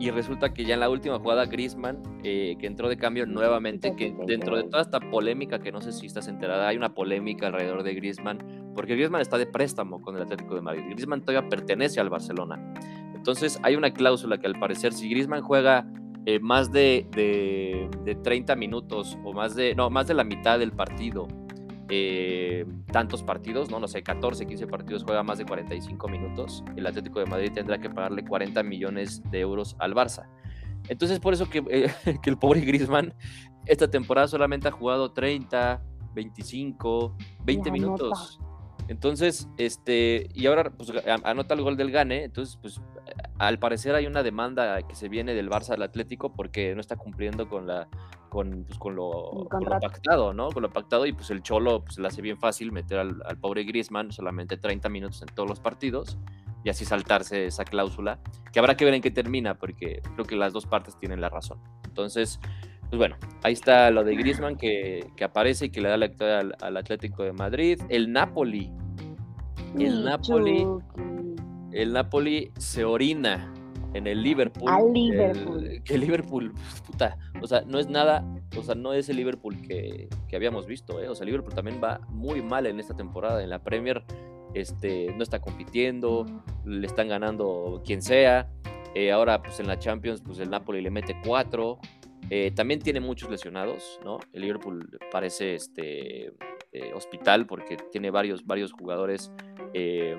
Y 0.00 0.10
resulta 0.10 0.52
que 0.52 0.64
ya 0.64 0.74
en 0.74 0.80
la 0.80 0.90
última 0.90 1.20
jugada, 1.20 1.46
Grisman, 1.46 2.02
eh, 2.24 2.56
que 2.58 2.66
entró 2.66 2.88
de 2.88 2.96
cambio 2.96 3.26
nuevamente, 3.26 3.94
que 3.94 4.12
dentro 4.26 4.56
de 4.56 4.64
toda 4.64 4.82
esta 4.82 4.98
polémica, 4.98 5.60
que 5.60 5.70
no 5.70 5.80
sé 5.80 5.92
si 5.92 6.06
estás 6.06 6.26
enterada, 6.26 6.66
hay 6.66 6.76
una 6.76 6.94
polémica 6.94 7.46
alrededor 7.46 7.84
de 7.84 7.94
Grisman, 7.94 8.72
porque 8.74 8.96
Grisman 8.96 9.20
está 9.20 9.38
de 9.38 9.46
préstamo 9.46 10.02
con 10.02 10.16
el 10.16 10.22
Atlético 10.22 10.56
de 10.56 10.62
Madrid. 10.62 10.82
Grisman 10.90 11.20
todavía 11.20 11.48
pertenece 11.48 12.00
al 12.00 12.10
Barcelona. 12.10 12.74
Entonces 13.14 13.60
hay 13.62 13.76
una 13.76 13.94
cláusula 13.94 14.38
que 14.38 14.48
al 14.48 14.58
parecer 14.58 14.92
si 14.92 15.08
Grisman 15.08 15.42
juega 15.42 15.86
eh, 16.26 16.38
más 16.38 16.70
de, 16.70 17.06
de, 18.04 18.14
30 18.14 18.54
minutos 18.56 19.18
o 19.24 19.32
más 19.32 19.54
de, 19.54 19.74
no, 19.74 19.90
más 19.90 20.06
de 20.06 20.14
la 20.14 20.24
mitad 20.24 20.58
del 20.58 20.72
partido, 20.72 21.26
eh, 21.88 22.64
tantos 22.92 23.22
partidos, 23.22 23.70
no, 23.70 23.80
no 23.80 23.88
sé, 23.88 24.02
14, 24.02 24.46
15 24.46 24.66
partidos, 24.66 25.04
juega 25.04 25.22
más 25.22 25.38
de 25.38 25.44
45 25.44 26.08
minutos, 26.08 26.64
el 26.76 26.86
Atlético 26.86 27.18
de 27.18 27.26
Madrid 27.26 27.52
tendrá 27.52 27.78
que 27.78 27.90
pagarle 27.90 28.24
40 28.24 28.62
millones 28.62 29.22
de 29.30 29.40
euros 29.40 29.76
al 29.78 29.94
Barça. 29.94 30.26
Entonces, 30.88 31.18
por 31.20 31.32
eso 31.32 31.48
que, 31.48 31.64
eh, 31.70 31.90
que 32.22 32.30
el 32.30 32.38
pobre 32.38 32.60
Griezmann 32.60 33.14
esta 33.66 33.90
temporada 33.90 34.28
solamente 34.28 34.68
ha 34.68 34.72
jugado 34.72 35.12
30, 35.12 35.82
25, 36.14 37.16
20 37.44 37.70
minutos. 37.70 38.40
Entonces, 38.92 39.48
este, 39.56 40.28
y 40.34 40.44
ahora 40.44 40.70
pues 40.70 40.92
anota 41.24 41.54
el 41.54 41.62
gol 41.62 41.78
del 41.78 41.90
Gane, 41.90 42.24
entonces 42.24 42.58
pues 42.60 42.78
al 43.38 43.58
parecer 43.58 43.94
hay 43.94 44.06
una 44.06 44.22
demanda 44.22 44.82
que 44.82 44.94
se 44.94 45.08
viene 45.08 45.32
del 45.32 45.48
Barça 45.48 45.70
al 45.70 45.82
Atlético 45.82 46.34
porque 46.34 46.74
no 46.74 46.82
está 46.82 46.96
cumpliendo 46.96 47.48
con 47.48 47.66
la 47.66 47.88
con, 48.28 48.64
pues, 48.64 48.78
con, 48.78 48.94
lo, 48.94 49.48
pactado, 49.80 50.34
¿no? 50.34 50.50
Con 50.50 50.62
lo 50.62 50.70
pactado 50.70 51.06
y 51.06 51.14
pues 51.14 51.30
el 51.30 51.42
Cholo 51.42 51.84
pues 51.84 51.98
le 51.98 52.06
hace 52.06 52.20
bien 52.20 52.36
fácil 52.38 52.70
meter 52.70 52.98
al, 52.98 53.38
pobre 53.40 53.64
Griezmann 53.64 54.12
solamente 54.12 54.58
30 54.58 54.90
minutos 54.90 55.22
en 55.22 55.28
todos 55.34 55.48
los 55.48 55.60
partidos 55.60 56.18
y 56.62 56.68
así 56.68 56.84
saltarse 56.84 57.46
esa 57.46 57.64
cláusula, 57.64 58.20
que 58.52 58.58
habrá 58.58 58.76
que 58.76 58.84
ver 58.84 58.92
en 58.92 59.00
qué 59.00 59.10
termina 59.10 59.54
porque 59.54 60.02
creo 60.14 60.26
que 60.26 60.36
las 60.36 60.52
dos 60.52 60.66
partes 60.66 60.98
tienen 60.98 61.22
la 61.22 61.30
razón. 61.30 61.58
Entonces, 61.84 62.38
pues 62.92 62.98
bueno, 62.98 63.16
ahí 63.42 63.54
está 63.54 63.90
lo 63.90 64.04
de 64.04 64.14
Griezmann 64.14 64.56
que, 64.56 65.10
aparece 65.24 65.64
y 65.64 65.70
que 65.70 65.80
le 65.80 65.88
da 65.88 65.96
la 65.96 66.08
victoria 66.08 66.40
al, 66.60 66.76
Atlético 66.76 67.22
de 67.22 67.32
Madrid. 67.32 67.80
El 67.88 68.12
Napoli. 68.12 68.70
El 69.78 70.04
Napoli. 70.04 70.66
El 71.72 71.92
Napoli 71.92 72.50
se 72.58 72.84
orina 72.84 73.52
en 73.94 74.06
el 74.06 74.22
Liverpool. 74.22 74.70
Al 74.70 74.92
Liverpool. 74.92 75.82
que 75.84 75.94
el 75.94 76.00
Liverpool, 76.00 76.52
puta, 76.86 77.18
o 77.40 77.46
sea, 77.46 77.62
no 77.66 77.78
es 77.78 77.88
nada, 77.88 78.24
o 78.56 78.62
sea, 78.62 78.74
no 78.74 78.92
es 78.92 79.08
el 79.08 79.16
Liverpool 79.16 79.56
que, 79.62 80.08
habíamos 80.34 80.66
visto, 80.66 81.00
¿eh? 81.02 81.08
O 81.08 81.14
sea, 81.14 81.24
el 81.24 81.30
Liverpool 81.30 81.54
también 81.54 81.80
va 81.82 82.00
muy 82.08 82.42
mal 82.42 82.66
en 82.66 82.80
esta 82.80 82.94
temporada. 82.94 83.42
En 83.42 83.50
la 83.50 83.62
Premier 83.62 84.02
este, 84.54 85.12
no 85.16 85.22
está 85.22 85.40
compitiendo, 85.40 86.26
le 86.64 86.86
están 86.86 87.08
ganando 87.08 87.82
quien 87.84 88.02
sea. 88.02 88.48
Eh, 88.94 89.10
ahora, 89.10 89.42
pues 89.42 89.60
en 89.60 89.66
la 89.66 89.78
Champions, 89.78 90.22
pues 90.22 90.38
el 90.38 90.50
Napoli 90.50 90.80
le 90.80 90.90
mete 90.90 91.16
cuatro. 91.24 91.78
Eh, 92.30 92.50
también 92.54 92.80
tiene 92.80 93.00
muchos 93.00 93.30
lesionados, 93.30 94.00
¿no? 94.04 94.18
El 94.32 94.42
Liverpool 94.42 94.98
parece 95.10 95.54
este 95.54 96.32
eh, 96.72 96.92
hospital 96.94 97.46
porque 97.46 97.76
tiene 97.90 98.10
varios, 98.10 98.46
varios 98.46 98.72
jugadores 98.72 99.30
eh, 99.74 100.16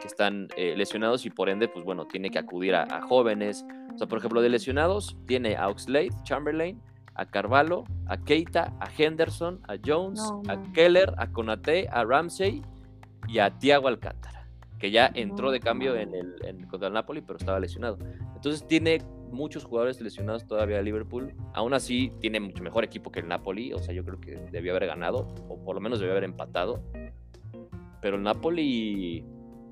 que 0.00 0.06
están 0.08 0.48
lesionados 0.56 1.24
y 1.24 1.30
por 1.30 1.48
ende, 1.48 1.68
pues 1.68 1.84
bueno, 1.84 2.06
tiene 2.06 2.30
que 2.30 2.38
acudir 2.38 2.74
a, 2.74 3.00
jóvenes. 3.02 3.64
O 3.94 3.98
sea, 3.98 4.06
por 4.06 4.18
ejemplo, 4.18 4.42
de 4.42 4.50
lesionados 4.50 5.16
tiene 5.26 5.56
a 5.56 5.68
Oxlade, 5.68 6.10
Chamberlain, 6.22 6.80
a 7.16 7.26
Carvalho, 7.26 7.84
a 8.06 8.18
Keita, 8.18 8.74
a 8.80 8.88
Henderson, 8.96 9.60
a 9.68 9.76
Jones, 9.84 10.20
a 10.48 10.62
Keller, 10.72 11.14
a 11.16 11.32
Konate, 11.32 11.88
a 11.90 12.04
Ramsey 12.04 12.62
y 13.28 13.38
a 13.38 13.50
Thiago 13.58 13.88
Alcántara, 13.88 14.46
que 14.78 14.90
ya 14.90 15.10
entró 15.14 15.50
de 15.50 15.60
cambio 15.60 15.96
en 15.96 16.14
el, 16.14 16.66
contra 16.68 16.88
el 16.88 16.94
Napoli, 16.94 17.22
pero 17.22 17.38
estaba 17.38 17.58
lesionado. 17.58 17.98
Entonces 18.34 18.66
tiene 18.66 18.98
muchos 19.32 19.64
jugadores 19.64 20.00
lesionados 20.00 20.46
todavía 20.46 20.78
a 20.78 20.82
Liverpool. 20.82 21.34
Aún 21.54 21.74
así, 21.74 22.12
tiene 22.20 22.38
mucho 22.38 22.62
mejor 22.62 22.84
equipo 22.84 23.10
que 23.10 23.20
el 23.20 23.28
Napoli. 23.28 23.72
O 23.72 23.78
sea, 23.78 23.94
yo 23.94 24.04
creo 24.04 24.20
que 24.20 24.36
debió 24.52 24.72
haber 24.72 24.86
ganado, 24.86 25.34
o 25.48 25.62
por 25.64 25.74
lo 25.74 25.80
menos 25.80 25.98
debió 25.98 26.12
haber 26.12 26.24
empatado. 26.24 26.82
Pero 28.00 28.16
el 28.16 28.22
Napoli, 28.22 29.24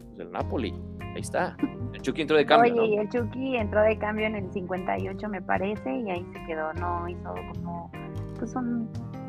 pues 0.07 0.19
el 0.19 0.31
Napoli, 0.31 0.75
ahí 1.15 1.21
está. 1.21 1.57
El 1.93 2.03
Chucky 2.03 2.23
entró 2.23 2.37
de 2.37 2.47
cambio. 2.47 2.83
Oye, 2.83 3.01
el 3.01 3.09
Chucky 3.09 3.57
entró 3.57 3.83
de 3.83 3.99
cambio 3.99 4.27
en 4.27 4.37
el 4.37 4.53
58, 4.53 5.29
me 5.29 5.43
parece, 5.43 6.01
y 6.01 6.11
ahí 6.11 6.27
se 6.33 6.45
quedó. 6.47 6.73
No 6.75 7.09
hizo 7.09 7.35
como, 7.53 7.91
pues, 8.39 8.55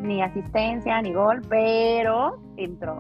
ni 0.02 0.22
asistencia 0.22 1.02
ni 1.02 1.14
gol, 1.14 1.42
pero 1.50 2.38
entró. 2.58 3.00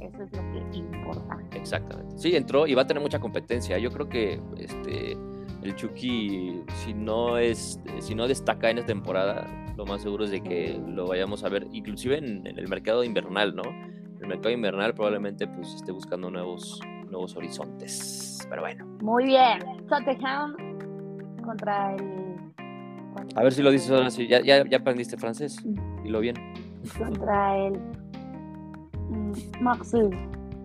Eso 0.00 0.22
es 0.22 0.32
lo 0.32 0.52
que 0.52 0.78
importa. 0.78 1.38
Exactamente. 1.54 2.18
Sí, 2.18 2.36
entró 2.36 2.66
y 2.66 2.74
va 2.74 2.82
a 2.82 2.86
tener 2.86 3.02
mucha 3.02 3.18
competencia. 3.18 3.78
Yo 3.78 3.90
creo 3.90 4.08
que 4.08 4.40
este 4.58 5.16
el 5.66 5.74
Chucky, 5.74 6.62
si 6.84 6.94
no 6.94 7.38
es, 7.38 7.80
si 8.00 8.14
no 8.14 8.28
destaca 8.28 8.70
en 8.70 8.78
esta 8.78 8.88
temporada, 8.88 9.46
lo 9.76 9.84
más 9.84 10.02
seguro 10.02 10.24
es 10.24 10.30
de 10.30 10.40
que 10.40 10.80
lo 10.86 11.06
vayamos 11.06 11.44
a 11.44 11.48
ver, 11.48 11.66
inclusive 11.72 12.18
en, 12.18 12.46
el 12.46 12.68
mercado 12.68 13.04
invernal, 13.04 13.54
¿no? 13.54 13.62
El 14.26 14.30
mercado 14.30 14.50
invernal 14.50 14.92
probablemente 14.92 15.46
pues 15.46 15.74
esté 15.74 15.92
buscando 15.92 16.28
nuevos, 16.28 16.80
nuevos 17.08 17.36
horizontes. 17.36 18.44
Pero 18.50 18.62
bueno. 18.62 18.84
Muy 19.00 19.26
bien. 19.26 19.60
Tottenham 19.88 20.56
contra 21.44 21.94
el. 21.94 22.34
A 23.36 23.44
ver 23.44 23.52
si 23.52 23.62
lo 23.62 23.70
dices 23.70 23.88
ahora 23.88 24.10
sí. 24.10 24.26
Ya, 24.26 24.40
ya, 24.40 24.68
ya 24.68 24.78
aprendiste 24.78 25.16
francés. 25.16 25.64
Y 26.04 26.08
lo 26.08 26.18
bien. 26.18 26.34
Contra 26.98 27.56
el. 27.56 27.74
Mm, 29.10 29.32
Maxi. 29.60 30.10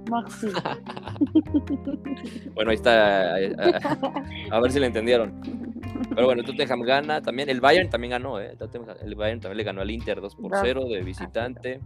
Maxi. 0.09 0.47
bueno, 2.55 2.71
ahí 2.71 2.77
está. 2.77 3.35
A, 3.35 4.59
ver 4.59 4.71
si 4.71 4.79
le 4.79 4.87
entendieron. 4.87 5.39
Pero 6.09 6.25
bueno, 6.25 6.43
Tottenham 6.43 6.81
gana 6.81 7.21
también. 7.21 7.49
El 7.49 7.61
Bayern 7.61 7.89
también 7.89 8.11
ganó, 8.11 8.39
¿eh? 8.39 8.57
El 9.01 9.15
Bayern 9.15 9.39
también 9.39 9.57
le 9.57 9.63
ganó 9.63 9.81
al 9.81 9.91
Inter 9.91 10.21
2 10.21 10.35
por 10.35 10.51
0 10.61 10.85
de 10.85 11.01
visitante. 11.01 11.81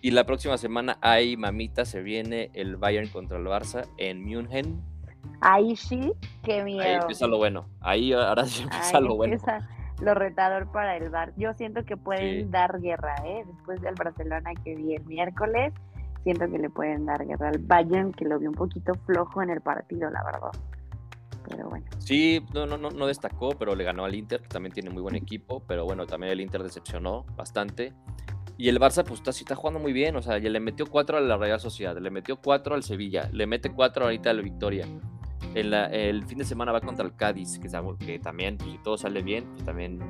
Y 0.00 0.10
la 0.10 0.24
próxima 0.24 0.56
semana 0.58 0.98
hay 1.00 1.36
mamita, 1.36 1.84
se 1.84 2.02
viene 2.02 2.50
el 2.54 2.76
Bayern 2.76 3.08
contra 3.08 3.38
el 3.38 3.44
Barça 3.44 3.88
en 3.98 4.24
München. 4.24 4.82
Ahí 5.40 5.76
sí, 5.76 6.12
qué 6.42 6.62
miedo. 6.64 6.82
Ahí 6.82 6.94
empieza 6.94 7.26
lo 7.26 7.38
bueno. 7.38 7.68
Ahí 7.80 8.12
ahora 8.12 8.44
sí 8.46 8.62
empieza 8.64 9.00
lo 9.00 9.16
bueno. 9.16 9.36
Lo 10.00 10.14
retador 10.14 10.70
para 10.70 10.96
el 10.96 11.10
Bar. 11.10 11.32
Yo 11.36 11.52
siento 11.54 11.84
que 11.84 11.96
pueden 11.96 12.52
dar 12.52 12.80
guerra, 12.80 13.16
¿eh? 13.24 13.42
Después 13.46 13.80
del 13.80 13.96
Barcelona 13.96 14.52
que 14.64 14.76
vi 14.76 14.94
el 14.94 15.04
miércoles, 15.06 15.72
siento 16.22 16.48
que 16.48 16.58
le 16.58 16.70
pueden 16.70 17.06
dar 17.06 17.26
guerra 17.26 17.48
al 17.48 17.58
Bayern, 17.58 18.12
que 18.12 18.24
lo 18.24 18.38
vi 18.38 18.46
un 18.46 18.54
poquito 18.54 18.94
flojo 19.06 19.42
en 19.42 19.50
el 19.50 19.60
partido, 19.60 20.08
la 20.10 20.22
verdad. 20.22 20.52
Pero 21.48 21.68
bueno. 21.70 21.86
Sí, 21.98 22.44
no, 22.54 22.66
no, 22.66 22.76
no, 22.76 23.06
destacó, 23.06 23.50
pero 23.58 23.74
le 23.74 23.84
ganó 23.84 24.04
al 24.04 24.14
Inter, 24.14 24.42
que 24.42 24.48
también 24.48 24.72
tiene 24.72 24.90
muy 24.90 25.02
buen 25.02 25.14
equipo, 25.14 25.62
pero 25.66 25.84
bueno, 25.84 26.06
también 26.06 26.32
el 26.32 26.40
Inter 26.40 26.62
decepcionó 26.62 27.24
bastante. 27.36 27.94
Y 28.56 28.68
el 28.68 28.80
Barça, 28.80 29.04
pues 29.04 29.20
está, 29.20 29.30
está 29.30 29.54
jugando 29.54 29.80
muy 29.80 29.92
bien. 29.92 30.16
O 30.16 30.22
sea, 30.22 30.38
ya 30.38 30.50
le 30.50 30.60
metió 30.60 30.86
cuatro 30.86 31.16
a 31.16 31.20
la 31.20 31.36
Real 31.36 31.60
Sociedad, 31.60 31.96
le 31.96 32.10
metió 32.10 32.40
cuatro 32.40 32.74
al 32.74 32.82
Sevilla, 32.82 33.30
le 33.32 33.46
mete 33.46 33.70
cuatro 33.70 34.04
ahorita 34.04 34.30
al 34.30 34.42
Victoria 34.42 34.86
el 35.54 36.24
fin 36.24 36.38
de 36.38 36.44
semana 36.44 36.72
va 36.72 36.80
contra 36.80 37.04
el 37.04 37.14
Cádiz, 37.14 37.58
que, 37.58 37.68
que 38.04 38.18
también, 38.18 38.56
pues, 38.56 38.70
si 38.70 38.78
todo 38.78 38.96
sale 38.98 39.22
bien, 39.22 39.44
pues 39.52 39.64
también 39.64 40.00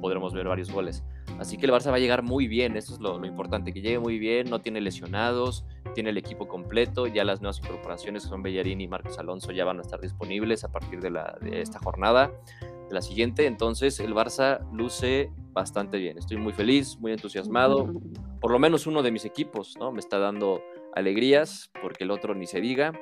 podremos 0.00 0.32
ver 0.32 0.46
varios 0.48 0.70
goles. 0.70 1.04
Así 1.38 1.56
que 1.56 1.66
el 1.66 1.72
Barça 1.72 1.90
va 1.90 1.96
a 1.96 2.00
llegar 2.00 2.22
muy 2.22 2.48
bien, 2.48 2.76
eso 2.76 2.94
es 2.94 3.00
lo, 3.00 3.24
importante, 3.24 3.72
que 3.72 3.80
llegue 3.80 3.98
muy 3.98 4.18
bien, 4.18 4.50
no 4.50 4.60
tiene 4.60 4.80
lesionados, 4.80 5.64
tiene 5.94 6.10
el 6.10 6.18
equipo 6.18 6.48
completo, 6.48 7.06
ya 7.06 7.24
las 7.24 7.40
nuevas 7.40 7.58
incorporaciones 7.58 8.24
que 8.24 8.28
son 8.28 8.42
Bellarín 8.42 8.80
y 8.80 8.88
Marcos 8.88 9.18
Alonso 9.18 9.52
ya 9.52 9.64
van 9.64 9.78
a 9.78 9.82
estar 9.82 10.00
disponibles 10.00 10.64
a 10.64 10.72
partir 10.72 11.00
de, 11.00 11.10
de 11.10 11.60
esta 11.60 11.78
jornada, 11.78 12.32
de 12.88 12.94
la 12.94 13.02
siguiente, 13.02 13.46
entonces 13.46 14.00
el 14.00 14.14
Barça 14.14 14.66
luce 14.72 15.30
bastante 15.52 15.98
bien, 15.98 16.18
estoy 16.18 16.38
muy 16.38 16.52
feliz, 16.52 16.98
muy 16.98 17.12
entusiasmado, 17.12 17.92
por 18.40 18.50
lo 18.50 18.58
menos 18.58 18.86
uno 18.86 19.02
de 19.02 19.12
mis 19.12 19.24
equipos, 19.24 19.76
¿no? 19.78 19.92
Me 19.92 20.00
está 20.00 20.18
dando 20.18 20.62
alegrías, 20.94 21.70
porque 21.82 22.04
el 22.04 22.10
otro 22.10 22.34
ni 22.34 22.46
se 22.46 22.60
diga. 22.60 22.92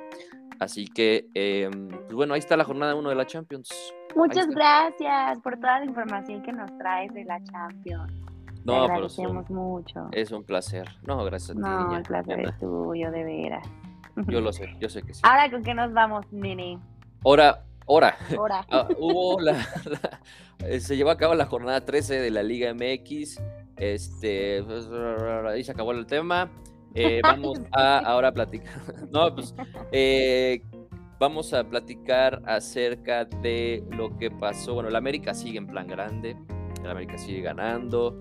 Así 0.59 0.87
que, 0.87 1.27
em, 1.33 1.89
pues 1.89 2.13
bueno, 2.13 2.33
ahí 2.33 2.39
está 2.39 2.57
la 2.57 2.63
jornada 2.63 2.95
1 2.95 3.09
de 3.09 3.15
la 3.15 3.25
Champions. 3.25 3.69
Muchas 4.15 4.47
gracias 4.47 5.39
por 5.39 5.55
toda 5.59 5.79
la 5.79 5.85
información 5.85 6.41
que 6.41 6.51
nos 6.51 6.75
traes 6.77 7.13
de 7.13 7.23
la 7.25 7.43
Champions. 7.43 8.11
No, 8.65 8.73
Te 8.85 8.91
agradecemos 8.91 9.49
mucho. 9.49 10.09
Es 10.11 10.31
un 10.31 10.43
placer. 10.43 10.87
No, 11.03 11.23
gracias 11.23 11.51
a 11.51 11.53
ti. 11.53 11.59
No, 11.59 11.95
el 11.95 12.03
placer 12.03 12.39
es 12.41 12.57
tuyo, 12.59 13.11
de 13.11 13.23
veras. 13.23 13.67
Yo 14.27 14.41
lo 14.41 14.51
sé, 14.53 14.75
yo 14.79 14.89
sé 14.89 15.03
que 15.03 15.13
sí. 15.13 15.21
Ahora, 15.23 15.49
¿con 15.49 15.63
qué 15.63 15.73
nos 15.73 15.93
vamos, 15.93 16.25
Nini? 16.31 16.79
Ahora, 17.23 17.63
ahora. 17.87 18.17
Ah, 18.69 18.87
hubo 18.97 19.39
la, 19.39 19.65
eh, 20.65 20.79
se 20.79 20.97
llevó 20.97 21.11
a 21.11 21.17
cabo 21.17 21.35
la 21.35 21.45
jornada 21.45 21.85
13 21.85 22.19
de 22.19 22.31
la 22.31 22.43
Liga 22.43 22.73
MX. 22.73 23.41
Este, 23.77 24.63
pues, 24.63 24.89
ahí 25.45 25.63
se 25.63 25.71
acabó 25.71 25.91
el 25.91 26.05
tema. 26.07 26.49
Eh, 26.97 27.21
vamos 27.23 27.59
a 27.71 27.99
ahora 27.99 28.31
platicar. 28.31 28.81
no, 29.11 29.33
pues 29.33 29.53
eh, 29.91 30.61
vamos 31.19 31.53
a 31.53 31.63
platicar 31.63 32.41
acerca 32.45 33.25
de 33.25 33.83
lo 33.91 34.17
que 34.17 34.31
pasó. 34.31 34.73
Bueno, 34.73 34.89
la 34.89 34.97
América 34.97 35.33
sigue 35.33 35.59
en 35.59 35.67
plan 35.67 35.87
grande. 35.87 36.35
La 36.83 36.91
América 36.91 37.17
sigue 37.17 37.41
ganando. 37.41 38.15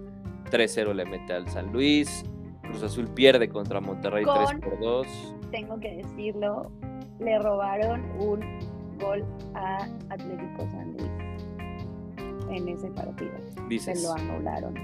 3-0 0.51 0.95
le 0.95 1.05
mete 1.07 1.33
al 1.33 1.49
San 1.49 1.73
Luis. 1.73 2.25
Cruz 2.62 2.83
Azul 2.83 3.09
pierde 3.09 3.49
contra 3.49 3.81
Monterrey 3.81 4.25
3 4.25 4.61
por 4.61 4.79
2. 4.79 5.35
Tengo 5.51 5.79
que 5.81 5.97
decirlo, 5.97 6.71
le 7.21 7.39
robaron 7.39 8.03
un 8.21 8.41
gol 8.99 9.25
a 9.55 9.85
Atlético 10.11 10.69
San 10.71 10.93
Luis 10.93 11.11
en 12.51 12.69
ese 12.69 12.89
partido. 12.91 13.33
Se 13.79 13.95
lo 14.03 14.12
anularon. 14.12 14.75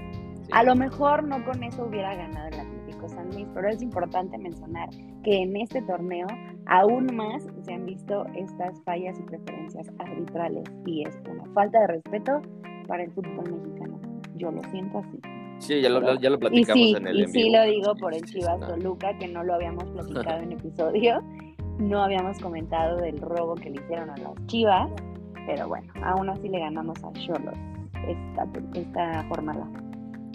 A 0.51 0.63
lo 0.63 0.75
mejor 0.75 1.23
no 1.23 1.43
con 1.45 1.63
eso 1.63 1.85
hubiera 1.85 2.15
ganado 2.15 2.47
el 2.47 2.59
Atlético 2.59 2.82
San 3.09 3.29
Luis, 3.31 3.47
pero 3.53 3.69
es 3.69 3.81
importante 3.81 4.37
mencionar 4.37 4.89
que 5.23 5.43
en 5.43 5.55
este 5.57 5.81
torneo 5.83 6.27
aún 6.65 7.15
más 7.15 7.47
se 7.61 7.73
han 7.73 7.85
visto 7.85 8.25
estas 8.35 8.81
fallas 8.83 9.19
y 9.19 9.23
preferencias 9.23 9.91
arbitrales 9.99 10.63
y 10.85 11.03
es 11.03 11.17
una 11.29 11.45
falta 11.53 11.79
de 11.81 11.87
respeto 11.87 12.41
para 12.87 13.03
el 13.03 13.11
fútbol 13.11 13.51
mexicano. 13.51 13.99
Yo 14.35 14.51
lo 14.51 14.61
siento 14.71 14.99
así. 14.99 15.19
Sí, 15.59 15.81
ya 15.81 15.89
lo, 15.89 16.19
ya 16.19 16.29
lo 16.29 16.39
platicamos 16.39 16.83
sí, 16.83 16.95
en 16.95 17.07
el 17.07 17.21
Y 17.21 17.27
sí 17.27 17.49
lo 17.49 17.63
digo 17.63 17.95
por 17.95 18.13
el 18.13 18.21
Chivas 18.23 18.59
Toluca, 18.59 19.17
que 19.17 19.27
no 19.27 19.43
lo 19.43 19.53
habíamos 19.53 19.85
platicado 19.91 20.41
en 20.41 20.51
episodio. 20.53 21.21
No 21.79 22.03
habíamos 22.03 22.37
comentado 22.39 22.97
del 22.97 23.19
robo 23.19 23.55
que 23.55 23.69
le 23.69 23.81
hicieron 23.81 24.09
a 24.09 24.17
las 24.17 24.33
Chivas, 24.47 24.89
pero 25.45 25.67
bueno, 25.67 25.91
aún 26.03 26.29
así 26.29 26.49
le 26.49 26.59
ganamos 26.59 27.01
a 27.03 27.11
Cholos 27.13 27.57
esta, 28.07 28.47
esta 28.73 29.23
jornada. 29.29 29.67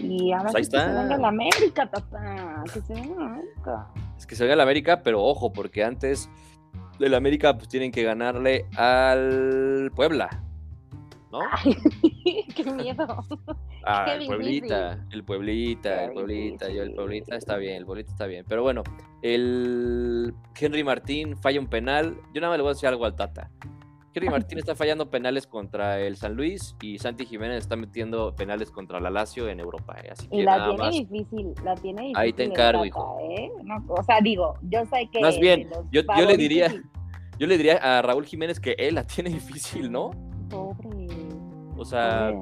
Y 0.01 0.33
ahora 0.33 0.51
pues 0.51 0.69
que 0.69 0.79
se 0.79 0.87
venga 0.87 1.17
la 1.17 1.29
América, 1.29 1.91
papá. 1.91 2.65
Que 2.73 2.81
se 2.81 2.95
venga 2.95 3.15
la 3.17 3.27
América. 3.27 3.87
Es 4.17 4.27
que 4.27 4.37
se 4.37 4.45
venga 4.45 4.57
la 4.57 4.63
América, 4.63 5.03
pero 5.03 5.23
ojo, 5.23 5.53
porque 5.53 5.85
antes 5.85 6.31
del 6.99 7.15
América 7.15 7.57
pues 7.57 7.69
tienen 7.69 7.93
que 7.93 8.03
ganarle 8.03 8.67
al 8.77 9.91
Puebla. 9.95 10.29
¿No? 11.31 11.41
Ay, 11.53 11.77
qué 12.55 12.65
miedo. 12.73 13.25
Ah, 13.85 14.15
el 14.15 14.27
Pueblita, 14.27 15.07
el 15.11 15.25
Pueblita, 15.25 16.05
el 16.05 16.13
Pueblita, 16.13 16.69
yo 16.71 16.83
el 16.83 16.95
Pueblita 16.95 17.37
está 17.37 17.57
bien, 17.57 17.77
el 17.77 17.87
Pueblita 17.87 18.11
está 18.13 18.27
bien. 18.27 18.45
Pero 18.49 18.63
bueno, 18.63 18.83
el 19.23 20.35
Henry 20.59 20.85
Martín 20.85 21.37
falla 21.37 21.61
un 21.61 21.67
penal. 21.67 22.17
Yo 22.33 22.41
nada 22.41 22.53
más 22.53 22.59
le 22.59 22.63
voy 22.63 22.71
a 22.71 22.75
decir 22.75 22.89
algo 22.89 23.05
al 23.05 23.15
Tata. 23.15 23.51
Henry 24.15 24.29
Martín 24.31 24.59
está 24.59 24.75
fallando 24.75 25.11
penales 25.11 25.47
contra 25.47 26.01
el 26.01 26.17
San 26.17 26.35
Luis 26.35 26.77
y 26.83 26.99
Santi 26.99 27.27
Jiménez 27.27 27.59
está 27.59 27.77
metiendo 27.77 28.35
penales 28.35 28.71
contra 28.71 29.01
la 29.01 29.11
Lazio 29.11 29.49
en 29.49 29.61
Europa. 29.61 29.97
Eh, 30.03 30.09
así 30.11 30.29
que 30.29 30.37
y 30.37 30.43
la 30.43 30.75
tiene 30.75 30.91
difícil, 30.91 31.55
la 31.65 31.75
tiene 31.75 32.03
difícil. 32.03 32.17
Ahí 32.17 32.33
te 32.33 32.45
encargo, 32.45 32.85
hijo. 32.85 33.19
¿eh? 33.31 33.51
o 33.89 34.03
sea, 34.03 34.21
digo, 34.23 34.55
yo 34.63 34.85
sé 34.87 35.09
que. 35.13 35.21
Más 35.21 35.39
bien, 35.39 35.69
yo, 35.93 36.03
yo, 36.17 36.27
le 36.27 36.37
diría, 36.37 36.73
yo 37.39 37.47
le 37.47 37.57
diría 37.57 37.77
a 37.77 38.03
Raúl 38.03 38.25
Jiménez 38.25 38.61
que 38.61 38.75
él 38.79 38.95
la 38.95 39.05
tiene 39.05 39.31
difícil, 39.31 39.91
¿no? 39.91 40.11
Pobre. 40.49 41.07
O 41.77 41.85
sea, 41.85 42.33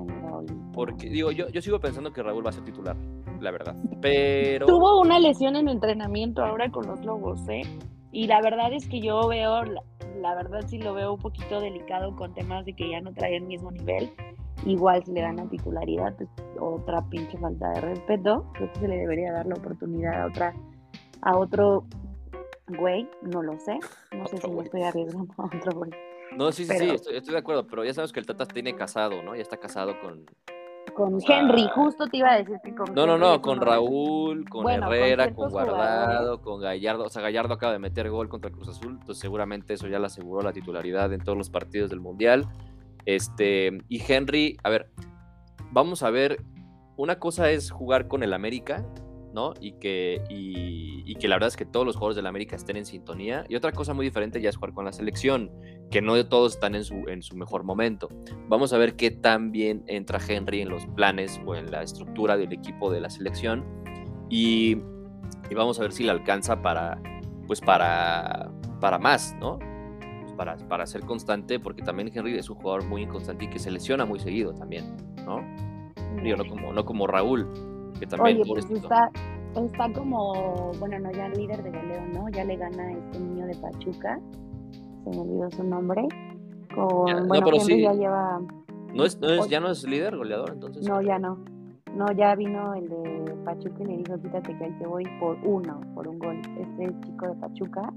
porque 0.72 1.10
digo, 1.10 1.30
yo, 1.30 1.48
yo 1.48 1.60
sigo 1.60 1.78
pensando 1.78 2.12
que 2.12 2.22
Raúl 2.22 2.44
va 2.44 2.50
a 2.50 2.52
ser 2.52 2.64
titular, 2.64 2.96
la 3.40 3.50
verdad. 3.50 3.76
Pero. 4.00 4.66
Tuvo 4.66 5.00
una 5.00 5.18
lesión 5.18 5.56
en 5.56 5.68
entrenamiento 5.68 6.42
ahora 6.42 6.70
con 6.70 6.86
los 6.86 7.04
Lobos, 7.04 7.46
¿eh? 7.48 7.62
Y 8.12 8.26
la 8.26 8.40
verdad 8.40 8.72
es 8.72 8.88
que 8.88 9.00
yo 9.00 9.28
veo 9.28 9.62
la 10.20 10.34
verdad 10.34 10.64
sí 10.66 10.78
lo 10.78 10.94
veo 10.94 11.14
un 11.14 11.20
poquito 11.20 11.60
delicado 11.60 12.14
con 12.16 12.34
temas 12.34 12.64
de 12.64 12.72
que 12.72 12.88
ya 12.88 13.00
no 13.00 13.12
trae 13.12 13.36
el 13.36 13.44
mismo 13.44 13.70
nivel. 13.70 14.10
Igual 14.64 15.04
si 15.04 15.12
le 15.12 15.20
dan 15.20 15.36
la 15.36 15.46
titularidad, 15.46 16.16
pues 16.16 16.28
otra 16.58 17.02
pinche 17.08 17.36
falta 17.38 17.70
de 17.70 17.80
respeto. 17.82 18.50
Creo 18.54 18.72
que 18.72 18.80
se 18.80 18.88
le 18.88 18.96
debería 18.96 19.32
dar 19.32 19.46
la 19.46 19.54
oportunidad 19.54 20.22
a 20.22 20.26
otra, 20.26 20.54
a 21.22 21.36
otro 21.36 21.84
güey, 22.78 23.08
no 23.22 23.42
lo 23.42 23.58
sé. 23.58 23.78
No 24.12 24.26
sé 24.26 24.38
si 24.38 24.50
me 24.50 24.62
estoy 24.62 24.82
arriesgando 24.82 25.32
a 25.36 25.44
otro 25.44 25.72
güey. 25.72 25.90
No, 26.36 26.50
sí, 26.50 26.64
sí, 26.64 26.76
sí, 26.76 26.90
estoy, 26.90 27.16
estoy, 27.16 27.32
de 27.32 27.38
acuerdo, 27.38 27.66
pero 27.66 27.84
ya 27.84 27.94
sabes 27.94 28.12
que 28.12 28.18
el 28.18 28.26
Tata 28.26 28.46
tiene 28.46 28.74
casado, 28.74 29.22
¿no? 29.22 29.36
Ya 29.36 29.42
está 29.42 29.58
casado 29.58 29.98
con, 30.00 30.26
con 30.96 31.18
Henry, 31.28 31.68
justo 31.74 32.06
te 32.06 32.16
iba 32.16 32.32
a 32.32 32.38
decir 32.38 32.58
que 32.64 32.74
con 32.74 32.94
No, 32.94 33.06
no, 33.06 33.18
no, 33.18 33.42
con 33.42 33.60
Raúl, 33.60 34.48
con 34.48 34.68
Herrera, 34.68 35.34
con, 35.34 35.50
Guardado, 35.50 36.40
con 36.40 36.60
Gallardo. 36.60 37.04
O 37.04 37.08
sea, 37.10 37.20
Gallardo 37.20 37.54
acaba 37.54 37.74
de 37.74 37.78
meter 37.78 38.08
gol 38.10 38.30
contra 38.30 38.48
el 38.48 38.56
Cruz 38.56 38.68
Azul, 38.68 38.92
entonces 38.92 39.18
seguramente 39.18 39.74
eso 39.74 39.86
ya 39.88 39.98
le 39.98 40.06
aseguró 40.06 40.42
la 40.42 40.52
titularidad 40.52 41.12
en 41.12 41.20
todos 41.20 41.36
los 41.36 41.50
partidos 41.50 41.90
del 41.90 42.00
Mundial. 42.00 42.48
Este, 43.04 43.78
y 43.88 44.02
Henry, 44.10 44.56
a 44.64 44.70
ver, 44.70 44.90
vamos 45.70 46.02
a 46.02 46.10
ver, 46.10 46.42
una 46.96 47.18
cosa 47.18 47.50
es 47.50 47.70
jugar 47.70 48.08
con 48.08 48.22
el 48.22 48.32
América 48.32 48.84
¿no? 49.36 49.52
Y 49.60 49.72
que, 49.72 50.24
y, 50.30 51.14
que 51.16 51.28
la 51.28 51.36
verdad 51.36 51.48
es 51.48 51.56
que 51.56 51.66
todos 51.66 51.84
los 51.84 51.94
jugadores 51.94 52.16
de 52.16 52.22
la 52.22 52.30
América 52.30 52.56
estén 52.56 52.78
en 52.78 52.86
sintonía. 52.86 53.44
Y 53.50 53.54
otra 53.54 53.70
cosa 53.70 53.92
muy 53.92 54.06
diferente 54.06 54.40
ya 54.40 54.48
es 54.48 54.56
jugar 54.56 54.72
con 54.72 54.86
la 54.86 54.92
selección, 54.92 55.52
que 55.90 56.00
no 56.00 56.26
todos 56.26 56.54
están 56.54 56.74
en 56.74 56.84
su, 56.84 56.94
en 57.06 57.22
su 57.22 57.36
mejor 57.36 57.62
momento. 57.62 58.08
Vamos 58.48 58.72
a 58.72 58.78
ver 58.78 58.96
qué 58.96 59.10
tan 59.10 59.52
bien 59.52 59.84
entra 59.88 60.18
Henry 60.26 60.62
en 60.62 60.70
los 60.70 60.86
planes 60.86 61.38
o 61.44 61.54
en 61.54 61.70
la 61.70 61.82
estructura 61.82 62.38
del 62.38 62.50
equipo 62.52 62.90
de 62.90 63.00
la 63.00 63.10
selección. 63.10 63.62
Y, 64.30 64.76
vamos 65.54 65.78
a 65.78 65.82
ver 65.82 65.92
si 65.92 66.02
le 66.02 66.12
alcanza 66.12 66.62
para, 66.62 66.98
pues 67.46 67.60
para, 67.60 68.50
para 68.80 68.98
más, 68.98 69.36
¿no? 69.38 69.58
para, 70.34 70.56
para 70.56 70.86
ser 70.86 71.02
constante, 71.02 71.60
porque 71.60 71.82
también 71.82 72.10
Henry 72.12 72.38
es 72.38 72.48
un 72.48 72.56
jugador 72.56 72.84
muy 72.84 73.02
inconstante 73.02 73.44
y 73.44 73.48
que 73.48 73.58
se 73.58 73.70
lesiona 73.70 74.06
muy 74.06 74.18
seguido 74.18 74.54
también, 74.54 74.96
¿no? 75.24 75.42
no 76.22 76.44
como, 76.46 76.72
no 76.72 76.84
como 76.84 77.06
Raúl, 77.06 77.48
que 77.98 78.06
también... 78.06 78.40
Oye, 78.42 78.44
pues 78.52 78.70
está, 78.70 79.10
está 79.54 79.92
como, 79.92 80.72
bueno, 80.78 80.98
no, 80.98 81.10
ya 81.12 81.28
líder 81.28 81.62
de 81.62 81.70
goleo, 81.70 82.06
¿no? 82.12 82.28
Ya 82.30 82.44
le 82.44 82.56
gana 82.56 82.92
este 82.92 83.20
niño 83.20 83.46
de 83.46 83.54
Pachuca, 83.56 84.20
se 85.04 85.10
me 85.10 85.18
olvidó 85.18 85.50
su 85.50 85.64
nombre, 85.64 86.06
con, 86.74 87.06
Ya, 87.06 87.14
no, 87.20 87.26
bueno, 87.26 87.44
pero 87.46 87.56
Henry 87.60 87.74
sí. 87.76 87.82
ya 87.82 87.92
lleva, 87.94 88.40
No 88.94 89.04
es, 89.04 89.18
no 89.20 89.28
es, 89.30 89.48
ya 89.48 89.60
no 89.60 89.70
es 89.70 89.84
líder 89.84 90.16
goleador, 90.16 90.50
entonces. 90.54 90.86
no, 90.88 91.00
ya 91.02 91.18
no, 91.18 91.38
no, 91.94 92.12
ya 92.12 92.34
vino 92.34 92.74
el 92.74 92.88
de 92.88 93.34
Pachuca 93.44 93.82
y 93.82 93.86
le 93.86 93.96
dijo, 93.98 94.20
quítate 94.20 94.56
que 94.58 94.64
ahí 94.64 94.72
te 94.78 94.86
voy 94.86 95.04
por 95.20 95.36
uno, 95.44 95.80
por 95.94 96.06
un 96.08 96.18
gol, 96.18 96.40
este 96.60 96.94
chico 97.06 97.28
de 97.28 97.34
Pachuca. 97.36 97.92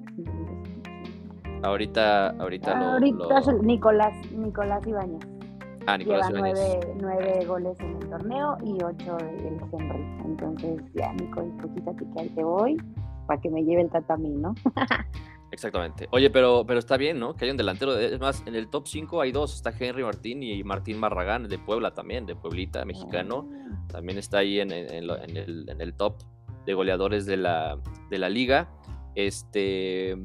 Ahorita, 1.61 2.29
ahorita 2.39 2.75
lo. 2.79 2.85
ahorita 2.93 3.39
lo- 3.41 3.51
el 3.59 3.67
Nicolás, 3.67 4.13
Nicolás 4.31 4.87
Ibáñez. 4.87 5.27
Ah, 5.93 5.97
Nicolás 5.97 6.27
Lleva 6.29 6.39
nueve, 6.39 6.79
nueve 7.01 7.45
goles 7.45 7.79
en 7.79 7.95
el 8.01 8.09
torneo 8.09 8.57
y 8.63 8.83
ocho 8.83 9.17
el 9.17 9.59
Henry. 9.71 10.21
Entonces, 10.25 10.81
ya, 10.93 11.11
Nico 11.13 11.41
dijo, 11.41 11.73
quítate 11.73 12.05
que 12.13 12.19
ahí 12.21 12.29
te 12.29 12.43
voy 12.43 12.77
para 13.27 13.39
que 13.41 13.49
me 13.49 13.63
lleve 13.63 13.81
el 13.83 13.89
tatami, 13.89 14.29
¿no? 14.29 14.53
Exactamente. 15.51 16.07
Oye, 16.11 16.29
pero, 16.29 16.63
pero 16.67 16.77
está 16.79 16.95
bien, 16.97 17.19
¿no? 17.19 17.35
Que 17.35 17.45
hay 17.45 17.51
un 17.51 17.57
delantero. 17.57 17.93
de- 17.95 18.13
Es 18.13 18.19
más, 18.19 18.43
en 18.45 18.53
el 18.55 18.69
top 18.69 18.87
5 18.87 19.21
hay 19.21 19.31
dos. 19.31 19.55
Está 19.55 19.71
Henry 19.77 20.03
Martín 20.03 20.43
y 20.43 20.63
Martín 20.63 21.01
Barragán, 21.01 21.47
de 21.47 21.57
Puebla 21.57 21.91
también, 21.93 22.25
de 22.27 22.35
Pueblita, 22.35 22.85
mexicano. 22.85 23.49
También 23.87 24.19
está 24.19 24.39
ahí 24.39 24.59
en, 24.59 24.71
en- 24.71 24.91
en 24.93 25.07
lo- 25.07 25.17
en 25.17 25.35
el, 25.37 25.67
en 25.69 25.81
el 25.81 25.93
top 25.95 26.17
de 26.67 26.73
goleadores 26.75 27.25
de 27.25 27.37
la, 27.37 27.79
de 28.11 28.17
la 28.19 28.29
liga. 28.29 28.69
Este. 29.15 30.15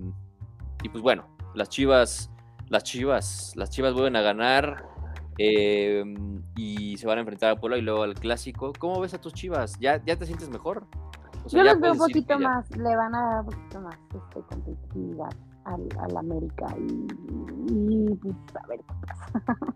Y 0.83 0.89
pues 0.91 1.03
bueno, 1.03 1.27
las 1.55 1.71
chivas. 1.71 2.31
Las 2.69 2.83
chivas. 2.85 3.53
Las 3.57 3.71
chivas 3.71 3.95
vuelven 3.95 4.17
a 4.17 4.21
ganar. 4.21 4.89
Eh, 5.39 6.05
y 6.55 6.97
se 6.97 7.07
van 7.07 7.19
a 7.19 7.21
enfrentar 7.23 7.51
a 7.51 7.57
Puebla 7.57 7.77
y 7.79 7.83
luego 7.83 8.03
al 8.03 8.15
clásico. 8.15 8.73
¿Cómo 8.79 9.01
ves 9.01 9.15
a 9.15 9.21
tus 9.21 9.33
chivas? 9.35 9.79
¿Ya, 9.81 10.03
ya 10.05 10.17
te 10.17 10.27
sientes 10.27 10.49
mejor? 10.51 10.87
O 11.45 11.49
sea, 11.49 11.63
Yo 11.63 11.71
los 11.71 11.81
veo 11.81 11.93
un 11.93 11.99
poquito 11.99 12.39
ya- 12.39 12.49
más, 12.49 12.71
le 12.77 12.97
van 12.97 13.15
a 13.15 13.21
dar 13.23 13.41
un 13.41 13.47
poquito 13.47 13.81
más 13.81 13.99
este, 14.15 14.41
competitividad 14.49 15.31
al, 15.65 15.89
al 16.01 16.17
América 16.17 16.67
y, 16.79 17.07
y, 17.73 18.15
pues, 18.15 18.35
a 18.63 18.67
ver 18.67 18.81
qué 18.81 18.95
pasa. 19.07 19.31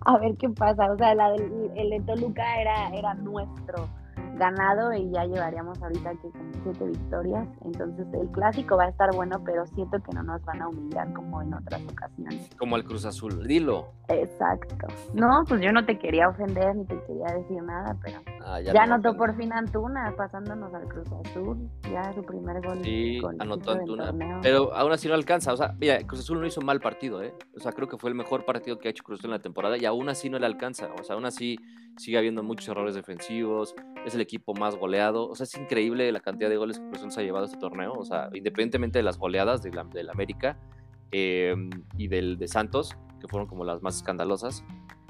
a 0.00 0.18
ver 0.18 0.36
qué 0.36 0.48
pasa. 0.50 0.92
O 0.92 0.96
sea, 0.96 1.14
la 1.14 1.30
del, 1.32 1.70
el 1.74 1.90
de 1.90 2.00
Toluca 2.00 2.60
era, 2.60 2.88
era 2.90 3.14
nuestro 3.14 3.88
ganado 4.36 4.92
y 4.92 5.10
ya 5.10 5.24
llevaríamos 5.24 5.82
ahorita 5.82 6.12
que 6.12 6.30
como 6.30 6.52
siete 6.62 6.84
victorias. 6.86 7.48
Entonces 7.64 8.06
el 8.12 8.28
clásico 8.30 8.76
va 8.76 8.84
a 8.84 8.88
estar 8.88 9.14
bueno, 9.14 9.42
pero 9.44 9.66
siento 9.66 9.98
que 10.02 10.12
no 10.14 10.22
nos 10.22 10.44
van 10.44 10.62
a 10.62 10.68
humillar 10.68 11.12
como 11.12 11.42
en 11.42 11.54
otras 11.54 11.82
ocasiones. 11.90 12.48
Como 12.58 12.76
al 12.76 12.84
Cruz 12.84 13.04
Azul. 13.04 13.46
Dilo. 13.46 13.88
Exacto. 14.08 14.86
No, 15.14 15.44
pues 15.48 15.60
yo 15.60 15.72
no 15.72 15.84
te 15.84 15.98
quería 15.98 16.28
ofender 16.28 16.74
ni 16.76 16.84
te 16.84 16.98
quería 17.06 17.26
decir 17.36 17.62
nada, 17.62 17.96
pero 18.02 18.20
Ah, 18.44 18.60
ya, 18.60 18.72
no 18.72 18.80
anotó 18.94 19.08
ofende. 19.10 19.18
por 19.18 19.36
fin 19.36 19.52
Antuna, 19.52 20.14
pasándonos 20.16 20.72
al 20.72 20.86
Cruz 20.88 21.08
Azul. 21.24 21.68
Ya 21.90 22.12
su 22.12 22.22
primer 22.24 22.64
gol. 22.64 22.78
Sí, 22.82 23.18
con 23.20 23.40
anotó 23.42 23.72
Antuna. 23.72 24.12
Pero 24.42 24.72
aún 24.74 24.92
así 24.92 25.08
no 25.08 25.14
alcanza. 25.14 25.52
O 25.52 25.56
sea, 25.56 25.74
mira, 25.80 25.98
Cruz 26.06 26.20
Azul 26.20 26.40
no 26.40 26.46
hizo 26.46 26.60
mal 26.60 26.80
partido, 26.80 27.22
¿eh? 27.22 27.34
O 27.56 27.60
sea, 27.60 27.72
creo 27.72 27.88
que 27.88 27.96
fue 27.98 28.10
el 28.10 28.16
mejor 28.16 28.44
partido 28.44 28.78
que 28.78 28.88
ha 28.88 28.90
hecho 28.90 29.02
Cruz 29.02 29.18
Azul 29.20 29.30
en 29.30 29.36
la 29.38 29.42
temporada 29.42 29.76
y 29.76 29.84
aún 29.84 30.08
así 30.08 30.30
no 30.30 30.38
le 30.38 30.46
alcanza. 30.46 30.88
O 31.00 31.02
sea, 31.02 31.14
aún 31.16 31.24
así 31.26 31.58
sigue 31.96 32.18
habiendo 32.18 32.42
muchos 32.42 32.68
errores 32.68 32.94
defensivos. 32.94 33.74
Es 34.04 34.14
el 34.14 34.20
equipo 34.20 34.54
más 34.54 34.76
goleado. 34.76 35.28
O 35.28 35.34
sea, 35.34 35.44
es 35.44 35.54
increíble 35.56 36.10
la 36.12 36.20
cantidad 36.20 36.48
de 36.50 36.56
goles 36.56 36.78
que 36.78 36.84
Cruz 36.86 36.98
Azul 36.98 37.10
se 37.12 37.20
ha 37.20 37.24
llevado 37.24 37.44
a 37.44 37.48
este 37.48 37.58
torneo. 37.58 37.92
O 37.94 38.04
sea, 38.04 38.28
independientemente 38.34 38.98
de 38.98 39.02
las 39.02 39.18
goleadas 39.18 39.62
de 39.62 39.72
la- 39.72 39.84
del 39.84 40.10
América 40.10 40.56
eh, 41.12 41.54
y 41.96 42.08
del 42.08 42.36
de 42.38 42.48
Santos, 42.48 42.96
que 43.20 43.28
fueron 43.28 43.48
como 43.48 43.64
las 43.64 43.82
más 43.82 43.96
escandalosas. 43.96 44.64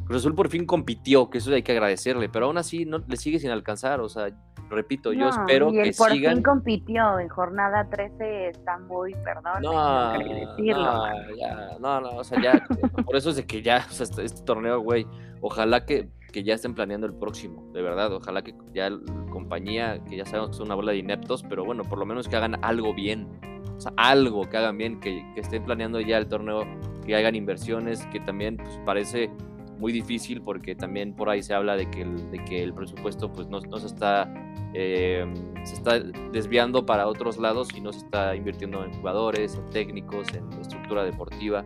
Cruz 0.05 0.19
Azul 0.19 0.35
por 0.35 0.49
fin 0.49 0.67
compitió, 0.67 1.31
que 1.31 1.39
eso 1.39 1.53
hay 1.53 1.63
que 1.63 1.73
agradecerle, 1.73 2.29
pero 2.29 2.47
aún 2.47 2.59
así 2.59 2.85
no 2.85 2.99
le 2.99 3.17
sigue 3.17 3.41
sin 3.41 3.51
alcanzar. 3.51 4.01
O 4.01 4.09
sea, 4.09 4.29
repito, 4.71 5.13
yo 5.13 5.29
espero 5.29 5.73
y 5.73 5.79
él 5.79 5.85
que 5.91 5.97
por 5.97 6.11
sigan. 6.13 6.35
fin 6.35 6.43
compitió 6.45 7.19
en 7.19 7.29
jornada 7.29 7.89
13, 7.91 8.49
está 8.51 8.79
muy, 8.79 9.15
perdón, 9.25 9.63
No, 9.63 10.13
decirlo. 10.13 10.83
no, 10.85 11.37
ya, 11.37 11.79
no, 11.81 12.01
no, 12.01 12.09
o 12.19 12.25
sea, 12.25 12.41
ya, 12.41 12.65
por 13.05 13.17
eso 13.17 13.31
es 13.31 13.37
de 13.37 13.47
que 13.47 13.63
ya, 13.63 13.85
o 13.89 13.93
sea, 13.93 14.05
este, 14.05 14.25
este 14.25 14.43
torneo, 14.45 14.81
güey, 14.81 15.07
ojalá 15.41 15.85
que, 15.85 16.09
que 16.37 16.45
ya 16.45 16.53
estén 16.53 16.75
planeando 16.75 17.07
el 17.07 17.15
próximo, 17.15 17.67
de 17.73 17.81
verdad, 17.81 18.13
ojalá 18.13 18.43
que 18.43 18.55
ya 18.75 18.91
compañía, 19.31 20.05
que 20.05 20.19
ya 20.19 20.27
sabemos 20.27 20.55
son 20.55 20.67
una 20.67 20.75
bola 20.75 20.93
de 20.93 20.99
ineptos, 20.99 21.43
pero 21.43 21.65
bueno, 21.65 21.83
por 21.83 21.99
lo 21.99 22.05
menos 22.05 22.29
que 22.29 22.37
hagan 22.37 22.63
algo 22.63 22.93
bien, 22.93 23.27
o 23.75 23.81
sea, 23.81 23.95
algo 23.97 24.47
que 24.47 24.59
hagan 24.59 24.77
bien, 24.77 25.01
que, 25.01 25.25
que 25.35 25.41
estén 25.41 25.65
planeando 25.65 25.99
ya 25.99 26.19
el 26.19 26.29
torneo, 26.29 26.67
que 27.07 27.17
hagan 27.17 27.37
inversiones, 27.37 28.05
que 28.09 28.21
también 28.21 28.59
pues, 28.59 28.79
parece 28.85 29.31
muy 29.79 29.93
difícil 29.93 30.43
porque 30.43 30.75
también 30.75 31.17
por 31.17 31.31
ahí 31.31 31.43
se 31.43 31.55
habla 31.55 31.75
de 31.75 31.91
que 31.91 32.03
el, 32.03 32.31
de 32.31 32.45
que 32.45 32.63
el 32.63 32.75
presupuesto 32.75 33.33
pues 33.33 33.49
no, 33.49 33.61
no 33.61 33.79
se 33.79 33.87
está 33.87 34.31
eh, 34.75 35.25
se 35.65 35.73
está 35.73 36.01
desviando 36.33 36.85
para 36.85 37.07
otros 37.09 37.39
lados 37.39 37.71
y 37.75 37.81
no 37.81 37.95
se 37.95 38.01
está 38.01 38.37
invirtiendo 38.37 38.85
en 38.85 38.93
jugadores, 38.93 39.55
en 39.55 39.71
técnicos, 39.71 40.29
en 40.35 40.53
estructura 40.61 41.03
deportiva. 41.03 41.65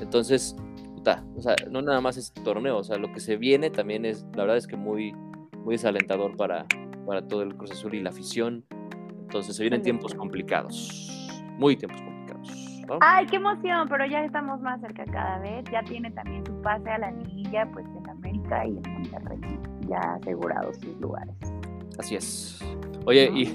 Entonces, 0.00 0.54
o 1.36 1.40
sea, 1.42 1.54
no 1.70 1.82
nada 1.82 2.00
más 2.00 2.16
es 2.16 2.32
torneo, 2.32 2.78
o 2.78 2.84
sea, 2.84 2.96
lo 2.96 3.12
que 3.12 3.20
se 3.20 3.36
viene 3.36 3.70
también 3.70 4.04
es, 4.04 4.24
la 4.34 4.42
verdad 4.42 4.56
es 4.56 4.66
que 4.66 4.76
muy, 4.76 5.12
muy 5.64 5.74
desalentador 5.74 6.36
para, 6.36 6.66
para 7.06 7.26
todo 7.26 7.42
el 7.42 7.54
Cruz 7.56 7.70
Azul 7.72 7.94
y 7.94 8.00
la 8.02 8.10
afición. 8.10 8.64
Entonces 9.22 9.56
se 9.56 9.62
vienen 9.62 9.82
tiempos 9.82 10.14
complicados, 10.14 11.32
muy 11.58 11.76
tiempos 11.76 12.00
complicados. 12.02 12.82
¿no? 12.86 12.98
Ay, 13.00 13.26
qué 13.26 13.36
emoción, 13.36 13.88
pero 13.88 14.04
ya 14.06 14.24
estamos 14.24 14.60
más 14.60 14.80
cerca 14.80 15.04
cada 15.06 15.38
vez. 15.38 15.64
Ya 15.72 15.82
tiene 15.82 16.10
también 16.10 16.44
su 16.44 16.52
pase 16.62 16.90
a 16.90 16.98
la 16.98 17.10
liguilla, 17.12 17.66
pues 17.72 17.86
en 17.96 18.10
América 18.10 18.66
y 18.66 18.70
en 18.76 18.92
Monterrey, 18.92 19.40
ya 19.88 19.98
asegurados 20.14 20.76
sus 20.78 21.00
lugares. 21.00 21.34
Así 21.98 22.16
es. 22.16 22.60
Oye, 23.06 23.30
y 23.34 23.54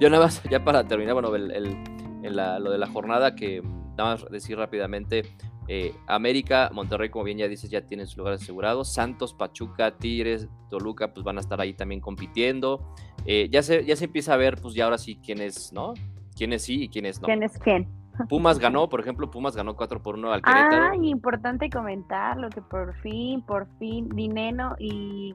yo 0.00 0.08
nada 0.10 0.24
más, 0.24 0.42
ya 0.50 0.62
para 0.64 0.84
terminar, 0.84 1.14
bueno, 1.14 1.34
el, 1.34 1.50
el- 1.50 1.76
en 2.22 2.36
la- 2.36 2.58
lo 2.58 2.70
de 2.70 2.78
la 2.78 2.86
jornada, 2.86 3.34
que 3.34 3.62
nada 3.96 4.12
más 4.16 4.26
decir 4.30 4.56
rápidamente, 4.58 5.22
eh, 5.68 5.94
América, 6.06 6.70
Monterrey, 6.72 7.10
como 7.10 7.24
bien 7.24 7.36
ya 7.38 7.46
dices, 7.46 7.70
ya 7.70 7.82
tienen 7.84 8.06
sus 8.06 8.16
lugares 8.16 8.42
asegurados. 8.42 8.92
Santos, 8.92 9.34
Pachuca, 9.34 9.98
Tigres, 9.98 10.48
Toluca, 10.70 11.12
pues 11.12 11.24
van 11.24 11.36
a 11.36 11.40
estar 11.40 11.60
ahí 11.60 11.74
también 11.74 12.00
compitiendo. 12.00 12.94
Eh, 13.26 13.48
ya, 13.50 13.62
se, 13.62 13.84
ya 13.84 13.94
se 13.94 14.06
empieza 14.06 14.32
a 14.32 14.36
ver, 14.38 14.58
pues 14.60 14.74
ya 14.74 14.84
ahora 14.84 14.96
sí, 14.96 15.20
quiénes, 15.22 15.72
¿no? 15.74 15.92
Quiénes 16.34 16.62
sí 16.62 16.84
y 16.84 16.88
quiénes 16.88 17.20
no. 17.20 17.26
¿Quién 17.26 17.42
es 17.42 17.58
quién? 17.58 17.86
Pumas 18.28 18.58
ganó, 18.58 18.88
por 18.88 19.00
ejemplo, 19.00 19.30
Pumas 19.30 19.54
ganó 19.54 19.76
4 19.76 20.02
por 20.02 20.16
1 20.16 20.32
al 20.32 20.42
Querétaro. 20.42 20.90
Ay, 20.92 21.08
importante 21.08 21.70
comentarlo, 21.70 22.48
que 22.48 22.62
por 22.62 22.94
fin, 23.00 23.42
por 23.42 23.68
fin, 23.78 24.08
Dineno 24.08 24.74
y, 24.78 25.34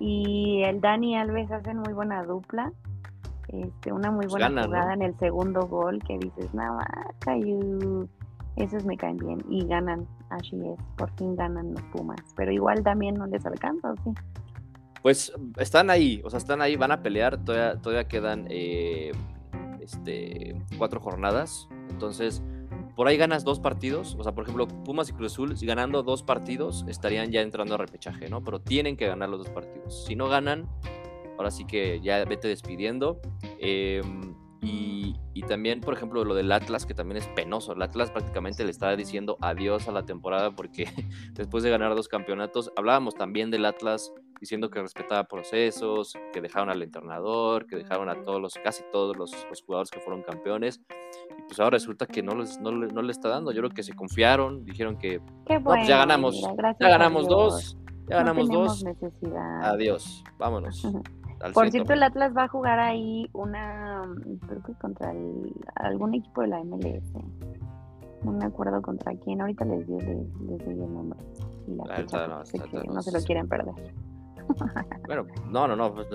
y 0.00 0.62
el 0.64 0.80
Dani 0.80 1.16
Alves 1.16 1.50
hacen 1.52 1.78
muy 1.78 1.92
buena 1.92 2.24
dupla. 2.24 2.72
Este, 3.48 3.92
una 3.92 4.10
muy 4.10 4.22
Pues 4.22 4.32
buena 4.32 4.48
ganan, 4.48 4.62
¿no? 4.62 4.68
jugada 4.68 4.94
en 4.94 5.02
el 5.02 5.18
segundo 5.18 5.60
gol 5.66 6.02
que 6.02 6.18
dices, 6.18 6.52
nada, 6.54 6.84
Cayu. 7.20 8.08
Esos 8.56 8.84
me 8.84 8.96
caen 8.96 9.16
bien 9.16 9.44
y 9.48 9.66
ganan, 9.66 10.06
así 10.30 10.56
es, 10.56 10.78
por 10.96 11.10
fin 11.16 11.34
ganan 11.36 11.72
los 11.74 11.82
Pumas, 11.84 12.20
pero 12.36 12.52
igual 12.52 12.82
también 12.82 13.16
no 13.16 13.26
les 13.26 13.44
alcanza, 13.44 13.92
¿o 13.92 13.96
sí? 14.04 14.10
Pues 15.02 15.32
están 15.58 15.90
ahí, 15.90 16.22
o 16.24 16.30
sea, 16.30 16.38
están 16.38 16.62
ahí, 16.62 16.76
van 16.76 16.92
a 16.92 17.02
pelear, 17.02 17.44
todavía, 17.44 17.80
todavía 17.80 18.08
quedan 18.08 18.46
eh, 18.48 19.12
este, 19.80 20.56
cuatro 20.78 21.00
jornadas, 21.00 21.68
entonces 21.90 22.42
por 22.96 23.08
ahí 23.08 23.16
ganas 23.16 23.42
dos 23.42 23.58
partidos, 23.58 24.16
o 24.18 24.22
sea, 24.22 24.32
por 24.32 24.44
ejemplo, 24.44 24.68
Pumas 24.68 25.10
y 25.10 25.12
Cruz 25.12 25.32
Azul, 25.32 25.56
si 25.56 25.66
ganando 25.66 26.02
dos 26.04 26.22
partidos, 26.22 26.84
estarían 26.88 27.32
ya 27.32 27.40
entrando 27.40 27.74
a 27.74 27.78
repechaje, 27.78 28.28
¿no? 28.28 28.44
Pero 28.44 28.60
tienen 28.60 28.96
que 28.96 29.08
ganar 29.08 29.28
los 29.28 29.40
dos 29.40 29.50
partidos. 29.50 30.04
Si 30.04 30.14
no 30.14 30.28
ganan, 30.28 30.68
ahora 31.36 31.50
sí 31.50 31.64
que 31.64 32.00
ya 32.00 32.24
vete 32.24 32.46
despidiendo. 32.46 33.20
eh, 33.58 34.00
y, 34.64 35.16
y 35.34 35.42
también, 35.42 35.80
por 35.80 35.94
ejemplo, 35.94 36.24
lo 36.24 36.34
del 36.34 36.50
Atlas, 36.52 36.86
que 36.86 36.94
también 36.94 37.18
es 37.18 37.28
penoso. 37.28 37.72
El 37.72 37.82
Atlas 37.82 38.10
prácticamente 38.10 38.64
le 38.64 38.70
está 38.70 38.94
diciendo 38.96 39.36
adiós 39.40 39.88
a 39.88 39.92
la 39.92 40.04
temporada 40.04 40.52
porque 40.52 40.86
después 41.34 41.62
de 41.64 41.70
ganar 41.70 41.94
dos 41.94 42.08
campeonatos, 42.08 42.72
hablábamos 42.76 43.14
también 43.14 43.50
del 43.50 43.64
Atlas 43.64 44.12
diciendo 44.40 44.68
que 44.68 44.80
respetaba 44.82 45.24
procesos, 45.24 46.12
que 46.32 46.40
dejaron 46.40 46.68
al 46.68 46.82
entrenador, 46.82 47.66
que 47.66 47.76
dejaron 47.76 48.08
a 48.08 48.22
todos 48.22 48.40
los, 48.40 48.54
casi 48.62 48.82
todos 48.92 49.16
los, 49.16 49.32
los 49.48 49.62
jugadores 49.62 49.90
que 49.90 50.00
fueron 50.00 50.22
campeones. 50.22 50.80
Y 51.38 51.42
pues 51.46 51.58
ahora 51.60 51.76
resulta 51.76 52.06
que 52.06 52.22
no, 52.22 52.34
les, 52.34 52.60
no, 52.60 52.70
le, 52.72 52.88
no 52.88 53.00
le 53.02 53.12
está 53.12 53.28
dando. 53.28 53.52
Yo 53.52 53.60
creo 53.62 53.70
que 53.70 53.82
se 53.82 53.94
confiaron, 53.94 54.64
dijeron 54.64 54.98
que 54.98 55.20
Qué 55.46 55.54
no, 55.54 55.60
bueno. 55.60 55.80
pues 55.80 55.88
ya 55.88 55.98
ganamos, 55.98 56.34
mira, 56.56 56.76
ya 56.78 56.88
ganamos 56.88 57.26
dos, 57.28 57.76
ya 58.08 58.16
No 58.16 58.16
ganamos 58.16 58.46
tenemos 58.48 58.82
dos. 58.82 58.84
necesidad. 58.84 59.64
Adiós, 59.64 60.24
vámonos. 60.38 60.84
al 60.84 60.92
Por 61.52 61.70
cierto, 61.70 61.92
el 61.92 62.02
Atlas 62.02 62.32
va 62.36 62.44
a 62.44 62.48
jugar 62.48 62.78
ahí 62.78 63.28
una, 63.32 64.02
creo 64.46 64.62
que 64.62 64.72
contra 64.74 65.12
el- 65.12 65.52
algún 65.74 66.14
equipo 66.14 66.42
de 66.42 66.48
la 66.48 66.60
MLS. 66.60 67.12
No 68.22 68.32
me 68.32 68.44
acuerdo 68.46 68.80
contra 68.80 69.14
quién, 69.16 69.40
ahorita 69.40 69.64
les 69.66 69.86
digo, 69.86 70.00
les, 70.00 70.40
les 70.40 70.64
doy 70.64 70.74
el 70.74 70.94
nombre. 70.94 71.18
Y 71.66 71.74
la 71.74 71.96
fecha, 71.96 72.26
no, 72.26 72.44
sé 72.46 72.58
que 72.58 72.82
no 72.84 73.02
se 73.02 73.12
lo 73.12 73.20
quieren 73.24 73.48
perder. 73.48 73.74
Bueno, 75.06 75.26
no, 75.50 75.66
no, 75.68 75.76
no, 75.76 75.94
pues, 75.94 76.06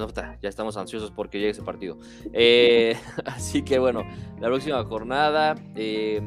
ya 0.41 0.49
estamos 0.49 0.77
ansiosos 0.77 1.11
porque 1.11 1.39
llegue 1.39 1.51
ese 1.51 1.63
partido. 1.63 1.97
Eh, 2.32 2.95
así 3.25 3.63
que 3.63 3.80
bueno, 3.80 4.03
la 4.39 4.47
próxima 4.47 4.84
jornada, 4.84 5.55
eh, 5.75 6.21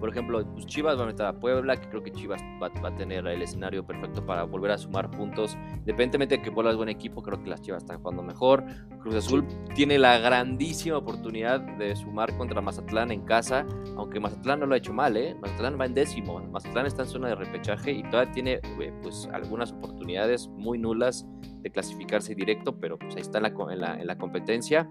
Por 0.00 0.08
ejemplo, 0.08 0.44
pues 0.52 0.66
Chivas 0.66 0.98
va 0.98 1.04
a 1.04 1.06
meter 1.06 1.26
a 1.26 1.38
Puebla, 1.38 1.76
que 1.76 1.88
creo 1.88 2.02
que 2.02 2.10
Chivas 2.10 2.42
va, 2.60 2.70
va, 2.82 2.88
a 2.88 2.94
tener 2.96 3.26
el 3.26 3.42
escenario 3.42 3.86
perfecto 3.86 4.24
para 4.24 4.44
volver 4.44 4.70
a 4.70 4.78
sumar 4.78 5.10
puntos. 5.10 5.56
Independientemente 5.80 6.38
de 6.38 6.42
que 6.42 6.50
Puebla 6.50 6.70
es 6.70 6.76
buen 6.76 6.88
equipo, 6.88 7.22
creo 7.22 7.42
que 7.42 7.50
las 7.50 7.60
Chivas 7.60 7.82
están 7.82 7.98
jugando 7.98 8.22
mejor. 8.22 8.64
Cruz 9.00 9.14
Azul 9.14 9.46
tiene 9.74 9.98
la 9.98 10.18
grandísima 10.18 10.96
oportunidad 10.96 11.60
de 11.60 11.94
sumar 11.94 12.36
contra 12.36 12.60
Mazatlán 12.60 13.10
en 13.10 13.22
casa, 13.22 13.66
aunque 13.96 14.20
Mazatlán 14.20 14.60
no 14.60 14.66
lo 14.66 14.74
ha 14.74 14.78
hecho 14.78 14.92
mal, 14.92 15.16
¿eh? 15.16 15.36
Mazatlán 15.40 15.78
va 15.78 15.86
en 15.86 15.94
décimo. 15.94 16.40
Mazatlán 16.40 16.86
está 16.86 17.02
en 17.02 17.08
zona 17.08 17.28
de 17.28 17.34
repechaje 17.34 17.92
y 17.92 18.02
todavía 18.04 18.32
tiene 18.32 18.52
eh, 18.80 18.92
pues 19.02 19.28
algunas 19.32 19.72
oportunidades 19.72 20.48
muy 20.48 20.78
nulas 20.78 21.26
de 21.62 21.70
clasificarse 21.70 22.34
directo, 22.34 22.78
pero 22.78 22.98
pues 22.98 23.16
ahí 23.16 23.22
está 23.22 23.38
en 23.38 23.42
la, 23.44 23.72
en 23.72 23.80
la, 23.80 24.00
en 24.00 24.06
la 24.06 24.16
competencia. 24.16 24.90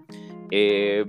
Eh, 0.50 1.04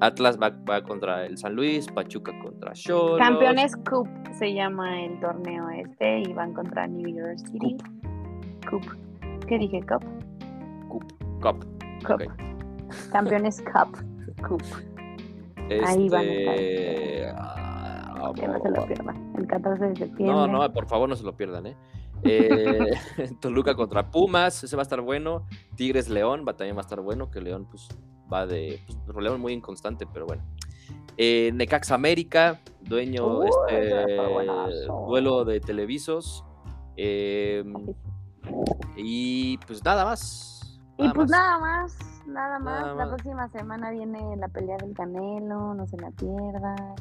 Atlas 0.00 0.38
va, 0.40 0.50
va, 0.68 0.82
contra 0.82 1.26
el 1.26 1.38
San 1.38 1.54
Luis, 1.54 1.86
Pachuca 1.88 2.32
contra 2.42 2.72
Cholos. 2.72 3.18
Campeones 3.18 3.76
Cup 3.88 4.08
se 4.32 4.52
llama 4.52 5.04
el 5.04 5.20
torneo 5.20 5.68
este 5.70 6.20
y 6.20 6.32
van 6.32 6.52
contra 6.54 6.86
New 6.86 7.08
York 7.08 7.38
City. 7.38 7.76
Cup. 8.68 8.80
Cup. 8.80 9.46
¿Qué 9.46 9.58
dije? 9.58 9.80
Cup. 9.82 10.02
Cup. 10.88 11.04
Cup. 11.40 11.64
Cup. 12.04 12.14
Okay. 12.14 12.28
Campeones 13.12 13.62
Cup. 13.72 13.96
Cup. 14.46 14.62
Este... 15.68 15.84
Ahí 15.84 16.08
van 16.08 16.26
a 16.26 16.32
estar. 16.32 16.56
que 18.34 18.48
no 18.48 18.60
se 18.60 18.70
lo 18.70 18.86
pierdan. 18.86 19.32
El 19.36 19.46
14 19.46 19.84
de 19.84 19.96
septiembre. 19.96 20.34
No, 20.34 20.46
no, 20.46 20.72
por 20.72 20.86
favor 20.86 21.08
no 21.08 21.14
se 21.14 21.24
lo 21.24 21.36
pierdan, 21.36 21.66
¿eh? 21.66 21.76
eh 22.24 22.90
Toluca 23.40 23.74
contra 23.74 24.10
Pumas, 24.10 24.64
ese 24.64 24.76
va 24.76 24.82
a 24.82 24.84
estar 24.84 25.00
bueno. 25.00 25.46
Tigres 25.76 26.08
León 26.08 26.44
va 26.46 26.56
también 26.56 26.76
va 26.76 26.80
a 26.80 26.82
estar 26.82 27.00
bueno, 27.00 27.30
que 27.30 27.40
León 27.40 27.66
pues 27.70 27.88
va 28.32 28.46
de 28.46 28.80
pues, 28.86 28.98
problema 29.06 29.36
muy 29.36 29.52
inconstante, 29.52 30.06
pero 30.12 30.26
bueno. 30.26 30.42
Eh, 31.16 31.50
Necax 31.54 31.90
América, 31.90 32.60
dueño, 32.80 33.40
Uy, 33.40 33.48
este, 33.48 34.16
duelo 34.86 35.44
de 35.44 35.60
televisos. 35.60 36.44
eh, 36.96 37.62
y 38.96 39.58
pues 39.66 39.84
nada 39.84 40.04
más. 40.04 40.80
Y 40.96 41.08
pues 41.10 41.30
nada 41.30 41.58
más, 41.58 41.98
nada 42.26 42.58
más. 42.58 42.80
Nada 42.82 42.94
la 42.94 43.06
más. 43.06 43.08
próxima 43.08 43.48
semana 43.50 43.90
viene 43.90 44.36
la 44.36 44.48
pelea 44.48 44.76
del 44.78 44.94
Canelo, 44.94 45.74
no 45.74 45.86
se 45.86 45.96
la 45.98 46.10
pierdan. 46.12 46.94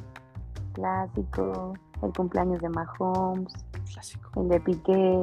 Clásico, 0.74 1.74
el 2.04 2.14
cumpleaños 2.14 2.60
de 2.62 2.70
Mahomes, 2.70 3.54
Clásico. 3.92 4.42
el 4.42 4.50
de 4.50 4.60
Piqué. 4.62 5.18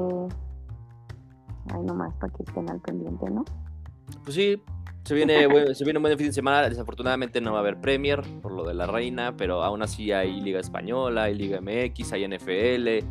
Ay, 1.73 1.83
nomás 1.83 2.15
para 2.17 2.33
que 2.33 2.43
estén 2.43 2.69
al 2.71 2.81
pendiente, 2.81 3.31
¿no? 3.31 3.45
Pues 4.25 4.35
sí, 4.35 4.63
se 5.07 5.15
viene, 5.15 5.47
buen- 5.49 5.75
se 5.75 5.85
viene 5.85 5.99
un 5.99 6.03
buen 6.03 6.19
fin 6.19 6.27
de 6.27 6.33
semana. 6.33 6.69
Desafortunadamente 6.69 7.41
no 7.41 7.53
va 7.53 7.59
a 7.59 7.61
haber 7.61 7.81
Premier 7.81 8.21
por 8.43 8.53
lo 8.53 8.65
de 8.65 8.75
la 8.75 8.87
reina, 8.87 9.35
pero 9.37 9.63
aún 9.63 9.83
así 9.83 10.13
hay 10.13 10.41
Liga 10.41 10.61
Española, 10.61 11.25
hay 11.25 11.35
Liga 11.35 11.61
MX, 11.61 12.13
hay 12.13 12.27
NFL, 12.29 13.05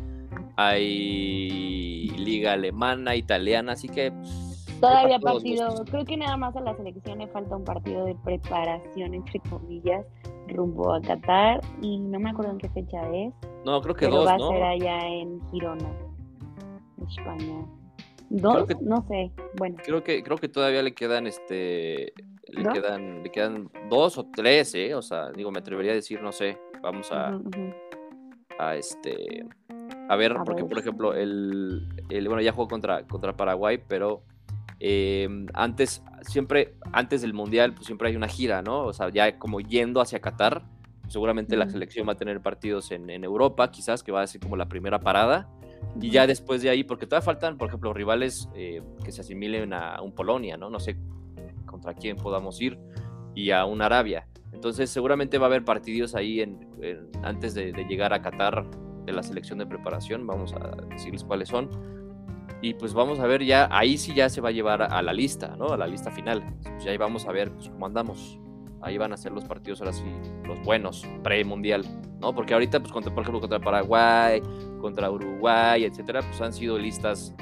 hay 0.56 2.08
Liga 2.16 2.52
Alemana, 2.52 3.14
Italiana, 3.16 3.72
así 3.72 3.88
que. 3.88 4.10
pues, 4.12 4.80
Todavía 4.80 5.18
partido, 5.18 5.68
gustos. 5.70 5.90
creo 5.90 6.04
que 6.04 6.16
nada 6.18 6.36
más 6.36 6.54
a 6.54 6.60
la 6.60 6.76
selección 6.76 7.18
le 7.18 7.26
falta 7.28 7.56
un 7.56 7.64
partido 7.64 8.04
de 8.04 8.14
preparación, 8.16 9.14
entre 9.14 9.40
comillas, 9.48 10.04
rumbo 10.48 10.92
a 10.92 11.00
Qatar. 11.00 11.60
Y 11.80 11.98
no 11.98 12.20
me 12.20 12.30
acuerdo 12.30 12.52
en 12.52 12.58
qué 12.58 12.68
fecha 12.70 13.00
es, 13.14 13.32
No, 13.64 13.80
creo 13.80 13.94
que 13.94 14.04
pero 14.06 14.18
dos, 14.18 14.26
va 14.26 14.36
¿no? 14.36 14.50
a 14.50 14.52
ser 14.52 14.62
allá 14.64 15.08
en 15.08 15.40
Girona, 15.50 15.88
España. 17.08 17.64
¿Dos? 18.28 18.66
que- 18.66 18.76
No 18.80 19.04
sé. 19.08 19.30
Bueno, 19.56 19.76
Creo 19.84 20.02
que, 20.02 20.22
creo 20.22 20.36
que 20.36 20.48
todavía 20.48 20.82
le 20.82 20.94
quedan 20.94 21.26
este. 21.26 22.12
Le 22.48 22.62
¿Dos? 22.62 22.72
quedan, 22.74 23.22
le 23.22 23.30
quedan 23.30 23.68
dos 23.90 24.18
o 24.18 24.26
tres, 24.32 24.74
¿eh? 24.74 24.94
O 24.94 25.02
sea, 25.02 25.30
digo, 25.32 25.50
me 25.50 25.58
atrevería 25.58 25.92
a 25.92 25.96
decir, 25.96 26.22
no 26.22 26.32
sé. 26.32 26.58
Vamos 26.82 27.10
a, 27.10 27.38
a 28.58 28.76
este 28.76 29.44
a 30.08 30.14
ver, 30.16 30.32
A 30.32 30.44
porque 30.44 30.62
ver. 30.62 30.68
por 30.70 30.78
ejemplo, 30.78 31.14
el, 31.14 31.88
el- 32.10 32.28
bueno, 32.28 32.40
ya 32.42 32.52
jugó 32.52 32.68
contra, 32.68 33.04
contra 33.06 33.36
Paraguay, 33.36 33.80
pero 33.88 34.22
eh, 34.78 35.28
antes, 35.54 36.02
siempre, 36.22 36.74
antes 36.92 37.22
del 37.22 37.34
Mundial, 37.34 37.72
pues 37.74 37.86
siempre 37.86 38.08
hay 38.08 38.16
una 38.16 38.28
gira, 38.28 38.62
¿no? 38.62 38.84
O 38.84 38.92
sea, 38.92 39.08
ya 39.08 39.36
como 39.38 39.60
yendo 39.60 40.00
hacia 40.00 40.20
Qatar, 40.20 40.62
seguramente 41.08 41.56
la 41.56 41.68
selección 41.68 42.06
va 42.06 42.12
a 42.12 42.16
tener 42.16 42.40
partidos 42.40 42.92
en, 42.92 43.10
en 43.10 43.24
Europa, 43.24 43.70
quizás, 43.72 44.02
que 44.04 44.12
va 44.12 44.22
a 44.22 44.26
ser 44.28 44.40
como 44.40 44.56
la 44.56 44.66
primera 44.68 45.00
parada, 45.00 45.48
y 46.00 46.10
ya 46.10 46.26
después 46.26 46.62
de 46.62 46.70
ahí, 46.70 46.84
porque 46.84 47.06
todavía 47.06 47.24
faltan, 47.24 47.56
por 47.56 47.68
ejemplo, 47.68 47.92
rivales 47.92 48.48
eh, 48.54 48.82
que 49.04 49.12
se 49.12 49.22
asimilen 49.22 49.72
a 49.72 50.00
un 50.02 50.12
Polonia, 50.12 50.56
¿no? 50.56 50.70
No 50.70 50.78
sé 50.78 50.96
contra 51.64 51.94
quién 51.94 52.16
podamos 52.16 52.60
ir, 52.60 52.78
y 53.34 53.50
a 53.50 53.64
un 53.64 53.82
Arabia. 53.82 54.26
Entonces 54.52 54.90
seguramente 54.90 55.38
va 55.38 55.46
a 55.46 55.48
haber 55.48 55.64
partidos 55.64 56.14
ahí 56.14 56.40
en, 56.40 56.58
antes 57.22 57.54
de, 57.54 57.72
de 57.72 57.84
llegar 57.84 58.12
a 58.12 58.22
Qatar 58.22 58.66
de 59.04 59.12
la 59.12 59.22
selección 59.22 59.58
de 59.58 59.66
preparación, 59.66 60.26
vamos 60.26 60.54
a 60.54 60.74
decirles 60.90 61.24
cuáles 61.24 61.48
son. 61.48 61.70
Y 62.62 62.74
pues 62.74 62.94
vamos 62.94 63.20
a 63.20 63.26
ver 63.26 63.44
ya, 63.44 63.68
ahí 63.70 63.98
sí 63.98 64.14
ya 64.14 64.28
se 64.28 64.40
va 64.40 64.48
a 64.48 64.52
llevar 64.52 64.82
a 64.82 65.02
la 65.02 65.12
lista, 65.12 65.54
¿no? 65.56 65.68
A 65.68 65.76
la 65.76 65.86
lista 65.86 66.10
final. 66.10 66.42
Pues 66.62 66.84
ya 66.84 66.90
ahí 66.90 66.96
vamos 66.96 67.26
a 67.26 67.32
ver 67.32 67.52
pues, 67.52 67.68
cómo 67.68 67.86
andamos. 67.86 68.40
Ahí 68.86 68.98
van 68.98 69.12
a 69.12 69.16
ser 69.16 69.32
los 69.32 69.44
partidos 69.44 69.80
ahora 69.80 69.92
sí, 69.92 70.04
los 70.44 70.62
buenos, 70.62 71.04
pre-mundial, 71.24 71.84
¿no? 72.20 72.32
Porque 72.32 72.54
ahorita, 72.54 72.78
pues, 72.78 72.92
contra, 72.92 73.12
por 73.12 73.22
ejemplo, 73.22 73.40
contra 73.40 73.58
Paraguay, 73.58 74.40
contra 74.80 75.10
Uruguay, 75.10 75.82
etcétera, 75.82 76.20
pues 76.20 76.40
han 76.40 76.52
sido 76.52 76.78
listas 76.78 77.34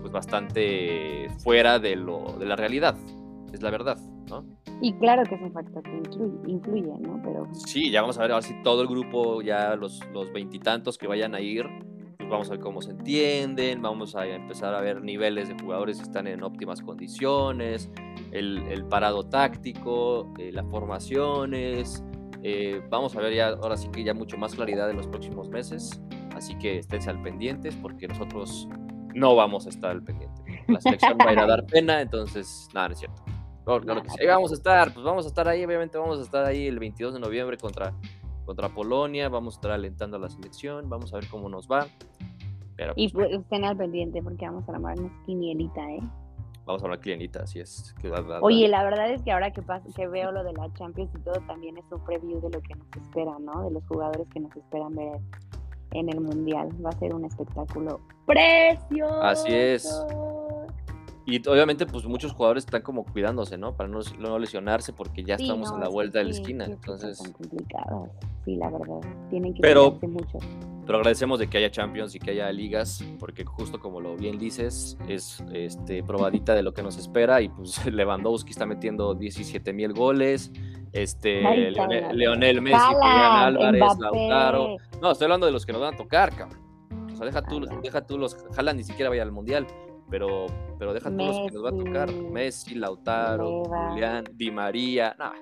pues 0.00 0.10
bastante 0.10 1.28
fuera 1.44 1.78
de, 1.78 1.96
lo, 1.96 2.38
de 2.38 2.46
la 2.46 2.56
realidad, 2.56 2.96
es 3.52 3.60
la 3.60 3.70
verdad, 3.70 3.98
¿no? 4.30 4.46
Y 4.80 4.94
claro 4.94 5.22
que 5.24 5.34
es 5.34 5.42
un 5.42 5.52
factor 5.52 5.82
que 5.82 5.96
influye, 5.98 6.50
influye, 6.50 6.98
¿no? 7.00 7.20
Pero 7.22 7.46
Sí, 7.52 7.90
ya 7.90 8.00
vamos 8.00 8.16
a 8.16 8.22
ver 8.22 8.32
ahora 8.32 8.46
si 8.46 8.54
todo 8.62 8.80
el 8.80 8.88
grupo, 8.88 9.42
ya 9.42 9.76
los 9.76 10.00
los 10.14 10.32
veintitantos 10.32 10.96
que 10.96 11.06
vayan 11.06 11.34
a 11.34 11.42
ir, 11.42 11.66
vamos 12.28 12.48
a 12.48 12.52
ver 12.52 12.60
cómo 12.60 12.82
se 12.82 12.90
entienden, 12.90 13.82
vamos 13.82 14.14
a 14.16 14.26
empezar 14.26 14.74
a 14.74 14.80
ver 14.80 15.02
niveles 15.02 15.48
de 15.48 15.56
jugadores 15.58 15.98
que 15.98 16.04
están 16.04 16.26
en 16.26 16.42
óptimas 16.42 16.80
condiciones, 16.80 17.90
el, 18.32 18.58
el 18.68 18.84
parado 18.84 19.24
táctico, 19.24 20.32
eh, 20.38 20.50
las 20.52 20.66
formaciones, 20.66 22.04
eh, 22.42 22.80
vamos 22.90 23.16
a 23.16 23.20
ver 23.20 23.34
ya 23.34 23.48
ahora 23.48 23.76
sí 23.76 23.88
que 23.88 24.04
ya 24.04 24.14
mucho 24.14 24.36
más 24.38 24.54
claridad 24.54 24.90
en 24.90 24.96
los 24.96 25.06
próximos 25.06 25.48
meses, 25.48 26.00
así 26.34 26.56
que 26.58 26.78
esténse 26.78 27.10
al 27.10 27.20
pendientes 27.22 27.74
porque 27.76 28.06
nosotros 28.08 28.68
no 29.14 29.34
vamos 29.34 29.66
a 29.66 29.70
estar 29.70 29.90
al 29.90 30.02
pendiente. 30.02 30.42
La 30.68 30.80
selección 30.80 31.16
va 31.18 31.30
a 31.30 31.32
ir 31.32 31.38
a 31.38 31.46
dar 31.46 31.66
pena, 31.72 32.00
entonces, 32.00 32.68
nada, 32.74 32.88
no 32.88 32.92
es 32.92 32.98
cierto. 33.00 33.22
Claro, 33.64 33.80
claro 33.80 34.02
que 34.02 34.10
sí. 34.10 34.16
Ahí 34.20 34.26
vamos 34.28 34.52
a 34.52 34.54
estar, 34.54 34.92
pues 34.92 35.04
vamos 35.04 35.24
a 35.24 35.28
estar 35.28 35.48
ahí, 35.48 35.64
obviamente 35.64 35.98
vamos 35.98 36.20
a 36.20 36.22
estar 36.22 36.44
ahí 36.44 36.68
el 36.68 36.78
22 36.78 37.14
de 37.14 37.20
noviembre 37.20 37.56
contra, 37.56 37.92
contra 38.46 38.68
Polonia, 38.70 39.28
vamos 39.28 39.54
a 39.54 39.58
estar 39.58 39.70
alentando 39.72 40.16
a 40.16 40.20
la 40.20 40.30
selección, 40.30 40.88
vamos 40.88 41.12
a 41.12 41.16
ver 41.16 41.28
cómo 41.28 41.48
nos 41.48 41.68
va. 41.68 41.86
Pero 42.76 42.92
y 42.96 43.08
pues, 43.10 43.28
pues, 43.28 43.40
estén 43.40 43.64
al 43.64 43.76
pendiente 43.76 44.22
porque 44.22 44.46
vamos 44.46 44.68
a 44.68 44.72
armarnos 44.72 45.10
quinielita, 45.26 45.82
¿eh? 45.90 46.00
vamos 46.66 46.82
a 46.82 46.86
hablar 46.86 47.00
clienita, 47.00 47.42
así 47.44 47.60
es. 47.60 47.94
que 48.02 48.10
Oye, 48.40 48.66
la 48.68 48.82
verdad 48.82 49.10
es 49.10 49.22
que 49.22 49.30
ahora 49.32 49.52
que, 49.52 49.62
pas- 49.62 49.82
que 49.94 50.08
veo 50.08 50.32
lo 50.32 50.42
de 50.44 50.52
la 50.52 50.72
Champions 50.74 51.10
y 51.14 51.18
todo, 51.20 51.40
también 51.46 51.78
es 51.78 51.84
un 51.92 52.00
preview 52.04 52.40
de 52.40 52.50
lo 52.50 52.60
que 52.60 52.74
nos 52.74 52.86
espera, 53.02 53.38
¿no? 53.38 53.62
De 53.62 53.70
los 53.70 53.86
jugadores 53.86 54.26
que 54.32 54.40
nos 54.40 54.54
esperan 54.56 54.94
ver 54.94 55.20
en 55.92 56.08
el 56.08 56.20
Mundial. 56.20 56.68
Va 56.84 56.90
a 56.90 56.98
ser 56.98 57.14
un 57.14 57.24
espectáculo 57.24 58.00
precioso. 58.26 59.22
Así 59.22 59.54
es. 59.54 59.88
Y 61.28 61.46
obviamente, 61.48 61.86
pues 61.86 62.04
muchos 62.06 62.32
jugadores 62.32 62.64
están 62.64 62.82
como 62.82 63.04
cuidándose, 63.04 63.58
¿no? 63.58 63.76
Para 63.76 63.88
no, 63.88 63.98
no 64.20 64.38
lesionarse 64.38 64.92
porque 64.92 65.24
ya 65.24 65.36
Sí, 65.36 65.42
estamos 65.42 65.70
no, 65.70 65.74
en 65.74 65.80
la 65.82 65.88
vuelta 65.88 66.20
de 66.20 66.24
la 66.26 66.30
esquina. 66.30 66.64
Entonces, 66.66 67.18
Son 67.18 67.32
complicadas. 67.32 68.10
Sí, 68.44 68.54
la 68.54 68.70
verdad. 68.70 69.00
Tienen 69.28 69.52
que 69.52 69.60
Pero- 69.60 69.98
mucho. 70.02 70.38
pero 70.86 70.98
agradecemos 70.98 71.40
de 71.40 71.48
que 71.48 71.58
haya 71.58 71.68
Champions 71.72 72.14
y 72.14 72.20
que 72.20 72.30
haya 72.30 72.50
ligas, 72.52 73.04
porque 73.18 73.44
justo 73.44 73.80
como 73.80 74.00
lo 74.00 74.14
bien 74.16 74.38
dices, 74.38 74.96
es 75.08 75.42
este, 75.52 76.04
probadita 76.04 76.54
de 76.54 76.62
lo 76.62 76.72
que 76.72 76.84
nos 76.84 76.96
espera. 76.96 77.42
Y 77.42 77.48
pues 77.48 77.84
Lewandowski 77.92 78.52
está 78.52 78.64
metiendo 78.64 79.14
17 79.14 79.72
mil 79.72 79.92
goles. 79.94 80.52
Este, 80.92 81.42
Leonel, 82.12 82.62
Messi, 82.62 82.78
Julián 82.78 83.02
Álvarez, 83.02 83.82
Mbappé. 83.82 84.00
Lautaro. 84.28 84.76
No, 85.02 85.10
estoy 85.10 85.24
hablando 85.24 85.46
de 85.46 85.52
los 85.52 85.66
que 85.66 85.72
nos 85.72 85.80
van 85.80 85.94
a 85.94 85.96
tocar, 85.96 86.32
cabrón. 86.36 86.60
O 87.12 87.16
sea, 87.16 87.26
deja 87.26 87.42
tú, 87.42 87.60
deja 87.82 88.06
tú 88.06 88.16
los. 88.16 88.36
Haaland 88.56 88.78
ni 88.78 88.84
siquiera 88.84 89.08
vaya 89.10 89.22
al 89.22 89.32
mundial. 89.32 89.66
Pero, 90.10 90.46
pero 90.78 90.92
deja 90.94 91.10
tú 91.10 91.16
los 91.16 91.36
que 91.38 91.50
nos 91.50 91.64
va 91.64 91.68
a 91.70 91.72
tocar. 91.84 92.12
Messi, 92.12 92.74
Lautaro, 92.76 93.62
Leva. 93.64 93.90
Julián, 93.90 94.24
Di 94.32 94.50
María. 94.50 95.14
Nah. 95.18 95.32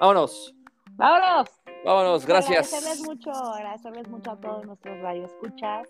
Vámonos. 0.00 0.54
¡Vámonos! 0.96 1.48
Vámonos. 1.84 2.26
Gracias. 2.26 2.72
Agradecerles 2.72 3.06
mucho, 3.06 3.30
agradecerles 3.30 4.08
mucho 4.08 4.30
a 4.32 4.36
todos 4.40 4.66
nuestros 4.66 5.00
radioescuchas, 5.00 5.88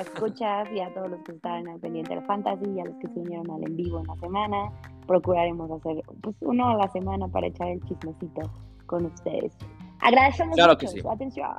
escuchas 0.00 0.68
y 0.72 0.80
a 0.80 0.92
todos 0.94 1.10
los 1.10 1.22
que 1.22 1.32
estaban 1.32 1.68
al 1.68 1.78
pendiente 1.80 2.14
del 2.14 2.24
Fantasy 2.24 2.64
y 2.74 2.80
a 2.80 2.84
los 2.84 2.96
que 2.96 3.08
se 3.08 3.18
unieron 3.20 3.50
al 3.50 3.62
en 3.64 3.76
vivo 3.76 4.00
en 4.00 4.06
la 4.06 4.16
semana. 4.16 4.72
Procuraremos 5.06 5.70
hacer 5.70 6.02
pues 6.22 6.36
uno 6.40 6.70
a 6.70 6.74
la 6.76 6.88
semana 6.90 7.28
para 7.28 7.46
echar 7.46 7.68
el 7.68 7.80
chismecito 7.84 8.50
con 8.86 9.06
ustedes. 9.06 9.56
Agradecemos 10.00 10.56
Claro 10.56 10.72
mucho 10.72 10.78
que 10.80 10.88
sí. 10.88 11.00
su 11.00 11.10
atención. 11.10 11.50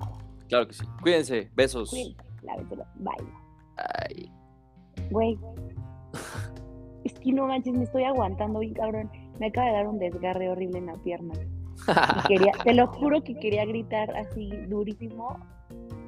Claro 0.49 0.67
que 0.67 0.73
sí. 0.73 0.85
Cuídense. 1.01 1.49
Besos. 1.55 1.89
Cuídense, 1.89 2.17
lávenselo. 2.43 2.85
Bye. 2.95 4.42
Güey. 5.11 5.37
Es 7.03 7.13
que 7.19 7.33
no 7.33 7.47
manches, 7.47 7.73
me 7.73 7.83
estoy 7.83 8.03
aguantando 8.03 8.59
bien 8.59 8.73
cabrón. 8.73 9.09
Me 9.39 9.47
acaba 9.47 9.67
de 9.67 9.73
dar 9.73 9.87
un 9.87 9.99
desgarre 9.99 10.49
horrible 10.49 10.79
en 10.79 10.85
la 10.87 10.95
pierna. 10.95 11.33
Y 11.35 12.27
quería, 12.27 12.51
te 12.63 12.73
lo 12.73 12.87
juro 12.87 13.21
que 13.23 13.35
quería 13.35 13.65
gritar 13.65 14.15
así 14.15 14.49
durísimo, 14.67 15.37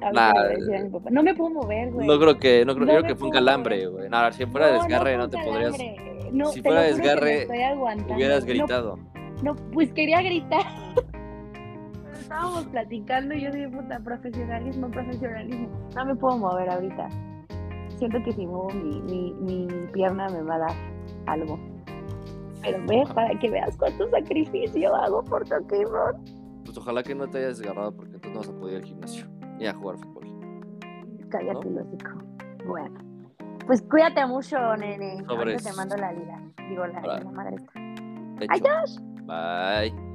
A 0.00 0.12
Nah, 0.12 0.30
a 0.30 0.82
mi 0.82 0.90
papá. 0.90 1.10
No 1.10 1.22
me 1.22 1.34
puedo 1.34 1.50
mover, 1.50 1.92
güey. 1.92 2.06
No 2.06 2.18
creo 2.18 2.38
que, 2.38 2.64
no 2.64 2.74
creo, 2.74 2.86
No 2.86 2.92
creo 2.92 3.02
que 3.02 3.16
fue 3.16 3.28
un 3.28 3.34
calambre, 3.34 3.86
güey. 3.86 4.08
Nada, 4.08 4.32
si 4.32 4.46
fuera 4.46 4.72
desgarre 4.72 5.16
no, 5.16 5.28
te 5.28 5.38
podrías. 5.38 5.76
No, 6.32 6.46
si 6.46 6.62
fuera 6.62 6.82
desgarre. 6.82 7.46
Hubieras 7.46 8.44
No, 8.44 8.48
gritado. 8.48 8.98
No, 9.42 9.54
pues 9.72 9.92
quería 9.92 10.22
gritar. 10.22 10.64
Pero 10.94 12.16
Estábamos 12.20 12.64
platicando 12.66 13.34
y 13.34 13.42
yo 13.42 13.50
dije, 13.50 13.68
puta, 13.68 14.00
profesionalismo, 14.00 14.90
profesionalismo. 14.90 15.68
No 15.94 16.04
me 16.06 16.16
puedo 16.16 16.38
mover 16.38 16.70
ahorita. 16.70 17.08
Siento 17.96 18.22
que 18.22 18.32
si 18.32 18.46
muevo 18.46 18.70
mi, 18.70 19.00
mi, 19.02 19.32
mi 19.34 19.66
pierna 19.92 20.28
me 20.28 20.42
va 20.42 20.56
a 20.56 20.58
dar 20.58 20.76
algo. 21.26 21.58
Pero 22.62 22.78
ve, 22.86 23.04
para 23.14 23.38
que 23.38 23.50
veas 23.50 23.76
cuánto 23.76 24.08
sacrificio 24.10 24.94
hago 24.94 25.22
por 25.24 25.46
Roll. 25.48 26.16
Pues 26.64 26.76
ojalá 26.76 27.02
que 27.02 27.14
no 27.14 27.28
te 27.28 27.38
hayas 27.38 27.58
desgarrado 27.58 27.94
porque 27.94 28.14
entonces 28.14 28.32
no 28.32 28.40
vas 28.40 28.48
a 28.48 28.60
poder 28.60 28.74
ir 28.74 28.82
al 28.82 28.88
gimnasio 28.88 29.26
ni 29.58 29.66
a 29.66 29.74
jugar 29.74 29.98
fútbol. 29.98 30.24
Cállate, 31.30 31.68
el 31.68 31.78
hocico. 31.78 32.10
Bueno, 32.66 32.98
pues 33.66 33.82
cuídate 33.82 34.26
mucho, 34.26 34.56
nene. 34.76 35.24
Te 35.62 35.72
mando 35.74 35.96
la 35.96 36.12
liga. 36.12 36.40
Digo, 36.68 36.86
la, 36.86 37.00
la 37.00 37.30
madre. 37.30 37.56
Hecho. 38.40 38.52
Adiós. 38.52 39.00
Bye. 39.26 40.05